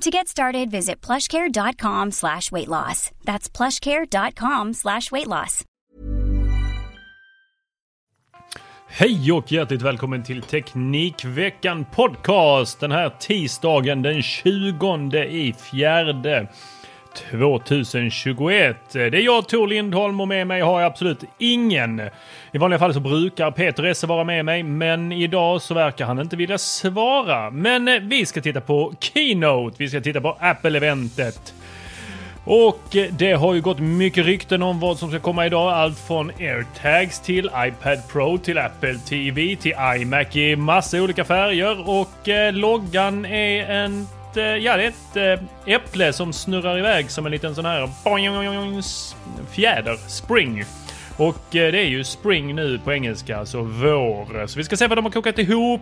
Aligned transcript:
To 0.00 0.10
get 0.10 0.28
started, 0.28 0.70
visit 0.70 1.06
plushcare.com 1.06 2.10
slash 2.10 2.50
weight 2.52 2.68
loss. 2.68 3.10
That's 3.24 3.48
plushcare.com 3.48 4.74
slash 4.74 5.12
weight 5.12 5.26
loss. 5.26 5.64
Hej 8.88 9.32
och 9.32 9.52
hjärtligt 9.52 9.82
välkommen 9.82 10.22
till 10.22 10.42
Teknikveckan 10.42 11.84
Podcast 11.84 12.80
den 12.80 12.92
här 12.92 13.10
tisdagen 13.20 14.02
den 14.02 14.22
20 14.22 15.24
i 15.24 15.52
fjärde 15.52 16.48
2021. 17.14 18.76
Det 18.92 19.00
är 19.00 19.14
jag 19.14 19.48
Tor 19.48 19.68
Lindholm 19.68 20.20
och 20.20 20.28
med 20.28 20.46
mig 20.46 20.60
har 20.60 20.80
jag 20.80 20.90
absolut 20.90 21.24
ingen. 21.38 22.00
I 22.52 22.58
vanliga 22.58 22.78
fall 22.78 22.94
så 22.94 23.00
brukar 23.00 23.50
Peter 23.50 23.84
Esse 23.84 24.06
vara 24.06 24.24
med 24.24 24.44
mig, 24.44 24.62
men 24.62 25.12
idag 25.12 25.62
så 25.62 25.74
verkar 25.74 26.06
han 26.06 26.18
inte 26.18 26.36
vilja 26.36 26.58
svara. 26.58 27.50
Men 27.50 27.88
eh, 27.88 28.00
vi 28.00 28.26
ska 28.26 28.40
titta 28.40 28.60
på 28.60 28.94
Keynote. 29.00 29.76
Vi 29.78 29.88
ska 29.88 30.00
titta 30.00 30.20
på 30.20 30.36
Apple-eventet. 30.40 31.54
Och 32.44 32.96
eh, 32.96 33.12
det 33.12 33.32
har 33.32 33.54
ju 33.54 33.60
gått 33.60 33.78
mycket 33.78 34.26
rykten 34.26 34.62
om 34.62 34.80
vad 34.80 34.98
som 34.98 35.10
ska 35.10 35.20
komma 35.20 35.46
idag. 35.46 35.72
Allt 35.72 35.98
från 35.98 36.30
airtags 36.30 37.20
till 37.20 37.50
iPad 37.56 37.98
Pro 38.12 38.38
till 38.38 38.58
Apple 38.58 38.98
TV 38.98 39.56
till 39.56 39.74
iMac 39.96 40.36
i 40.36 40.56
massa 40.56 41.02
olika 41.02 41.24
färger. 41.24 41.88
Och 41.88 42.28
eh, 42.28 42.52
loggan 42.52 43.24
är 43.24 43.70
en 43.70 44.06
ett, 44.32 44.36
eh, 44.36 44.44
ja, 44.44 44.76
det 44.76 44.84
är 44.84 44.88
ett 44.88 45.40
eh, 45.66 45.74
äpple 45.74 46.12
som 46.12 46.32
snurrar 46.32 46.78
iväg 46.78 47.10
som 47.10 47.26
en 47.26 47.32
liten 47.32 47.54
sån 47.54 47.64
här 47.64 47.88
fjäder, 49.50 49.96
spring. 50.08 50.64
Och 51.16 51.56
eh, 51.56 51.72
det 51.72 51.78
är 51.78 51.88
ju 51.88 52.04
spring 52.04 52.54
nu 52.54 52.78
på 52.78 52.92
engelska, 52.92 53.38
alltså 53.38 53.60
vår. 53.62 54.46
Så 54.46 54.58
vi 54.58 54.64
ska 54.64 54.76
se 54.76 54.86
vad 54.86 54.98
de 54.98 55.04
har 55.04 55.12
kokat 55.12 55.38
ihop 55.38 55.80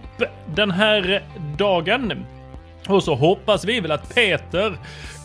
den 0.54 0.70
här 0.70 1.22
dagen. 1.58 2.26
Och 2.88 3.02
så 3.02 3.14
hoppas 3.14 3.64
vi 3.64 3.80
väl 3.80 3.92
att 3.92 4.14
Peter 4.14 4.76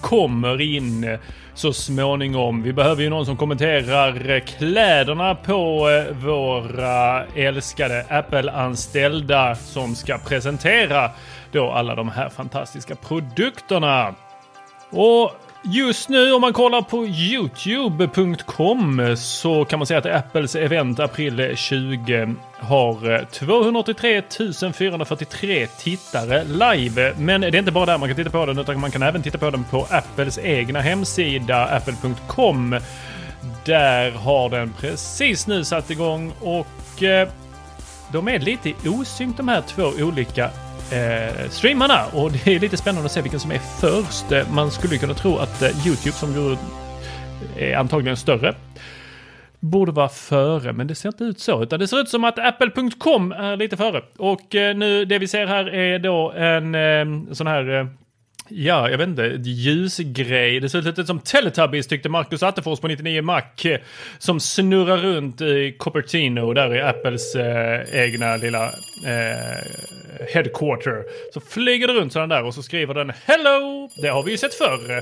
kommer 0.02 0.62
in 0.62 1.18
så 1.54 1.74
småningom. 1.74 2.64
Vi 2.64 2.74
behöver 2.74 3.04
ju 3.04 3.10
någon 3.10 3.26
som 3.26 3.38
kommenterar 3.38 4.40
kläderna 4.40 5.36
på 5.36 5.90
våra 6.12 7.24
älskade 7.26 8.06
Apple-anställda 8.10 9.56
som 9.56 9.96
ska 9.96 10.18
presentera 10.18 11.12
då 11.52 11.72
alla 11.72 11.96
de 11.96 12.10
här 12.10 12.30
fantastiska 12.30 12.96
produkterna. 12.96 14.16
Och 14.90 15.32
Just 15.68 16.10
nu 16.10 16.34
om 16.34 16.42
man 16.42 16.54
kollar 16.54 16.82
på 16.82 17.06
youtube.com 17.06 19.16
så 19.18 19.66
kan 19.66 19.80
man 19.80 19.86
säga 19.86 19.98
att 19.98 20.06
Apples 20.06 20.56
event 20.56 21.00
april 21.00 21.56
20 21.56 22.36
har 22.60 23.14
eh, 23.14 23.26
283 23.26 24.22
443 24.74 25.68
tittare 25.68 26.44
live. 26.44 27.14
Men 27.18 27.42
det 27.42 27.48
är 27.48 27.56
inte 27.56 27.72
bara 27.72 27.86
där 27.86 27.98
man 27.98 28.10
kan 28.10 28.16
titta 28.16 28.30
på 28.30 28.46
den 28.46 28.60
utan 28.60 28.80
man 28.80 28.92
kan 28.92 29.02
även 29.02 29.22
titta 29.22 29.38
på 29.38 29.50
den 29.50 29.64
på 29.64 29.88
Apples 29.90 30.38
egna 30.38 30.82
hemsida 30.82 31.66
apple.com. 31.66 32.80
Där 33.66 34.12
har 34.12 34.50
den 34.50 34.74
precis 34.80 35.48
nu 35.48 35.64
satt 35.64 35.90
igång 35.90 36.34
och 36.42 37.04
eh, 37.04 37.30
de 38.12 38.28
är 38.28 38.40
lite 38.40 38.90
osynk 38.90 39.38
de 39.38 39.48
här 39.48 39.62
två 39.62 39.84
olika 39.84 40.50
eh, 40.92 41.50
streamarna. 41.50 42.06
Och 42.14 42.32
det 42.32 42.48
är 42.56 42.60
lite 42.60 42.78
spännande 42.78 43.06
att 43.06 43.12
se 43.12 43.22
vilken 43.22 43.40
som 43.40 43.52
är 43.52 43.60
först. 43.80 44.32
Eh, 44.32 44.52
man 44.52 44.72
skulle 44.72 44.98
kunna 44.98 45.14
tro 45.14 45.38
att 45.38 45.62
eh, 45.62 45.88
Youtube 45.88 46.16
som 46.16 46.34
ju 46.34 46.52
eh, 46.52 47.72
är 47.72 47.78
antagligen 47.78 48.18
större 48.18 48.56
borde 49.60 49.92
vara 49.92 50.10
före, 50.10 50.74
men 50.74 50.88
det 50.88 50.96
ser 50.96 51.10
inte 51.10 51.24
ut 51.24 51.40
så. 51.40 51.64
Utan 51.64 51.80
det 51.80 51.88
ser 51.88 52.02
ut 52.02 52.10
som 52.10 52.24
att 52.24 52.40
Apple.com 52.40 53.32
är 53.32 53.58
lite 53.58 53.78
före. 53.78 54.02
Och 54.18 54.56
eh, 54.56 54.76
nu 54.76 55.06
det 55.06 55.20
vi 55.20 55.28
ser 55.28 55.48
här 55.48 55.74
är 55.76 56.00
då 56.00 56.32
en 56.32 56.76
eh, 56.76 57.34
sån 57.34 57.48
här 57.48 57.80
eh, 57.80 57.86
Ja, 58.50 58.90
jag 58.90 58.98
vet 58.98 59.08
inte, 59.08 59.38
ljusgrej. 59.44 60.60
Det 60.60 60.70
ser 60.70 60.80
ut 60.80 60.86
lite 60.86 61.06
som 61.06 61.20
Teletubbies 61.20 61.88
tyckte 61.88 62.10
Marcus 62.10 62.44
Attefors 62.44 62.80
på 62.80 62.88
99 62.88 63.22
Mac. 63.22 63.44
Som 64.18 64.40
snurrar 64.40 64.98
runt 64.98 65.42
i 65.42 65.76
Cupertino 65.80 66.54
där 66.54 66.76
i 66.76 66.82
Apples 66.82 67.36
eh, 67.36 67.82
egna 67.94 68.36
lilla 68.36 68.66
eh, 69.06 69.64
headquarter. 70.34 71.04
Så 71.34 71.40
flyger 71.40 71.88
det 71.88 71.94
runt 71.94 72.14
sådana 72.14 72.36
där 72.36 72.44
och 72.44 72.54
så 72.54 72.64
skriver 72.64 72.94
den 72.94 73.12
Hello! 73.26 73.90
Det 74.02 74.08
har 74.08 74.24
vi 74.24 74.32
ju 74.32 74.38
sett 74.38 74.54
förr. 74.54 75.02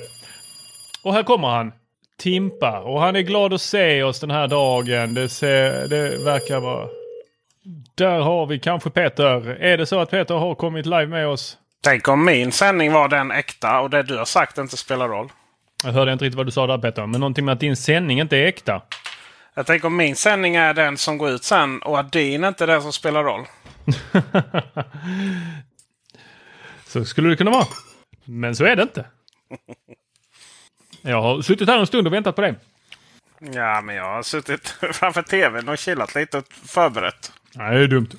Och 1.03 1.13
här 1.13 1.23
kommer 1.23 1.47
han. 1.47 1.71
Timpa. 2.17 2.79
Och 2.79 3.01
han 3.01 3.15
är 3.15 3.21
glad 3.21 3.53
att 3.53 3.61
se 3.61 4.03
oss 4.03 4.19
den 4.19 4.31
här 4.31 4.47
dagen. 4.47 5.13
Det, 5.13 5.29
ser, 5.29 5.87
det 5.87 6.23
verkar 6.25 6.59
vara... 6.59 6.87
Där 7.95 8.19
har 8.19 8.45
vi 8.45 8.59
kanske 8.59 8.89
Peter. 8.89 9.57
Är 9.61 9.77
det 9.77 9.85
så 9.85 9.99
att 9.99 10.11
Peter 10.11 10.35
har 10.35 10.55
kommit 10.55 10.85
live 10.85 11.07
med 11.07 11.27
oss? 11.27 11.57
Tänk 11.83 12.07
om 12.07 12.25
min 12.25 12.51
sändning 12.51 12.91
var 12.91 13.07
den 13.07 13.31
äkta 13.31 13.79
och 13.79 13.89
det 13.89 14.03
du 14.03 14.17
har 14.17 14.25
sagt 14.25 14.57
inte 14.57 14.77
spelar 14.77 15.07
roll. 15.09 15.31
Jag 15.83 15.91
hörde 15.91 16.13
inte 16.13 16.25
riktigt 16.25 16.37
vad 16.37 16.45
du 16.45 16.51
sa 16.51 16.67
där 16.67 16.77
Peter, 16.77 17.05
men 17.05 17.19
någonting 17.19 17.45
med 17.45 17.53
att 17.53 17.59
din 17.59 17.75
sändning 17.75 18.19
inte 18.19 18.37
är 18.37 18.45
äkta. 18.45 18.81
Jag 19.53 19.65
tänker 19.65 19.87
om 19.87 19.95
min 19.95 20.15
sändning 20.15 20.55
är 20.55 20.73
den 20.73 20.97
som 20.97 21.17
går 21.17 21.29
ut 21.29 21.43
sen 21.43 21.81
och 21.81 21.99
att 21.99 22.11
din 22.11 22.43
inte 22.43 22.63
är 22.63 22.67
den 22.67 22.81
som 22.81 22.93
spelar 22.93 23.23
roll. 23.23 23.45
Så 26.87 27.05
skulle 27.05 27.29
det 27.29 27.35
kunna 27.35 27.51
vara. 27.51 27.65
Men 28.25 28.55
så 28.55 28.65
är 28.65 28.75
det 28.75 28.83
inte. 28.83 29.05
Jag 31.01 31.21
har 31.21 31.41
suttit 31.41 31.69
här 31.69 31.79
en 31.79 31.87
stund 31.87 32.07
och 32.07 32.13
väntat 32.13 32.35
på 32.35 32.41
dig. 32.41 32.55
Ja, 33.39 33.81
men 33.81 33.95
jag 33.95 34.15
har 34.15 34.23
suttit 34.23 34.67
framför 34.93 35.21
tvn 35.21 35.69
och 35.69 35.77
chillat 35.77 36.15
lite 36.15 36.37
och 36.37 36.45
förberett. 36.53 37.31
Nej, 37.55 37.77
det 37.77 37.83
är 37.83 37.87
dumt. 37.87 38.09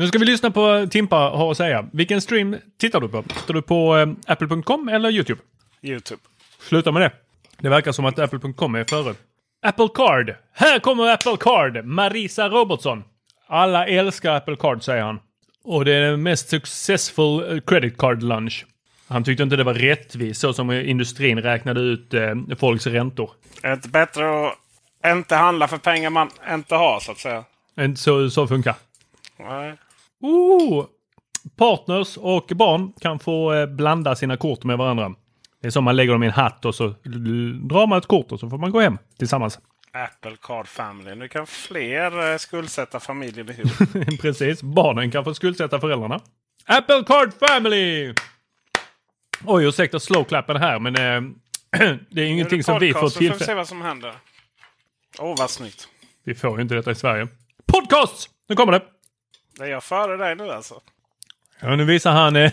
Nu 0.00 0.06
ska 0.06 0.18
vi 0.18 0.24
lyssna 0.24 0.50
på 0.50 0.60
vad 0.60 0.90
Timpa 0.90 1.16
har 1.16 1.50
att 1.50 1.56
säga. 1.56 1.88
Vilken 1.92 2.20
stream 2.20 2.56
tittar 2.78 3.00
du 3.00 3.08
på? 3.08 3.22
Tittar 3.22 3.54
du 3.54 3.62
på 3.62 3.96
eh, 3.96 4.32
apple.com 4.32 4.88
eller 4.88 5.10
YouTube? 5.10 5.40
Youtube. 5.82 6.20
Sluta 6.68 6.92
med 6.92 7.02
det. 7.02 7.12
Det 7.58 7.68
verkar 7.68 7.92
som 7.92 8.04
att 8.04 8.18
apple.com 8.18 8.74
är 8.74 8.84
före. 8.84 9.14
Apple 9.62 9.88
Card. 9.94 10.34
Här 10.52 10.78
kommer 10.78 11.12
Apple 11.12 11.36
Card. 11.40 11.84
Marisa 11.84 12.48
Robertson. 12.48 13.04
Alla 13.46 13.86
älskar 13.86 14.34
Apple 14.34 14.56
Card 14.56 14.82
säger 14.82 15.02
han. 15.02 15.20
Och 15.64 15.84
det 15.84 15.92
är 15.92 16.00
den 16.00 16.22
mest 16.22 16.48
successful 16.48 17.52
eh, 17.52 17.60
credit 17.60 17.98
card 17.98 18.22
lunch. 18.22 18.66
Han 19.08 19.24
tyckte 19.24 19.42
inte 19.42 19.56
det 19.56 19.64
var 19.64 19.74
rättvist 19.74 20.40
så 20.40 20.52
som 20.52 20.70
industrin 20.70 21.38
räknade 21.42 21.80
ut 21.80 22.14
eh, 22.14 22.34
folks 22.58 22.86
räntor. 22.86 23.30
Är 23.62 23.68
det 23.68 23.74
inte 23.74 23.88
bättre 23.88 24.46
att 24.46 24.54
inte 25.06 25.34
handla 25.34 25.68
för 25.68 25.78
pengar 25.78 26.10
man 26.10 26.30
inte 26.50 26.74
har 26.74 27.00
så 27.00 27.12
att 27.12 27.18
säga? 27.18 27.44
Inte 27.80 28.00
så, 28.00 28.30
så 28.30 28.46
funkar. 28.46 28.74
Nej. 29.38 29.76
Ooh! 30.20 30.86
Partners 31.56 32.16
och 32.16 32.52
barn 32.54 32.92
kan 33.00 33.18
få 33.18 33.52
eh, 33.52 33.66
blanda 33.66 34.16
sina 34.16 34.36
kort 34.36 34.64
med 34.64 34.78
varandra. 34.78 35.14
Det 35.60 35.66
är 35.66 35.70
som 35.70 35.84
man 35.84 35.96
lägger 35.96 36.12
dem 36.12 36.22
i 36.22 36.26
en 36.26 36.32
hatt 36.32 36.64
och 36.64 36.74
så 36.74 36.88
drar 37.68 37.86
man 37.86 37.98
ett 37.98 38.06
kort 38.06 38.32
och 38.32 38.40
så 38.40 38.50
får 38.50 38.58
man 38.58 38.70
gå 38.70 38.80
hem 38.80 38.98
tillsammans. 39.18 39.58
Apple 39.92 40.36
Card 40.42 40.68
Family. 40.68 41.14
Nu 41.14 41.28
kan 41.28 41.46
fler 41.46 42.32
eh, 42.32 42.38
skuldsätta 42.38 43.00
familjen 43.00 43.50
ihop. 43.50 44.20
Precis. 44.20 44.62
Barnen 44.62 45.10
kan 45.10 45.24
få 45.24 45.34
skuldsätta 45.34 45.80
föräldrarna. 45.80 46.20
Apple 46.66 47.04
Card 47.06 47.32
Family! 47.48 48.14
Oj, 49.44 49.64
ursäkta 49.64 50.00
slowklappen 50.00 50.56
här, 50.56 50.78
men 50.78 50.96
eh, 50.96 51.30
det 52.10 52.22
är 52.22 52.26
ingenting 52.26 52.64
som 52.64 52.78
vi 52.78 52.92
får 52.92 53.00
Podcast, 53.00 53.14
så 53.14 53.18
får 53.18 53.24
vi 53.24 53.30
se 53.30 53.36
tillfälle... 53.36 53.56
vad 53.56 53.68
som 53.68 53.82
händer. 53.82 54.14
Åh, 55.18 55.34
vad 55.38 55.50
snyggt. 55.50 55.88
Vi 56.24 56.34
får 56.34 56.56
ju 56.56 56.62
inte 56.62 56.74
detta 56.74 56.90
i 56.90 56.94
Sverige. 56.94 57.28
Podcast! 57.66 58.30
Nu 58.48 58.56
kommer 58.56 58.72
det! 58.72 58.99
Är 59.60 59.66
jag 59.66 59.84
före 59.84 60.16
dig 60.16 60.36
nu 60.36 60.50
alltså. 60.50 60.74
Ja, 61.60 61.76
nu 61.76 61.84
visar 61.84 62.12
han 62.12 62.36
eh, 62.36 62.52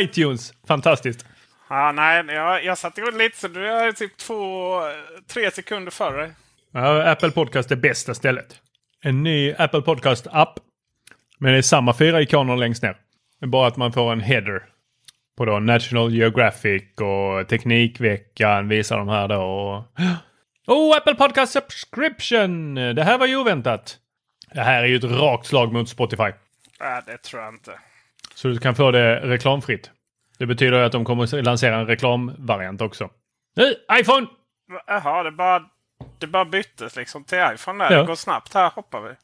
iTunes. 0.02 0.52
Fantastiskt. 0.68 1.26
Ah, 1.68 1.92
nej, 1.92 2.24
jag, 2.28 2.64
jag 2.64 2.78
satte 2.78 3.00
igång 3.00 3.18
lite 3.18 3.38
så 3.38 3.48
du 3.48 3.68
är 3.68 3.92
typ 3.92 4.16
två, 4.16 4.80
tre 5.28 5.50
sekunder 5.50 5.90
före. 5.90 6.30
Ja, 6.72 7.10
Apple 7.10 7.30
Podcast 7.30 7.70
är 7.70 7.76
bästa 7.76 8.14
stället. 8.14 8.60
En 9.02 9.22
ny 9.22 9.54
Apple 9.58 9.80
Podcast-app. 9.80 10.58
Men 11.38 11.52
det 11.52 11.58
är 11.58 11.62
samma 11.62 11.94
fyra 11.94 12.20
ikoner 12.22 12.56
längst 12.56 12.82
ner. 12.82 12.96
Det 13.40 13.46
är 13.46 13.48
bara 13.48 13.68
att 13.68 13.76
man 13.76 13.92
får 13.92 14.12
en 14.12 14.20
header. 14.20 14.62
På 15.36 15.44
då 15.44 15.58
National 15.58 16.14
Geographic 16.14 16.82
och 17.00 17.48
Teknikveckan 17.48 18.68
visar 18.68 18.98
de 18.98 19.08
här 19.08 19.28
då. 19.28 19.84
Oh, 20.68 20.96
Apple 20.96 21.14
Podcast 21.14 21.52
Subscription! 21.52 22.74
Det 22.74 23.02
här 23.04 23.18
var 23.18 23.26
ju 23.26 23.36
oväntat. 23.36 23.98
Det 24.54 24.60
här 24.60 24.82
är 24.82 24.86
ju 24.86 24.96
ett 24.96 25.04
rakt 25.04 25.46
slag 25.46 25.72
mot 25.72 25.88
Spotify. 25.88 26.32
Nej, 26.80 27.02
det 27.06 27.18
tror 27.18 27.42
jag 27.42 27.54
inte. 27.54 27.78
Så 28.34 28.48
du 28.48 28.58
kan 28.58 28.74
få 28.74 28.90
det 28.90 29.20
reklamfritt. 29.20 29.90
Det 30.38 30.46
betyder 30.46 30.82
att 30.82 30.92
de 30.92 31.04
kommer 31.04 31.24
att 31.24 31.44
lansera 31.44 31.76
en 31.76 31.86
reklamvariant 31.86 32.80
också. 32.80 33.10
Nej, 33.56 33.76
iPhone! 34.00 34.26
Jaha, 34.86 35.22
det 35.22 35.30
bara, 35.30 35.64
det 36.18 36.26
bara 36.26 36.44
byttes 36.44 36.96
liksom 36.96 37.24
till 37.24 37.38
iPhone 37.54 37.84
där. 37.84 37.92
Ja. 37.92 38.00
Det 38.00 38.06
går 38.06 38.14
snabbt. 38.14 38.54
Här 38.54 38.70
hoppar 38.70 39.00
vi. 39.00 39.14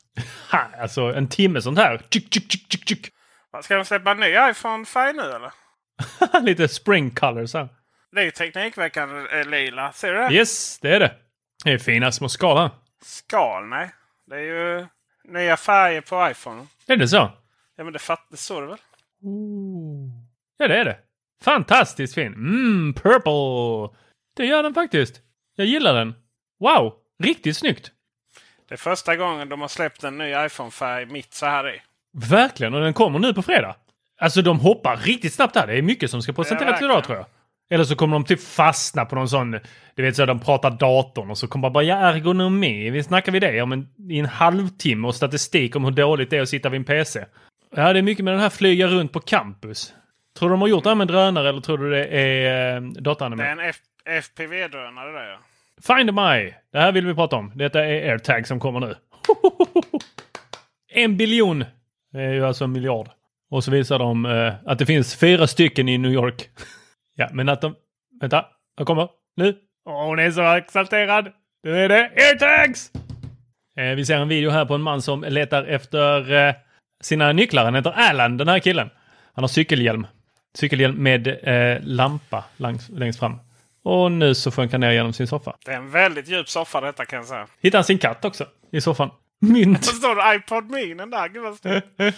Ha, 0.51 0.67
alltså 0.81 1.03
en 1.03 1.29
timme 1.29 1.63
sånt 1.63 1.79
här. 1.79 1.99
Tjuk, 2.11 2.35
tjuk, 2.35 2.51
tjuk, 2.51 2.67
tjuk, 2.69 2.89
tjuk. 2.89 3.13
Ska 3.63 3.77
de 3.77 3.85
släppa 3.85 4.11
en 4.11 4.21
ny 4.21 4.51
iPhone-färg 4.51 5.13
nu 5.13 5.23
eller? 5.23 5.53
Lite 6.43 6.69
spring 6.69 7.11
colors 7.11 7.55
här. 7.55 7.69
Det 8.13 8.21
är 8.21 8.25
ju 8.25 8.31
Teknikveckan 8.31 9.27
eh, 9.27 9.45
lila. 9.45 9.93
Ser 9.93 10.13
du 10.13 10.19
det? 10.19 10.35
Yes, 10.35 10.79
det 10.79 10.97
är 10.97 11.01
det. 11.01 11.15
Det 11.65 11.73
är 11.73 11.79
fina 11.79 12.13
små 12.13 12.29
skal 12.29 12.59
här. 12.59 12.71
Skal, 13.03 13.67
nej. 13.67 13.91
Det 14.27 14.37
är 14.37 14.41
ju 14.41 14.87
nya 15.25 15.57
färger 15.57 16.01
på 16.01 16.31
iPhone. 16.31 16.67
Är 16.87 16.97
det 16.97 17.09
så? 17.09 17.31
Ja, 17.77 17.85
men 17.85 17.93
det, 17.93 17.99
fatt, 17.99 18.27
det 18.31 18.37
står 18.37 18.63
det 18.63 18.69
väl? 18.69 18.79
Ja, 20.59 20.69
det 20.69 20.77
är 20.77 20.85
det. 20.85 20.99
Fantastiskt 21.43 22.15
fin. 22.15 22.33
Mm, 22.33 22.95
purple. 22.95 23.99
Det 24.37 24.47
gör 24.47 24.63
den 24.63 24.75
faktiskt. 24.75 25.21
Jag 25.57 25.67
gillar 25.67 25.95
den. 25.95 26.15
Wow, 26.61 26.95
riktigt 27.23 27.57
snyggt. 27.57 27.91
Det 28.69 28.75
är 28.75 28.79
första 28.79 29.17
gången 29.17 29.49
de 29.49 29.61
har 29.61 29.69
släppt 29.69 30.05
en 30.05 30.19
ny 30.19 30.35
iPhone-färg 30.47 31.07
mitt 31.07 31.35
så 31.35 31.47
här 31.47 31.75
i. 31.75 31.81
Verkligen, 32.13 32.75
och 32.75 32.81
den 32.81 32.95
kommer 32.95 33.19
nu 33.19 33.35
på 33.35 33.43
fredag. 33.43 33.77
Alltså 34.21 34.43
de 34.43 34.61
hoppar 34.61 34.97
riktigt 34.97 35.35
snabbt 35.35 35.57
här. 35.57 35.67
Det 35.67 35.75
är 35.75 35.83
mycket 35.83 36.11
som 36.11 36.23
ska 36.23 36.33
presenteras 36.33 36.83
idag 36.83 37.05
tror 37.05 37.17
jag. 37.17 37.27
Eller 37.73 37.85
så 37.85 37.97
kommer 37.97 38.15
de 38.17 38.25
typ 38.25 38.41
fastna 38.43 39.05
på 39.05 39.15
någon 39.15 39.29
sån, 39.29 39.59
du 39.95 40.03
vet 40.03 40.17
så 40.17 40.27
de 40.27 40.41
pratar 40.41 40.71
datorn 40.71 41.31
och 41.31 41.39
så 41.39 41.49
kommer 41.49 41.71
bara, 41.71 41.85
ja 41.85 41.97
ergonomi, 41.97 42.91
vi 42.91 43.03
snackar 43.03 43.33
vi 43.33 43.41
det 43.41 43.63
om 43.63 43.73
en, 43.73 43.89
i 44.11 44.19
en 44.19 44.27
halvtimme 44.27 45.09
och 45.09 45.15
statistik 45.15 45.77
om 45.77 45.85
hur 45.85 45.91
dåligt 45.91 46.31
det 46.31 46.37
är 46.37 46.43
att 46.43 46.49
sitta 46.49 46.69
vid 46.69 46.79
en 46.79 46.85
PC. 46.85 47.25
Ja, 47.77 47.93
det 47.93 47.99
är 47.99 48.03
mycket 48.03 48.25
med 48.25 48.35
den 48.35 48.41
här 48.41 48.51
flyga 48.51 48.87
runt 48.87 49.13
på 49.13 49.21
campus. 49.21 49.95
Tror 50.39 50.49
du 50.49 50.53
de 50.53 50.61
har 50.61 50.69
gjort 50.69 50.85
det 50.85 50.91
här 50.91 50.95
med 50.95 51.09
drönare 51.09 51.49
eller 51.49 51.61
tror 51.61 51.79
du 51.79 51.91
det 51.91 52.07
är 52.07 52.77
eh, 52.77 52.83
Det 52.83 53.11
är 53.11 53.53
en 53.53 53.61
F- 53.61 53.77
FPV-drönare 54.07 55.13
där 55.13 55.31
ja. 55.31 55.39
Find 55.97 56.15
My! 56.15 56.55
Det 56.73 56.79
här 56.79 56.93
vill 56.93 57.07
vi 57.07 57.15
prata 57.15 57.37
om. 57.37 57.53
Detta 57.55 57.85
är 57.85 58.11
AirTag 58.13 58.47
som 58.47 58.61
kommer 58.61 58.81
nu. 58.81 58.95
en 60.95 61.17
biljon! 61.17 61.65
Det 62.13 62.21
är 62.21 62.33
ju 62.33 62.47
alltså 62.47 62.65
en 62.65 62.73
miljard. 62.73 63.09
Och 63.51 63.65
så 63.65 63.71
visar 63.71 63.99
de 63.99 64.27
eh, 64.27 64.55
att 64.67 64.79
det 64.79 64.87
finns 64.87 65.17
fyra 65.17 65.47
stycken 65.47 65.89
i 65.89 65.99
New 65.99 66.13
York. 66.13 66.49
ja, 67.15 67.29
men 67.33 67.49
att 67.49 67.61
de... 67.61 67.75
Vänta, 68.21 68.47
jag 68.77 68.87
kommer. 68.87 69.09
Nu. 69.37 69.57
Åh, 69.87 70.07
hon 70.07 70.19
är 70.19 70.31
så 70.31 70.43
exalterad! 70.43 71.33
Nu 71.65 71.85
är 71.85 71.89
det 71.89 72.11
AirTags! 72.17 72.91
Eh, 73.77 73.85
vi 73.97 74.05
ser 74.05 74.17
en 74.17 74.29
video 74.29 74.51
här 74.51 74.65
på 74.65 74.75
en 74.75 74.83
man 74.83 75.03
som 75.03 75.23
letar 75.29 75.65
efter 75.65 76.33
eh, 76.33 76.55
sina 77.01 77.33
nycklar. 77.33 77.65
Han 77.65 77.75
heter 77.75 77.91
Alan, 77.97 78.37
den 78.37 78.49
här 78.49 78.59
killen. 78.59 78.91
Han 79.35 79.43
har 79.43 79.49
cykelhjälm. 79.49 80.07
Cykelhjälm 80.55 81.03
med 81.03 81.27
eh, 81.27 81.79
lampa 81.83 82.45
längs, 82.57 82.89
längst 82.89 83.19
fram. 83.19 83.39
Och 83.85 84.13
nu 84.13 84.35
så 84.35 84.51
sjönk 84.51 84.73
han 84.73 84.81
ner 84.81 84.91
genom 84.91 85.13
sin 85.13 85.27
soffa. 85.27 85.57
Det 85.65 85.71
är 85.73 85.77
en 85.77 85.91
väldigt 85.91 86.29
djup 86.29 86.49
soffa 86.49 86.81
detta 86.81 87.05
kan 87.05 87.17
jag 87.17 87.27
säga. 87.27 87.47
Hittar 87.61 87.79
han 87.79 87.85
sin 87.85 87.99
katt 87.99 88.25
också 88.25 88.47
i 88.73 88.81
soffan. 88.81 89.11
Mynt! 89.41 89.85
Så 89.85 89.95
står 89.97 90.15
det 90.17 90.37
iPod 90.37 90.71
Minen 90.71 91.11
där. 91.11 91.29
Gud 91.29 91.43
vad 91.43 91.57
stort. 91.57 91.85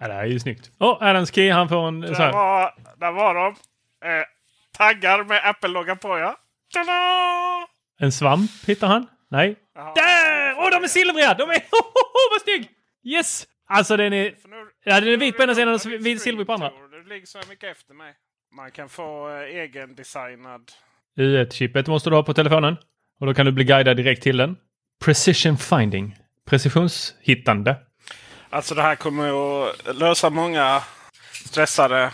Ja, 0.00 0.08
det 0.08 0.14
här 0.14 0.20
är 0.22 0.26
ju 0.26 0.40
snyggt. 0.40 0.70
Och 0.78 1.02
Adams 1.02 1.30
Key, 1.34 1.50
han 1.50 1.68
får 1.68 1.88
en 1.88 2.02
så 2.02 2.12
Där 2.12 2.18
här. 2.20 2.32
var, 2.32 2.74
där 2.96 3.12
var 3.12 3.34
de. 3.34 3.46
Eh, 4.04 4.24
taggar 4.76 5.24
med 5.24 5.40
Apple-loggan 5.44 5.96
på 5.98 6.18
ja. 6.18 6.36
Tada! 6.74 7.66
En 8.00 8.12
svamp 8.12 8.50
hittar 8.66 8.86
han. 8.86 9.06
Nej. 9.30 9.56
Jaha. 9.74 9.92
Där! 9.94 10.54
Åh, 10.58 10.70
de 10.70 10.84
är 10.84 10.88
silvriga! 10.88 11.34
De 11.34 11.50
är... 11.50 11.56
Oh, 12.16 12.32
vad 12.32 12.40
snygg! 12.42 12.70
Yes! 13.04 13.46
Alltså 13.68 13.96
den 13.96 14.12
är... 14.12 14.24
Nu- 14.24 14.70
Ja, 14.84 15.00
den 15.00 15.08
är 15.12 15.16
vit 15.16 15.36
på 15.36 15.42
ena 15.42 15.54
sidan 15.54 15.74
och 15.74 15.86
vit 15.86 16.22
silvrig 16.22 16.46
på 16.46 16.52
andra. 16.52 16.70
Du 16.90 17.08
ligger 17.08 17.26
så 17.26 17.38
mycket 17.48 17.76
efter 17.76 17.94
mig. 17.94 18.14
Man 18.56 18.70
kan 18.70 18.88
få 18.88 19.28
eh, 19.30 19.56
egendesignad. 19.56 20.72
U1-chippet 21.18 21.86
måste 21.88 22.10
du 22.10 22.16
ha 22.16 22.22
på 22.22 22.34
telefonen. 22.34 22.76
Och 23.20 23.26
då 23.26 23.34
kan 23.34 23.46
du 23.46 23.52
bli 23.52 23.64
guidad 23.64 23.96
direkt 23.96 24.22
till 24.22 24.36
den. 24.36 24.56
Precision 25.04 25.56
finding. 25.58 26.16
Precisionshittande. 26.48 27.76
Alltså 28.50 28.74
det 28.74 28.82
här 28.82 28.96
kommer 28.96 29.28
att 29.68 29.96
lösa 29.96 30.30
många 30.30 30.82
stressade 31.32 32.10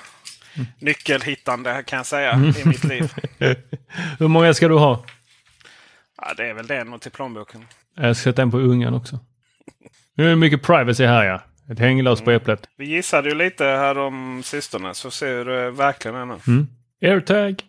nyckelhittande 0.78 1.82
kan 1.86 1.96
jag 1.96 2.06
säga 2.06 2.32
i 2.34 2.68
mitt 2.68 2.84
liv. 2.84 3.12
Hur 4.18 4.28
många 4.28 4.54
ska 4.54 4.68
du 4.68 4.74
ha? 4.74 5.04
Ja, 6.16 6.34
det 6.36 6.46
är 6.46 6.54
väl 6.54 6.66
det 6.66 6.84
nog 6.84 7.00
till 7.00 7.10
plånboken. 7.10 7.66
Jag 7.96 8.16
ska 8.16 8.30
sätta 8.30 8.42
en 8.42 8.50
på 8.50 8.58
ungen 8.58 8.94
också. 8.94 9.18
Nu 10.14 10.24
är 10.24 10.28
det 10.28 10.36
mycket 10.36 10.62
privacy 10.62 11.06
här 11.06 11.24
ja. 11.24 11.40
Ett 11.72 11.78
hänglås 11.78 12.20
på 12.20 12.30
äpplet. 12.30 12.68
Vi 12.76 12.84
gissade 12.84 13.28
ju 13.28 13.34
lite 13.34 13.64
här 13.64 13.98
om 13.98 14.42
sistone 14.44 14.94
så 14.94 15.10
ser 15.10 15.36
hur 15.36 15.44
det 15.44 15.70
verkligen 15.70 16.16
är 16.16 16.26
nu. 16.26 16.38
Mm. 16.46 16.66
Airtag. 17.02 17.62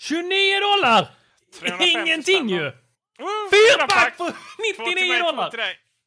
29 0.00 0.24
dollar! 0.60 1.10
350 1.60 1.84
Ingenting 1.90 2.48
ju! 2.48 2.66
Oh, 2.66 3.50
Fyrpack 3.50 4.16
för 4.16 4.30
Två 4.76 4.84
till 4.84 4.94
99 4.94 5.08
mig, 5.12 5.20
två 5.20 5.26
dollar! 5.30 5.50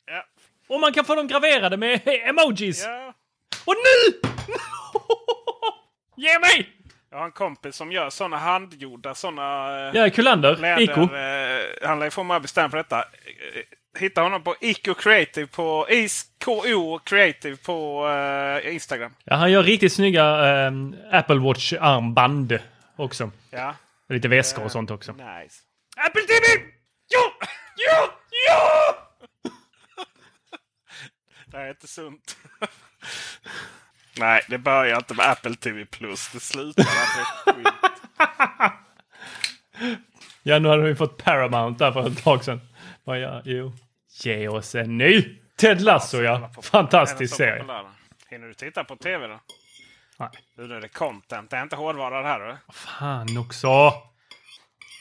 Ja. 0.06 0.26
Och 0.68 0.80
man 0.80 0.94
kan 0.94 1.06
få 1.06 1.16
dem 1.16 1.28
graverade 1.28 1.78
med 1.78 2.02
emojis. 2.30 2.84
Ja. 2.86 3.14
Och 3.66 3.76
nu! 3.76 4.20
Ge 6.24 6.40
mig! 6.40 6.70
Jag 7.12 7.18
har 7.18 7.26
en 7.26 7.32
kompis 7.32 7.76
som 7.76 7.92
gör 7.92 8.10
sådana 8.10 8.38
handgjorda 8.38 9.16
sådana 9.16 9.78
eh, 9.90 9.96
Ja, 9.96 10.10
Kullander. 10.10 10.56
läder. 10.56 10.82
Iko. 10.82 11.02
Eh, 11.02 11.88
han 11.90 12.00
lär 12.00 12.06
ju 12.06 12.12
få 12.12 12.24
mig 12.24 12.40
bestämma 12.40 12.70
på 12.70 12.76
detta. 12.78 13.00
Eh, 13.00 13.04
Hitta 14.00 14.22
honom 14.22 14.44
på 14.44 14.56
Ico 14.62 14.94
Creative 14.94 15.48
på 15.48 15.88
IKO 15.90 17.00
Creative 17.00 17.56
på 17.58 18.08
eh, 18.08 18.74
Instagram. 18.74 19.14
Ja, 19.24 19.36
han 19.36 19.52
gör 19.52 19.64
riktigt 19.64 19.94
snygga 19.94 20.26
ehm, 20.46 20.96
Apple 21.12 21.36
Watch-armband 21.40 22.60
också. 22.96 23.32
Ja, 23.50 23.76
Lite 24.10 24.28
väskor 24.28 24.64
och 24.66 24.72
sånt 24.72 24.92
också. 24.92 25.12
nice. 25.12 25.60
Apple 25.98 26.22
TV! 26.22 26.64
Ja! 27.08 27.48
Ja! 27.76 28.10
Ja! 28.48 28.96
Det 31.46 31.58
här 31.58 31.66
är 31.66 31.70
inte 31.70 31.88
sunt. 31.88 32.38
Nej, 34.18 34.42
det 34.50 34.58
börjar 34.58 34.98
inte 34.98 35.14
med 35.14 35.30
Apple 35.30 35.56
TV 35.56 35.86
Plus. 35.86 36.30
Det 36.34 36.40
slutar 36.40 36.84
med. 37.56 37.72
Ja, 40.46 40.60
nu 40.60 40.70
hade 40.70 40.84
vi 40.84 40.96
fått 40.96 41.24
Paramount 41.24 41.80
där 41.80 41.92
för 41.92 42.08
ett 42.08 42.24
tag 42.24 42.44
sedan. 42.44 42.62
Vad 43.04 43.20
ja, 43.20 43.42
jo. 43.46 43.74
Ge 44.24 44.48
oss 44.48 44.76
en 44.76 44.98
ny! 44.98 45.40
Ted 45.56 45.82
Lasso 45.82 46.18
ja. 46.22 46.52
Fantastisk 46.62 47.36
serie. 47.36 47.60
populär? 47.60 47.86
Hinner 48.30 48.48
du 48.48 48.54
titta 48.54 48.84
på 48.84 48.96
tv 48.96 49.28
då? 49.28 49.40
Nej. 50.18 50.30
Nu 50.58 50.76
är 50.76 50.82
det 50.82 50.88
content. 50.88 51.50
Det 51.50 51.58
är 51.58 51.64
inte 51.64 51.76
hårdvara 51.76 52.22
det 52.22 52.28
här. 52.28 52.40
Eller? 52.40 52.58
Fan 52.74 53.38
också. 53.38 53.94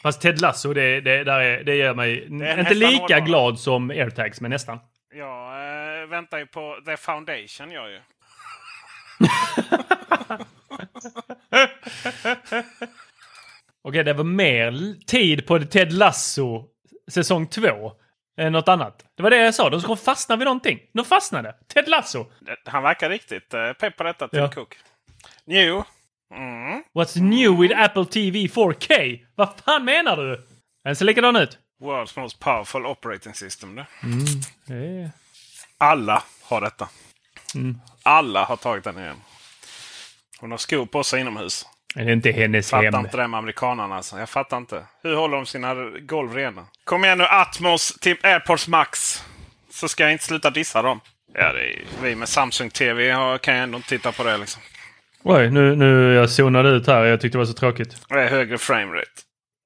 Fast 0.03 0.21
Ted 0.21 0.41
Lasso, 0.41 0.73
det, 0.73 1.01
det, 1.01 1.25
där 1.25 1.41
är, 1.41 1.65
det 1.65 1.75
gör 1.75 1.95
mig 1.95 2.19
är 2.43 2.59
inte 2.59 2.75
lika 2.75 2.99
hårdvara. 3.01 3.21
glad 3.21 3.59
som 3.59 3.91
AirTags, 3.91 4.41
men 4.41 4.51
nästan. 4.51 4.79
Jag 5.15 6.01
eh, 6.03 6.07
väntar 6.09 6.39
ju 6.39 6.47
på 6.47 6.79
The 6.87 6.97
Foundation. 6.97 7.71
Jag 7.71 7.91
ju. 7.91 8.01
Okej, 13.85 14.05
det 14.05 14.13
var 14.13 14.25
mer 14.25 15.05
tid 15.07 15.47
på 15.47 15.59
Ted 15.59 15.93
Lasso 15.93 16.65
säsong 17.11 17.47
två 17.47 17.93
än 18.41 18.53
något 18.53 18.69
annat. 18.69 19.05
Det 19.17 19.23
var 19.23 19.31
det 19.31 19.37
jag 19.37 19.55
sa. 19.55 19.71
De 19.71 19.81
ska 19.81 19.97
fastna 19.97 20.37
vid 20.37 20.45
någonting. 20.45 20.79
De 20.93 21.05
fastnade. 21.05 21.55
Ted 21.75 21.89
Lasso. 21.89 22.27
Han 22.65 22.83
verkar 22.83 23.11
riktigt 23.11 23.55
eh, 23.55 23.73
pepp 23.73 23.97
på 23.97 24.03
detta, 24.03 24.29
Tim 24.29 24.41
Ja. 24.41 24.49
Cook. 24.49 24.77
Jo. 25.45 25.85
Mm. 26.35 26.83
What's 26.95 27.21
new 27.21 27.59
with 27.61 27.81
Apple 27.81 28.05
TV 28.05 28.39
4K? 28.47 29.21
Vad 29.35 29.49
fan 29.65 29.85
menar 29.85 30.17
du? 30.17 30.47
Den 30.85 30.97
ser 30.97 31.05
likadan 31.05 31.37
ut. 31.37 31.59
World's 31.83 32.19
most 32.21 32.39
powerful 32.41 32.87
operating 32.87 33.35
system. 33.35 33.79
Är... 33.79 35.11
Alla 35.79 36.23
har 36.43 36.61
detta. 36.61 36.89
Alla 38.03 38.45
har 38.45 38.57
tagit 38.57 38.85
den 38.85 38.99
igen. 38.99 39.17
Hon 40.41 40.51
har 40.51 40.59
skor 40.59 40.87
på 40.87 41.05
sig 41.05 41.21
inomhus. 41.21 41.67
är 41.97 42.05
det 42.05 42.13
inte 42.13 42.31
hennes 42.33 42.71
Fattar 42.71 42.85
hem. 42.93 43.05
inte 43.05 43.17
det 43.17 43.29
med 43.29 43.39
amerikanerna. 43.39 43.97
Alltså. 43.97 44.19
Jag 44.19 44.29
fattar 44.29 44.57
inte. 44.57 44.87
Hur 45.03 45.17
håller 45.17 45.37
de 45.37 45.47
sina 45.47 45.75
golv 46.01 46.35
rena? 46.35 46.67
Kom 46.85 47.05
igen 47.05 47.19
nu 47.19 47.25
Atmos 47.25 47.99
till 48.01 48.17
AirPods 48.23 48.69
Max. 48.69 49.23
Så 49.71 49.89
ska 49.89 50.03
jag 50.03 50.13
inte 50.13 50.25
sluta 50.25 50.51
dissa 50.51 50.83
dem. 50.83 51.01
Ja, 51.35 51.53
det 51.53 51.61
är, 51.75 51.83
vi 52.03 52.15
med 52.15 52.29
Samsung 52.29 52.71
TV 52.71 53.15
kan 53.43 53.55
ju 53.57 53.61
ändå 53.63 53.77
inte 53.77 53.89
titta 53.89 54.13
på 54.13 54.25
det. 54.25 54.37
Liksom. 54.37 54.63
Oj, 55.23 55.51
nu, 55.51 55.77
nu 55.77 56.15
jag 56.15 56.31
zonade 56.31 56.69
ut 56.69 56.87
här. 56.87 57.05
Jag 57.05 57.21
tyckte 57.21 57.39
det 57.39 57.41
var 57.41 57.47
så 57.47 57.53
tråkigt. 57.53 57.97
Det 58.09 58.23
är 58.23 58.31
högre 58.31 58.59
framerate. 58.59 59.11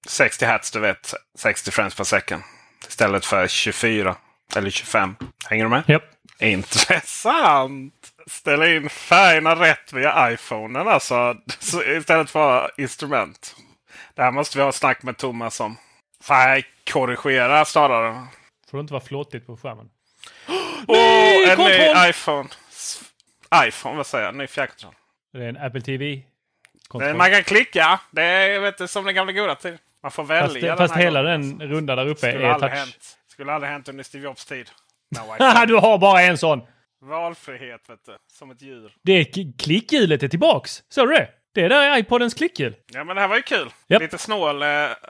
60 0.09 0.45
hertz, 0.45 0.71
du 0.71 0.81
vet. 0.81 1.15
60 1.39 1.71
frames 1.71 1.95
per 1.95 2.05
second. 2.05 2.43
Istället 2.89 3.25
för 3.25 3.49
24 3.49 4.17
eller 4.57 4.71
25. 4.71 5.17
Hänger 5.49 5.65
du 5.65 5.71
med? 5.71 5.83
Japp. 5.87 6.03
Intressant! 6.39 7.95
Ställa 8.27 8.69
in 8.75 8.89
färgerna 8.89 9.55
rätt 9.55 9.93
via 9.93 10.33
iPhonen 10.33 10.89
alltså. 10.89 11.37
Så 11.59 11.83
istället 11.85 12.31
för 12.31 12.71
instrument. 12.77 13.57
Det 14.15 14.23
här 14.23 14.31
måste 14.31 14.59
vi 14.59 14.65
ha 14.65 14.73
snack 14.73 15.03
med 15.03 15.17
Thomas 15.17 15.61
om. 15.61 15.77
Färgkorrigera 16.23 17.65
snarare. 17.65 18.27
Får 18.71 18.79
det 18.79 18.81
inte 18.81 18.93
vara 18.93 19.05
flåtigt 19.05 19.47
på 19.47 19.57
skärmen? 19.57 19.91
Åh, 20.89 21.51
en 21.51 21.57
kontroll! 21.57 21.69
ny 21.69 22.09
iPhone. 22.11 22.49
IPhone, 23.67 23.97
vad 23.97 24.07
säger 24.07 24.25
jag? 24.25 24.35
Ny 24.35 24.47
fjärrkontroll. 24.47 24.95
Det 25.33 25.45
är 25.45 25.49
en 25.49 25.57
Apple 25.57 25.81
TV. 25.81 26.23
Kontroll. 26.89 27.17
Man 27.17 27.31
kan 27.31 27.43
klicka. 27.45 28.01
Det 28.11 28.23
är 28.23 28.61
vet, 28.61 28.75
inte, 28.75 28.89
som 28.89 29.05
den 29.05 29.15
gamla 29.15 29.33
goda 29.33 29.55
tiden. 29.55 29.79
Man 30.03 30.11
får 30.11 30.25
välja 30.25 30.47
Fast, 30.49 30.61
den 30.61 30.77
fast 30.89 30.95
hela 30.97 31.23
gången. 31.23 31.59
den 31.59 31.69
runda 31.69 31.97
där 31.97 32.07
uppe 32.07 32.31
Skulle 32.33 32.47
är 32.47 32.59
touch. 32.59 32.73
hänt. 32.73 33.19
Skulle 33.29 33.53
aldrig 33.53 33.73
hänt 33.73 33.89
under 33.89 34.05
Steve 34.05 34.25
Jobs 34.25 34.45
tid. 34.45 34.71
No, 35.11 35.67
du 35.67 35.75
har 35.77 35.99
bara 35.99 36.23
en 36.23 36.39
sån! 36.39 36.61
Valfrihet, 37.05 37.81
vet 37.91 38.05
du. 38.07 38.13
Som 38.33 38.51
ett 38.51 38.63
djur. 38.63 38.93
Det 39.03 39.25
klickhjulet 39.59 40.23
är 40.23 40.29
tillbaks. 40.29 40.83
Såg 40.89 41.09
du 41.09 41.15
det? 41.15 41.29
Det 41.55 41.63
är 41.63 41.69
där 41.69 41.83
är 41.83 41.99
iPodens 41.99 42.35
klickhjul. 42.35 42.75
Ja, 42.93 43.05
men 43.05 43.17
det 43.17 43.23
här 43.23 43.29
var 43.29 43.37
ju 43.37 43.43
kul. 43.43 43.69
Japp. 43.89 44.03
Lite 44.03 44.19
snål. 44.19 44.63
Eh, 44.63 44.69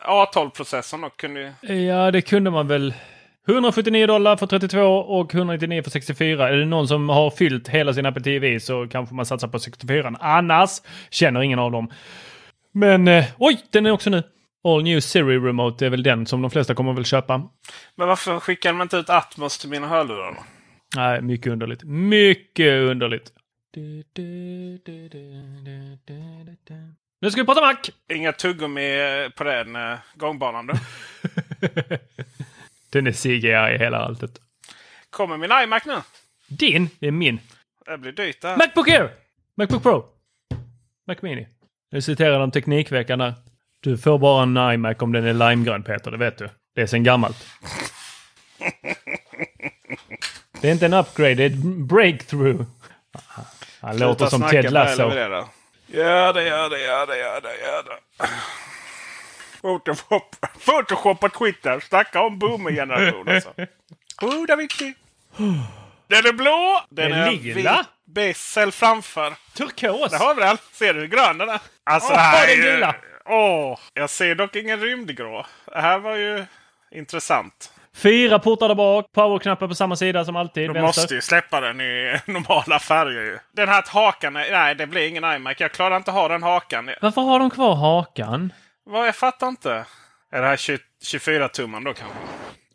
A12-processorn 0.09 1.05
och 1.05 1.17
kunde 1.17 1.55
ju... 1.63 1.75
Ja, 1.75 2.11
det 2.11 2.23
kunde 2.23 2.51
man 2.51 2.69
väl. 2.69 2.95
179 3.49 4.07
dollar 4.07 4.37
för 4.37 4.47
32 4.47 4.81
och 4.83 5.35
199 5.35 5.83
för 5.83 5.91
64. 5.91 6.49
Är 6.49 6.57
det 6.57 6.65
någon 6.65 6.89
som 6.89 7.09
har 7.09 7.31
fyllt 7.31 7.69
hela 7.69 7.95
sin 7.95 8.07
Apple 8.07 8.23
TV 8.23 8.61
så 8.61 8.89
kanske 8.89 9.15
man 9.15 9.27
satsar 9.27 9.49
på 9.49 9.59
64. 9.59 10.15
Annars 10.21 10.71
känner 11.11 11.43
ingen 11.43 11.59
av 11.59 11.73
dem. 11.73 11.91
Men 12.73 13.09
eh, 13.09 13.25
oj, 13.39 13.59
den 13.71 13.87
är 13.87 13.91
också 13.91 14.11
nu. 14.11 14.23
All 14.67 14.83
New 14.83 15.01
Siri 15.01 15.39
Remote 15.39 15.87
är 15.87 15.91
väl 15.91 16.03
den 16.03 16.27
som 16.27 16.43
de 16.43 16.51
flesta 16.51 16.75
kommer 16.75 16.93
väl 16.93 17.05
köpa. 17.05 17.51
Men 17.95 18.09
varför 18.09 18.41
skickar 18.41 18.73
de 18.73 18.83
inte 18.83 18.97
ut 18.97 19.11
Atmos 19.11 19.59
till 19.59 19.71
mina 19.71 19.87
hörlurar 19.87 20.33
då? 20.33 20.45
Nej, 20.97 21.23
mycket 21.23 21.53
underligt. 21.53 21.85
Mycket 21.85 22.73
underligt. 22.73 23.33
Nu 27.21 27.31
ska 27.31 27.41
vi 27.41 27.47
prata 27.47 27.61
Mac! 27.61 27.77
Inga 28.13 28.33
tuggummi 28.33 28.91
på 29.37 29.45
den 29.45 29.77
eh, 29.77 29.99
gångbanan 30.15 30.67
då? 30.67 30.75
Den 32.91 33.07
är 33.07 33.13
CGI 33.13 33.75
i 33.75 33.79
hela 33.79 33.99
alltet. 33.99 34.41
Kommer 35.11 35.37
min 35.37 35.51
iMac 35.53 35.83
nu? 35.87 35.97
Din, 36.49 36.89
det 36.99 37.07
är 37.07 37.11
min. 37.11 37.41
Det 37.87 37.99
blir 37.99 38.13
dyrt 38.13 38.41
det 38.41 38.49
här. 38.49 38.57
Macbook 38.57 38.89
Air! 38.89 39.11
Macbook 39.57 39.83
Pro. 39.83 40.05
Mac 41.07 41.17
Mini. 41.21 41.47
Nu 41.91 42.03
citerar 42.03 42.41
de 42.41 42.51
Teknikveckan 42.51 43.19
där. 43.19 43.35
Du 43.87 43.99
får 43.99 44.19
bara 44.19 44.43
en 44.43 44.57
iMac 44.75 44.97
om 45.03 45.13
den 45.13 45.27
är 45.27 45.33
limegrön 45.51 45.83
Peter, 45.83 46.11
det 46.11 46.17
vet 46.17 46.39
du. 46.39 46.51
Det 46.75 46.83
är 46.83 46.87
sen 46.87 47.05
gammalt. 47.05 47.47
Det 50.61 50.69
är 50.69 50.73
inte 50.73 50.87
en 50.87 50.95
upgrade, 50.95 51.35
det 51.35 51.43
är 51.43 51.47
ett 51.47 51.57
breakthrough. 51.89 52.63
Han 53.81 53.97
låter 53.99 54.15
Sluta 54.19 54.31
som 54.31 54.41
snacka, 54.41 54.63
Ted 54.63 54.73
Lasso. 54.73 55.03
Ja, 55.87 56.33
det 56.33 56.43
gör 56.43 56.71
det, 56.71 56.81
gör 56.81 57.07
det, 57.07 57.19
gör 57.19 57.41
det, 57.41 57.57
gör 57.61 57.83
det. 57.83 58.27
Photoshop, 59.61 60.37
Photoshop 60.65 61.21
på 61.21 61.29
Twitter. 61.29 61.81
Snacka 61.81 62.21
om 62.21 62.39
boomer-generation 62.39 63.29
alltså. 63.29 63.55
Oh, 64.23 64.47
Da 64.47 64.57
Vinci. 64.57 64.95
Den 66.09 66.27
är 66.27 66.33
blå. 66.33 66.81
Den 66.91 67.11
Den 67.11 67.21
är 67.21 67.31
lila. 67.31 67.77
vit. 67.79 68.15
Bessel 68.15 68.73
framför. 68.73 69.35
Turkos! 69.57 70.11
Det 70.11 70.17
har 70.17 70.35
vi 70.35 70.41
väl? 70.41 70.57
Ser 70.73 70.95
du 70.95 71.01
hur 71.01 71.07
grön 71.07 71.39
den 71.39 71.49
är? 71.49 71.61
Alltså, 71.85 72.13
det 72.13 72.19
här 72.19 72.47
den 72.47 72.57
gula. 72.57 72.95
Åh, 73.29 73.79
jag 73.95 74.11
ser 74.11 74.35
dock 74.35 74.57
ingen 74.57 74.81
rymdgrå. 74.81 75.47
Det 75.65 75.81
här 75.81 75.99
var 75.99 76.17
ju 76.17 76.45
intressant. 76.91 77.73
Fyra 77.95 78.39
portar 78.39 78.69
där 78.69 78.75
bak, 78.75 79.13
powerknappar 79.13 79.69
på 79.69 79.75
samma 79.75 79.97
sida 79.97 80.25
som 80.25 80.37
alltid. 80.37 80.73
Vänster. 80.73 80.83
måste 80.83 81.15
ju 81.15 81.21
släppa 81.21 81.61
den 81.61 81.81
i 81.81 82.21
normala 82.27 82.79
färger 82.79 83.23
ju. 83.23 83.39
Den 83.53 83.69
här 83.69 83.85
hakan, 83.89 84.33
nej 84.33 84.75
det 84.75 84.87
blir 84.87 85.09
ingen 85.09 85.25
iMac. 85.25 85.57
Jag 85.61 85.73
klarar 85.73 85.97
inte 85.97 86.11
ha 86.11 86.29
den 86.29 86.43
hakan. 86.43 86.91
Varför 87.01 87.21
har 87.23 87.39
de 87.39 87.51
kvar 87.51 87.75
hakan? 87.75 88.53
Vad, 88.85 89.09
jag 89.09 89.17
fattar 89.17 89.49
inte. 89.49 89.85
Är 90.33 90.43
det 90.43 90.49
här 90.49 90.57
20, 90.57 90.79
24 91.03 91.49
tumman 91.49 91.85
då 91.85 91.95
kanske? 91.95 92.19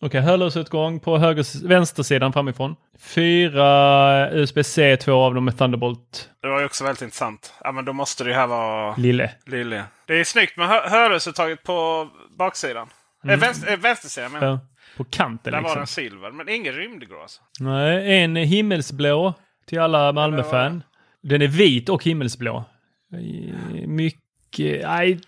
Okej, 0.04 0.22
hörlursutgång 0.22 1.00
på 1.00 1.18
höger, 1.18 1.68
vänstersidan 1.68 2.34
framifrån. 2.34 2.76
Fyra 3.00 4.32
USB-C, 4.32 4.98
två 4.98 5.14
av 5.14 5.34
dem 5.34 5.46
med 5.46 5.58
Thunderbolt 5.58 6.30
Det 6.42 6.48
var 6.48 6.60
ju 6.60 6.66
också 6.66 6.84
väldigt 6.84 7.02
intressant. 7.02 7.54
Ja 7.64 7.72
men 7.72 7.86
då 7.86 7.94
måste 7.94 8.24
det 8.24 8.30
ju 8.30 8.36
här 8.36 8.48
vara 8.48 8.96
lille. 8.96 9.32
lille. 9.46 9.84
Det 10.06 10.20
är 10.20 10.24
snyggt 10.24 10.58
med 10.58 10.68
hö 10.68 10.90
hörlursuttaget 10.90 11.64
på 11.64 12.08
baksidan. 12.38 12.88
Eh, 13.28 13.40
vänster, 13.40 13.72
eh, 13.74 13.78
vänstersidan 13.80 14.32
men 14.32 14.44
Ja, 14.44 14.60
på 14.98 15.04
kanten 15.04 15.52
Där 15.54 15.62
var 15.62 15.64
liksom. 15.64 15.80
den 15.80 15.88
silver. 15.88 16.32
Men 16.32 16.50
ingen 16.50 16.74
rymdgrå 16.74 17.22
alltså. 17.22 17.42
Nej, 17.60 18.24
en 18.24 18.36
himmelsblå 18.36 19.34
till 19.68 19.80
alla 19.80 20.12
Malmö-fan. 20.12 20.84
Den 21.24 21.42
är 21.42 21.48
vit 21.48 21.90
och 21.90 22.04
himmelsblå. 22.04 22.64
Mycket... 23.88 24.20
Aj, 24.86 25.20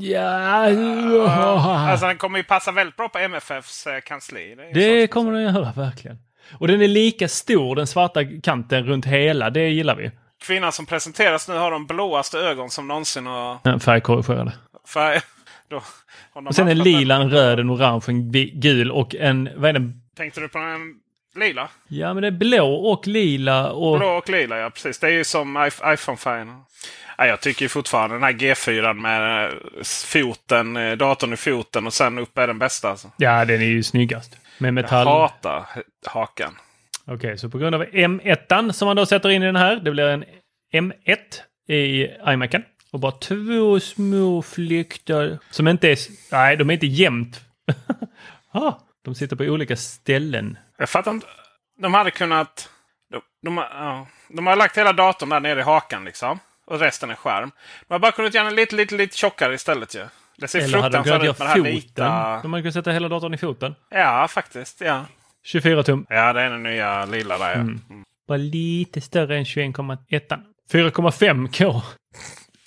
ja. 0.00 1.90
Alltså 1.90 2.06
den 2.06 2.16
kommer 2.18 2.38
ju 2.38 2.44
passa 2.44 2.72
väldigt 2.72 2.96
bra 2.96 3.08
på 3.08 3.18
MFFs 3.18 3.86
eh, 3.86 4.00
kansli. 4.00 4.54
Det, 4.54 4.62
är 4.62 4.74
Det 5.00 5.06
kommer 5.06 5.32
den 5.32 5.42
göra, 5.42 5.72
verkligen. 5.76 6.18
Och 6.58 6.68
den 6.68 6.82
är 6.82 6.88
lika 6.88 7.28
stor, 7.28 7.76
den 7.76 7.86
svarta 7.86 8.20
kanten 8.42 8.86
runt 8.86 9.06
hela. 9.06 9.50
Det 9.50 9.68
gillar 9.68 9.96
vi. 9.96 10.10
Kvinnan 10.42 10.72
som 10.72 10.86
presenteras 10.86 11.48
nu 11.48 11.54
har 11.54 11.70
de 11.70 11.86
blåaste 11.86 12.38
ögon 12.38 12.70
som 12.70 12.88
någonsin 12.88 13.26
har 13.26 13.58
Ja, 13.62 13.78
Färgkorrigerade. 13.78 14.52
färg. 14.94 15.20
Då, 15.70 15.82
Och 16.32 16.54
sen 16.54 16.68
en 16.68 16.76
haft 16.76 16.86
lila, 16.86 17.14
en 17.14 17.20
den- 17.20 17.30
röd, 17.30 17.60
en 17.60 17.70
orange, 17.70 18.04
en 18.08 18.32
gul 18.60 18.90
och 18.90 19.14
en... 19.14 19.48
Vad 19.56 19.68
är 19.68 19.72
det? 19.78 19.92
Tänkte 20.16 20.40
du 20.40 20.48
på 20.48 20.58
den 20.58 20.94
lila? 21.36 21.68
Ja, 21.88 22.14
men 22.14 22.20
det 22.22 22.26
är 22.26 22.32
blå 22.32 22.74
och 22.74 23.06
lila 23.06 23.70
och... 23.72 23.98
Blå 23.98 24.08
och 24.08 24.28
lila, 24.30 24.58
ja 24.58 24.70
precis. 24.70 24.98
Det 24.98 25.06
är 25.06 25.10
ju 25.10 25.24
som 25.24 25.56
iPhone-färgerna. 25.94 26.60
Ja, 27.18 27.26
jag 27.26 27.40
tycker 27.40 27.68
fortfarande 27.68 28.16
den 28.16 28.22
här 28.22 28.32
G4 28.32 28.92
med 28.94 29.44
eh, 29.46 29.52
foten, 29.84 30.76
eh, 30.76 30.92
datorn 30.96 31.32
i 31.32 31.36
foten 31.36 31.86
och 31.86 31.92
sen 31.92 32.18
upp 32.18 32.38
är 32.38 32.46
den 32.46 32.58
bästa. 32.58 32.90
Alltså. 32.90 33.10
Ja, 33.16 33.44
den 33.44 33.60
är 33.60 33.66
ju 33.66 33.82
snyggast. 33.82 34.36
Med 34.58 34.68
Jag 34.68 34.74
metall. 34.74 35.06
hatar 35.06 35.66
hakan. 36.06 36.56
Okej, 37.06 37.38
så 37.38 37.48
på 37.48 37.58
grund 37.58 37.74
av 37.74 37.84
M1 37.84 38.72
som 38.72 38.86
man 38.86 38.96
då 38.96 39.06
sätter 39.06 39.28
in 39.28 39.42
i 39.42 39.46
den 39.46 39.56
här. 39.56 39.76
Det 39.76 39.90
blir 39.90 40.04
en 40.08 40.24
M1 40.72 41.16
i 41.68 42.06
iMacen. 42.32 42.64
Och 42.92 43.00
bara 43.00 43.12
två 43.12 43.80
små 43.80 44.42
fläktar 44.42 45.38
som 45.50 45.68
inte 45.68 45.88
är... 45.88 45.98
Nej, 46.32 46.56
de 46.56 46.70
är 46.70 46.74
inte 46.74 46.86
jämnt. 46.86 47.40
ah, 48.52 48.72
de 49.04 49.14
sitter 49.14 49.36
på 49.36 49.44
olika 49.44 49.76
ställen. 49.76 50.58
Jag 50.78 50.88
fattar 50.88 51.10
inte. 51.10 51.26
De 51.80 51.94
hade 51.94 52.10
kunnat... 52.10 52.68
De, 53.12 53.20
de, 53.42 53.56
har- 53.56 53.64
ja, 53.64 54.06
de 54.28 54.46
har 54.46 54.56
lagt 54.56 54.78
hela 54.78 54.92
datorn 54.92 55.28
där 55.28 55.40
nere 55.40 55.60
i 55.60 55.62
hakan 55.62 56.04
liksom. 56.04 56.38
Och 56.68 56.80
resten 56.80 57.10
är 57.10 57.14
skärm. 57.14 57.50
De 57.88 57.94
har 57.94 57.98
bara 57.98 58.12
kunnat 58.12 58.34
göra 58.34 58.44
den 58.44 58.54
lite, 58.54 58.76
lite, 58.76 58.94
lite 58.94 59.16
tjockare 59.16 59.54
istället 59.54 59.94
ju. 59.94 60.06
Det 60.36 60.48
ser 60.48 60.58
Eller 60.58 60.78
hade 60.78 61.02
fruktansvärt 61.02 61.14
ut 61.14 61.20
med 61.20 61.20
det 61.20 61.26
göra 61.26 61.48
här 61.48 61.56
foten. 61.56 61.72
vita... 61.72 62.40
De 62.42 62.52
hade 62.52 62.62
kunnat 62.62 62.74
sätta 62.74 62.90
hela 62.90 63.08
datorn 63.08 63.34
i 63.34 63.38
foten. 63.38 63.74
Ja, 63.90 64.28
faktiskt. 64.28 64.80
Ja. 64.80 65.04
24 65.44 65.82
tum. 65.82 66.06
ja, 66.08 66.32
det 66.32 66.40
är 66.40 66.50
den 66.50 66.62
nya 66.62 67.04
lila 67.04 67.38
där. 67.38 67.50
Ja. 67.50 67.54
Mm. 67.54 68.04
Bara 68.28 68.38
lite 68.38 69.00
större 69.00 69.36
än 69.36 69.44
21,1. 69.44 70.42
4,5K. 70.72 71.82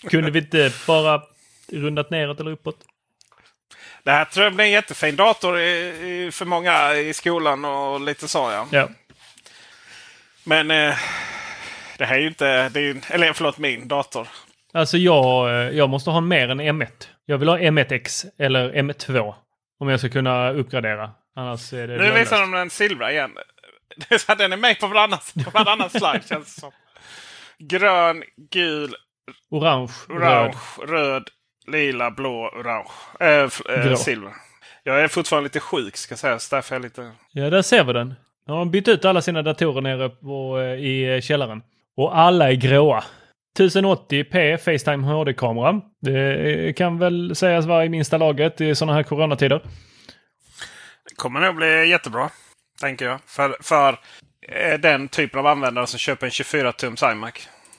Kunde 0.10 0.31
vi 0.31 0.39
inte 0.39 0.72
bara 0.88 1.22
rundat 1.72 2.10
neråt 2.10 2.39
eller 2.39 2.51
uppåt? 2.51 2.77
Det 4.03 4.12
här 4.12 4.25
tror 4.25 4.43
jag 4.43 4.55
blir 4.55 4.65
en 4.65 4.72
jättefin 4.72 5.15
dator 5.15 5.60
i, 5.60 5.72
i, 5.72 6.31
för 6.31 6.46
många 6.46 6.96
i 6.96 7.13
skolan 7.13 7.65
och 7.65 8.01
lite 8.01 8.27
så 8.27 8.51
ja. 8.51 8.67
Ja. 8.72 8.89
Men 10.43 10.72
eh, 10.72 10.96
det 12.01 12.08
här 12.08 12.15
är 12.15 12.20
ju 12.20 12.27
inte... 12.27 12.70
Det 12.70 12.79
är, 12.79 12.84
ju- 12.84 13.01
eller 13.10 13.34
förlåt, 13.34 13.58
min 13.58 13.88
dator. 13.88 14.27
Alltså 14.74 14.98
jag, 14.98 15.50
eh, 15.50 15.77
jag 15.77 15.89
måste 15.89 16.10
ha 16.10 16.22
mer 16.22 16.50
än 16.50 16.62
M1. 16.62 16.88
Jag 17.25 17.38
vill 17.38 17.50
ha 17.50 17.58
M1X 17.58 18.25
eller 18.39 18.74
M2. 18.74 19.34
Om 19.79 19.89
jag 19.89 20.00
ska 20.00 20.10
kunna 20.10 20.51
uppgradera. 20.51 21.12
Annars 21.36 21.74
är 21.74 21.88
det 21.88 21.98
Nu 21.98 22.12
visar 22.12 22.39
de 22.41 22.51
den 22.51 22.70
silvra 22.70 23.12
igen. 23.12 23.31
Det 23.98 24.15
är 24.15 24.17
så 24.17 24.31
att 24.31 24.38
den 24.38 24.53
är 24.53 24.58
med 24.58 24.79
på 24.79 24.88
varannan, 24.88 25.20
på 25.89 25.89
slide 25.89 26.22
känns 26.29 26.55
det 26.55 26.62
som. 26.62 26.72
Grön, 27.60 28.24
gul, 28.51 28.96
Orange, 29.50 29.91
Orange, 30.10 30.53
röd. 30.79 30.89
röd, 30.89 31.29
lila, 31.67 32.12
blå, 32.12 32.50
orange. 32.60 32.89
Äh, 33.20 33.50
äh, 33.88 33.96
silver. 33.96 34.31
Jag 34.84 35.01
är 35.01 35.08
fortfarande 35.08 35.46
lite 35.46 35.60
sjuk 35.60 35.98
ska 35.98 36.17
sägas. 36.17 36.50
Därför 36.50 36.75
är 36.75 36.79
jag 36.79 36.84
lite... 36.84 37.12
Ja, 37.31 37.50
där 37.50 37.62
ser 37.62 37.84
vi 37.84 37.93
den. 37.93 38.08
Nu 38.48 38.53
har 38.53 38.60
de 38.60 38.72
bytt 38.72 38.88
ut 38.88 39.05
alla 39.05 39.22
sina 39.22 39.41
datorer 39.41 39.81
nere 39.81 40.10
på, 40.10 40.62
i 40.62 41.22
källaren. 41.24 41.62
Och 41.98 42.17
alla 42.17 42.51
är 42.51 42.55
gråa. 42.55 43.03
1080p 43.60 44.57
Facetime 44.57 45.07
HD-kamera. 45.07 45.81
Det 46.01 46.77
kan 46.77 47.00
väl 47.00 47.36
sägas 47.36 47.65
vara 47.65 47.86
i 47.86 47.89
minsta 47.89 48.17
laget 48.17 48.62
i 48.62 48.75
sådana 48.75 48.93
här 48.93 49.03
coronatider. 49.03 49.62
Det 51.10 51.15
kommer 51.15 51.39
nog 51.39 51.55
bli 51.55 51.89
jättebra. 51.89 52.29
Tänker 52.81 53.05
jag. 53.05 53.19
För, 53.25 53.55
för 53.62 53.89
eh, 54.48 54.79
den 54.79 55.07
typen 55.07 55.39
av 55.39 55.48
användare 55.48 55.88
som 55.88 56.00
köper 56.00 56.25
en 56.25 56.31
24-tums 56.31 57.12
iMac. 57.12 57.33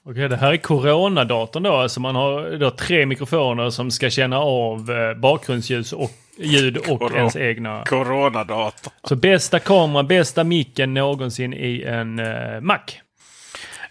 Okej, 0.05 0.29
det 0.29 0.37
här 0.37 0.53
är 0.53 0.57
coronadatorn 0.57 1.63
då. 1.63 1.73
Alltså 1.73 2.01
man 2.01 2.15
har 2.17 2.59
då 2.59 2.71
tre 2.71 3.07
mikrofoner 3.07 3.71
som 3.71 3.91
ska 3.91 4.11
känna 4.11 4.39
av 4.39 4.91
eh, 4.91 5.15
bakgrundsljus 5.15 5.93
och 5.93 6.11
ljud 6.37 6.77
och 6.77 6.85
Corona. 6.85 7.17
ens 7.17 7.37
egna. 7.37 7.85
Coronadator. 7.85 8.93
Så 9.05 9.17
bästa 9.17 9.59
kamera, 9.59 10.03
bästa 10.03 10.45
micken 10.45 10.95
någonsin 10.95 11.53
i 11.55 11.83
en 11.83 12.19
eh, 12.19 12.61
Mac. 12.61 12.79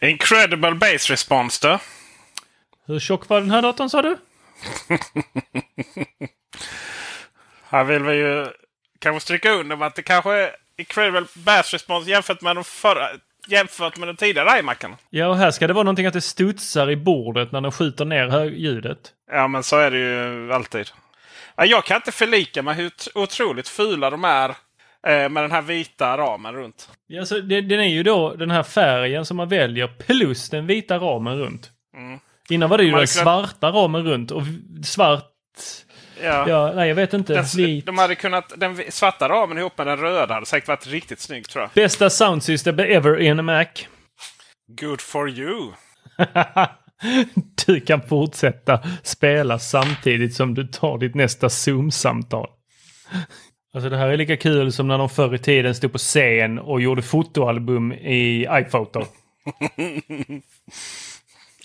Incredible 0.01 0.71
base 0.75 1.13
response 1.13 1.67
då. 1.67 1.79
Hur 2.87 2.99
tjock 2.99 3.29
var 3.29 3.41
den 3.41 3.51
här 3.51 3.61
datorn 3.61 3.89
sa 3.89 4.01
du? 4.01 4.17
Här 7.63 7.83
vill 7.83 8.03
vi 8.03 8.13
ju 8.13 8.47
kanske 8.99 9.19
stryka 9.21 9.51
under 9.51 9.83
att 9.83 9.95
det 9.95 10.01
kanske 10.01 10.31
är 10.33 10.51
Incredible 10.77 11.25
base 11.33 11.75
response 11.75 12.09
jämfört 12.09 12.41
med 12.41 12.55
de 12.55 12.63
förra. 12.63 13.07
Jämfört 13.47 13.97
med 13.97 14.07
den 14.07 14.15
tidigare 14.15 14.59
iMacen. 14.59 14.95
Ja, 15.09 15.27
och 15.27 15.37
här 15.37 15.51
ska 15.51 15.67
det 15.67 15.73
vara 15.73 15.83
någonting 15.83 16.05
att 16.05 16.13
det 16.13 16.21
studsar 16.21 16.89
i 16.89 16.95
bordet 16.95 17.51
när 17.51 17.61
den 17.61 17.71
skjuter 17.71 18.05
ner 18.05 18.45
ljudet. 18.45 18.97
Ja, 19.31 19.47
men 19.47 19.63
så 19.63 19.77
är 19.77 19.91
det 19.91 19.97
ju 19.97 20.53
alltid. 20.53 20.89
Ja, 21.55 21.65
Jag 21.65 21.85
kan 21.85 21.95
inte 21.95 22.11
förlika 22.11 22.61
mig 22.61 22.75
hur 22.75 22.91
otroligt 23.15 23.67
fula 23.67 24.09
de 24.09 24.23
är 24.23 24.55
med 25.03 25.43
den 25.43 25.51
här 25.51 25.61
vita 25.61 26.17
ramen 26.17 26.55
runt. 26.55 26.89
Ja, 27.07 27.25
så 27.25 27.39
det, 27.39 27.61
den 27.61 27.79
är 27.79 27.87
ju 27.87 28.03
då 28.03 28.33
den 28.33 28.51
här 28.51 28.63
färgen 28.63 29.25
som 29.25 29.37
man 29.37 29.49
väljer 29.49 29.87
plus 29.87 30.49
den 30.49 30.67
vita 30.67 30.97
ramen 30.97 31.37
runt. 31.37 31.71
Mm. 31.97 32.19
Innan 32.49 32.69
var 32.69 32.77
det 32.77 32.83
ju 32.83 32.91
den 32.91 33.07
svarta 33.07 33.69
ramen 33.71 34.03
runt 34.03 34.31
och 34.31 34.43
svart... 34.83 35.27
Ja. 36.23 36.49
Ja, 36.49 36.71
nej 36.75 36.87
jag 36.87 36.95
vet 36.95 37.13
inte. 37.13 37.33
Den, 37.33 37.45
Vit. 37.55 37.85
de 37.85 37.97
hade 37.97 38.15
kunnat, 38.15 38.53
den 38.57 38.83
svarta 38.89 39.29
ramen 39.29 39.57
ihop 39.57 39.77
med 39.77 39.87
den 39.87 39.97
röda 39.97 40.33
hade 40.33 40.45
säkert 40.45 40.67
varit 40.67 40.87
riktigt 40.87 41.19
snygg 41.19 41.49
tror 41.49 41.61
jag. 41.61 41.71
Bästa 41.73 42.09
sound 42.09 42.43
system 42.43 42.79
ever 42.79 43.19
in 43.19 43.39
a 43.39 43.41
Mac. 43.41 43.65
Good 44.81 45.01
for 45.01 45.29
you! 45.29 45.71
du 47.65 47.79
kan 47.79 48.01
fortsätta 48.01 48.79
spela 49.03 49.59
samtidigt 49.59 50.35
som 50.35 50.53
du 50.53 50.67
tar 50.67 50.97
ditt 50.97 51.15
nästa 51.15 51.49
Zoom-samtal. 51.49 52.47
Alltså 53.73 53.89
det 53.89 53.97
här 53.97 54.07
är 54.07 54.17
lika 54.17 54.37
kul 54.37 54.71
som 54.71 54.87
när 54.87 54.97
de 54.97 55.09
förr 55.09 55.35
i 55.35 55.39
tiden 55.39 55.75
stod 55.75 55.91
på 55.91 55.97
scen 55.97 56.59
och 56.59 56.81
gjorde 56.81 57.01
fotoalbum 57.01 57.93
i 57.93 58.47
iPhoto. 58.51 59.05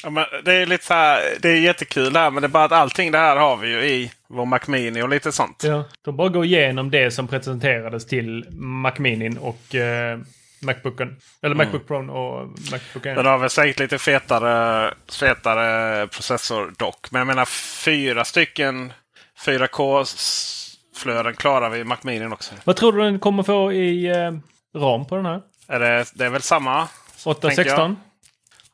Ja, 0.02 0.10
men 0.10 0.24
det 0.44 0.52
är 0.52 0.66
lite 0.66 0.84
så 0.84 0.94
här, 0.94 1.20
det 1.40 1.48
är 1.48 1.56
jättekul 1.56 2.12
det 2.12 2.18
här 2.18 2.30
men 2.30 2.42
det 2.42 2.46
är 2.46 2.50
bara 2.50 2.64
att 2.64 2.72
allting 2.72 3.12
det 3.12 3.18
här 3.18 3.36
har 3.36 3.56
vi 3.56 3.68
ju 3.68 3.82
i 3.82 4.12
vår 4.28 4.46
Mac 4.46 4.60
Mini 4.66 5.02
och 5.02 5.08
lite 5.08 5.32
sånt. 5.32 5.62
Ja. 5.64 5.84
De 6.02 6.16
bara 6.16 6.28
går 6.28 6.44
igenom 6.44 6.90
det 6.90 7.10
som 7.10 7.28
presenterades 7.28 8.06
till 8.06 8.46
Mac 8.50 8.92
Mini 8.98 9.36
och 9.40 9.74
eh, 9.74 10.18
Macbooken. 10.62 11.16
Eller 11.42 11.54
Macbook 11.54 11.86
Pro 11.86 11.96
och 11.96 12.48
Macbook 12.70 13.06
Air. 13.06 13.14
Den 13.14 13.26
har 13.26 13.38
väl 13.38 13.50
säkert 13.50 13.78
lite 13.78 13.98
fetare, 13.98 14.94
fetare 15.20 16.06
processor 16.06 16.74
dock. 16.78 17.10
Men 17.10 17.20
jag 17.20 17.26
menar 17.26 17.44
fyra 17.84 18.24
stycken 18.24 18.92
4K-flöden 20.96 21.34
klarar 21.34 21.70
vi 21.70 21.78
i 21.78 21.84
Mac 21.84 21.96
Mini 22.02 22.26
också. 22.26 22.54
Vad 22.64 22.76
tror 22.76 22.92
du 22.92 23.02
den 23.02 23.18
kommer 23.18 23.42
få 23.42 23.72
i 23.72 24.06
eh, 24.06 24.32
ram 24.80 25.04
på 25.06 25.16
den 25.16 25.26
här? 25.26 25.40
Är 25.68 25.80
det, 25.80 26.04
det 26.14 26.24
är 26.24 26.30
väl 26.30 26.42
samma? 26.42 26.88
tänker 27.24 27.30
816? 27.30 27.96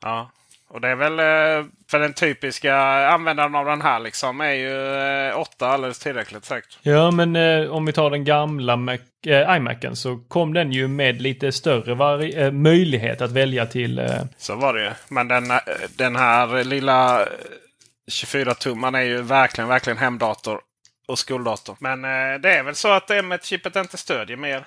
Ja. 0.03 0.31
Och 0.69 0.81
det 0.81 0.89
är 0.89 0.95
väl 0.95 1.19
eh, 1.19 1.67
för 1.91 1.99
den 1.99 2.13
typiska 2.13 2.77
användaren 3.09 3.55
av 3.55 3.67
den 3.67 3.83
här 3.83 4.01
liksom 4.01 4.41
är 4.41 4.53
ju 4.53 4.97
eh, 5.29 5.39
8 5.39 5.69
alldeles 5.69 5.99
tillräckligt 5.99 6.45
säkert. 6.45 6.79
Ja, 6.83 7.11
men 7.11 7.37
eh, 7.37 7.71
om 7.71 7.87
vi 7.87 7.93
tar 7.93 8.11
den 8.11 8.25
gamla 8.25 8.77
Mac, 8.77 8.99
eh, 9.27 9.57
iMacen 9.57 9.97
så 9.97 10.17
kom 10.29 10.55
den 10.55 10.73
ju 10.73 10.89
med 10.89 11.23
lite 11.23 11.53
större 11.53 12.27
eh, 12.29 12.51
möjlighet 12.53 13.21
att 13.21 13.31
välja 13.31 13.67
till... 13.67 13.99
Eh, 13.99 14.23
Så 14.39 14.55
var 14.55 14.75
det 14.75 14.85
ju. 14.85 14.91
Men 15.09 15.29
den, 15.29 15.51
eh, 15.51 15.59
den 15.97 16.17
här 16.17 16.65
lilla 16.65 17.27
24-tumman 18.11 18.95
är 18.95 19.03
ju 19.03 19.23
verkligen, 19.23 19.69
verkligen 19.69 19.99
hemdator 19.99 20.61
och 21.13 21.19
skoldator. 21.19 21.77
Men 21.81 22.05
eh, 22.05 22.41
det 22.41 22.53
är 22.55 22.63
väl 22.63 22.75
så 22.75 22.89
att 22.89 23.11
M1-chippet 23.11 23.77
inte 23.81 23.97
stödjer 23.97 24.37
mer. 24.37 24.65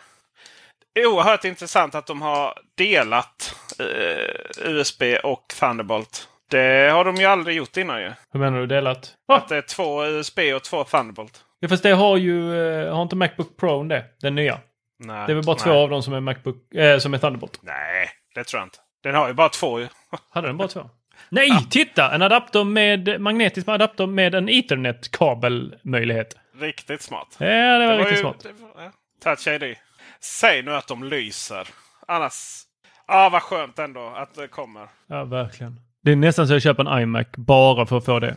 Det 0.96 1.02
är 1.02 1.06
oerhört 1.08 1.46
intressant 1.46 1.96
att 1.96 2.08
de 2.08 2.22
har 2.22 2.54
delat 2.78 3.56
eh, 3.80 4.68
USB 4.70 5.04
och 5.24 5.44
Thunderbolt. 5.60 6.28
Det 6.52 6.92
har 6.94 7.06
de 7.06 7.16
ju 7.16 7.26
aldrig 7.26 7.58
gjort 7.58 7.78
innan 7.78 8.02
ju. 8.02 8.12
hur 8.34 8.40
menar 8.40 8.60
du 8.60 8.68
delat? 8.68 9.14
Att 9.34 9.48
det 9.50 9.58
är 9.58 9.62
två 9.62 10.06
USB 10.06 10.40
och 10.56 10.64
två 10.64 10.84
Thunderbolt. 10.84 11.44
Ja, 11.60 11.68
fast 11.70 11.84
det 11.84 11.92
har 11.92 12.18
ju... 12.18 12.68
Eh, 12.84 12.96
har 12.96 13.02
inte 13.04 13.16
Macbook 13.16 13.58
Pro 13.58 13.84
det? 13.84 14.06
Den 14.22 14.36
nya? 14.36 14.60
Nej, 15.00 15.26
Det 15.28 15.34
är 15.34 15.36
väl 15.36 15.44
bara 15.46 15.56
nej. 15.56 15.64
två 15.64 15.74
av 15.74 15.90
dem 15.90 16.04
som 16.04 16.14
är 16.14 16.20
Macbook... 16.20 16.74
Eh, 16.76 16.98
som 17.00 17.14
är 17.14 17.18
Thunderbolt? 17.18 17.60
Nej, 17.62 18.10
det 18.36 18.44
tror 18.44 18.60
jag 18.60 18.66
inte. 18.66 18.78
Den 19.04 19.16
har 19.16 19.28
ju 19.28 19.34
bara 19.34 19.50
två 19.50 19.80
ju. 19.80 19.88
Hade 20.30 20.48
den 20.48 20.58
bara 20.58 20.68
två? 20.68 20.90
Nej, 21.30 21.68
titta! 21.70 22.16
En 22.16 22.22
adapter 22.22 22.64
med 22.64 23.22
magnetisk 23.22 23.68
adapter 23.68 24.08
med 24.08 24.36
en 24.36 24.50
Ethernet-kabelmöjlighet. 24.50 26.36
Riktigt 26.60 27.02
smart. 27.02 27.36
Ja, 27.38 27.46
det 27.48 27.88
var, 27.88 27.94
Det 27.94 28.00
riktigt 28.00 28.18
ju- 28.18 28.22
smart. 28.22 28.46
var- 28.76 28.84
ja. 28.84 28.92
Touch 29.24 29.48
ID. 29.48 29.76
Säg 30.22 30.62
nu 30.64 30.76
att 30.76 30.88
de 30.88 31.04
lyser. 31.04 31.68
Annars... 32.08 32.62
Ja, 33.08 33.30
vad 33.30 33.42
skönt 33.42 33.80
ändå 33.80 34.14
att 34.16 34.36
det 34.36 34.48
kommer. 34.48 34.88
Ja, 35.08 35.24
verkligen. 35.24 35.80
Det 36.04 36.12
är 36.12 36.16
nästan 36.16 36.48
så 36.48 36.54
jag 36.54 36.62
köper 36.62 36.86
en 36.94 37.02
iMac 37.02 37.28
bara 37.38 37.86
för 37.86 37.98
att 37.98 38.06
få 38.06 38.20
det. 38.20 38.36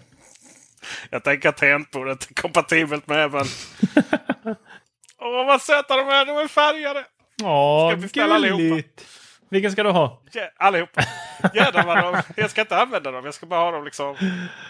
Jag 1.10 1.24
tänker 1.24 1.48
att 1.48 1.56
tangentbordet 1.56 2.30
är 2.30 2.34
kompatibelt 2.34 3.06
med 3.06 3.18
även... 3.24 3.44
Åh, 5.20 5.46
vad 5.46 5.62
söta 5.62 5.96
de 5.96 6.08
är! 6.08 6.26
De 6.26 6.36
är 6.38 6.48
färgade! 6.48 7.04
Åh, 7.42 7.88
Ska 7.90 7.96
vi 7.96 8.02
beställa 8.02 8.34
allihopa? 8.34 8.62
gulligt! 8.62 9.04
Vilken 9.50 9.72
ska 9.72 9.82
du 9.82 9.90
ha? 9.90 10.22
Ja, 10.32 10.42
allihopa! 10.56 11.00
Jädrar 11.54 11.84
vad 11.84 11.98
de... 11.98 12.22
Jag 12.36 12.50
ska 12.50 12.60
inte 12.60 12.76
använda 12.78 13.10
dem. 13.10 13.24
Jag 13.24 13.34
ska 13.34 13.46
bara 13.46 13.60
ha 13.60 13.70
dem 13.70 13.84
liksom 13.84 14.16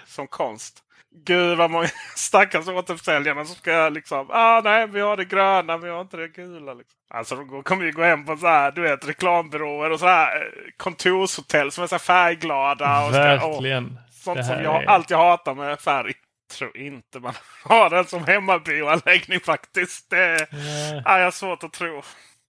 som 0.06 0.26
konst. 0.26 0.78
Gud 1.24 1.58
vad 1.58 1.70
många 1.70 1.88
stackars 2.16 2.68
återförsäljarna 2.68 3.44
som 3.44 3.54
ska 3.54 3.88
liksom... 3.88 4.26
Ah, 4.30 4.60
nej, 4.64 4.86
vi 4.86 5.00
har 5.00 5.16
det 5.16 5.24
gröna, 5.24 5.76
vi 5.76 5.88
har 5.90 6.00
inte 6.00 6.16
det 6.16 6.28
gula. 6.28 6.74
Liksom. 6.74 6.98
Alltså 7.10 7.36
de 7.36 7.62
kommer 7.62 7.84
ju 7.84 7.92
gå 7.92 8.02
hem 8.02 8.24
på 8.26 8.36
så 8.36 8.46
här, 8.46 8.70
du 8.70 8.80
vet, 8.82 9.08
reklambyråer 9.08 9.90
och 9.90 10.00
så 10.00 10.06
här 10.06 10.36
eh, 10.36 10.42
kontorshotell 10.76 11.72
som 11.72 11.84
är 11.84 11.88
så 11.88 11.94
här 11.94 12.00
färgglada. 12.00 13.04
Och 13.06 13.14
Verkligen. 13.14 13.98
sånt 14.10 14.36
Det 14.38 14.44
som 14.44 14.62
jag 14.62 14.82
är- 14.82 14.86
alltid 14.86 15.16
hatar 15.16 15.54
med 15.54 15.80
färg. 15.80 16.12
Tror 16.58 16.76
inte 16.76 17.20
man 17.20 17.34
har 17.64 17.90
den 17.90 18.04
som 18.06 18.24
hemmabioanläggning 18.24 19.40
faktiskt. 19.40 20.10
Det 20.10 20.46
är 21.04 21.18
jag 21.18 21.34
svårt 21.34 21.64
att 21.64 21.72
tro. 21.72 22.02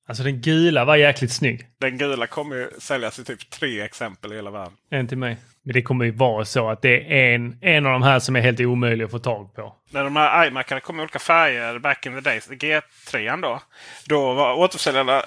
Alltså 0.09 0.23
den 0.23 0.41
gula 0.41 0.85
var 0.85 0.95
jäkligt 0.95 1.31
snygg. 1.31 1.67
Den 1.77 1.97
gula 1.97 2.27
kommer 2.27 2.55
ju 2.55 2.69
säljas 2.79 3.19
i 3.19 3.23
typ 3.23 3.49
tre 3.49 3.81
exempel 3.81 4.33
i 4.33 4.35
hela 4.35 4.51
världen. 4.51 4.73
En 4.89 5.07
till 5.07 5.17
mig. 5.17 5.37
Men 5.63 5.73
det 5.73 5.81
kommer 5.81 6.05
ju 6.05 6.11
vara 6.11 6.45
så 6.45 6.69
att 6.69 6.81
det 6.81 7.13
är 7.13 7.35
en, 7.35 7.57
en 7.61 7.85
av 7.85 7.91
de 7.91 8.03
här 8.03 8.19
som 8.19 8.35
är 8.35 8.41
helt 8.41 8.59
omöjlig 8.59 9.05
att 9.05 9.11
få 9.11 9.19
tag 9.19 9.55
på. 9.55 9.75
När 9.89 10.03
de 10.03 10.15
här 10.15 10.47
iMacarna 10.47 10.81
kom 10.81 10.99
i 10.99 11.01
olika 11.01 11.19
färger 11.19 11.79
back 11.79 12.05
in 12.05 12.13
the 12.13 12.21
days, 12.21 12.49
G3 12.49 13.41
då. 13.41 13.61
Då 14.05 14.33
var 14.33 14.53
återförsäljarna 14.53 15.23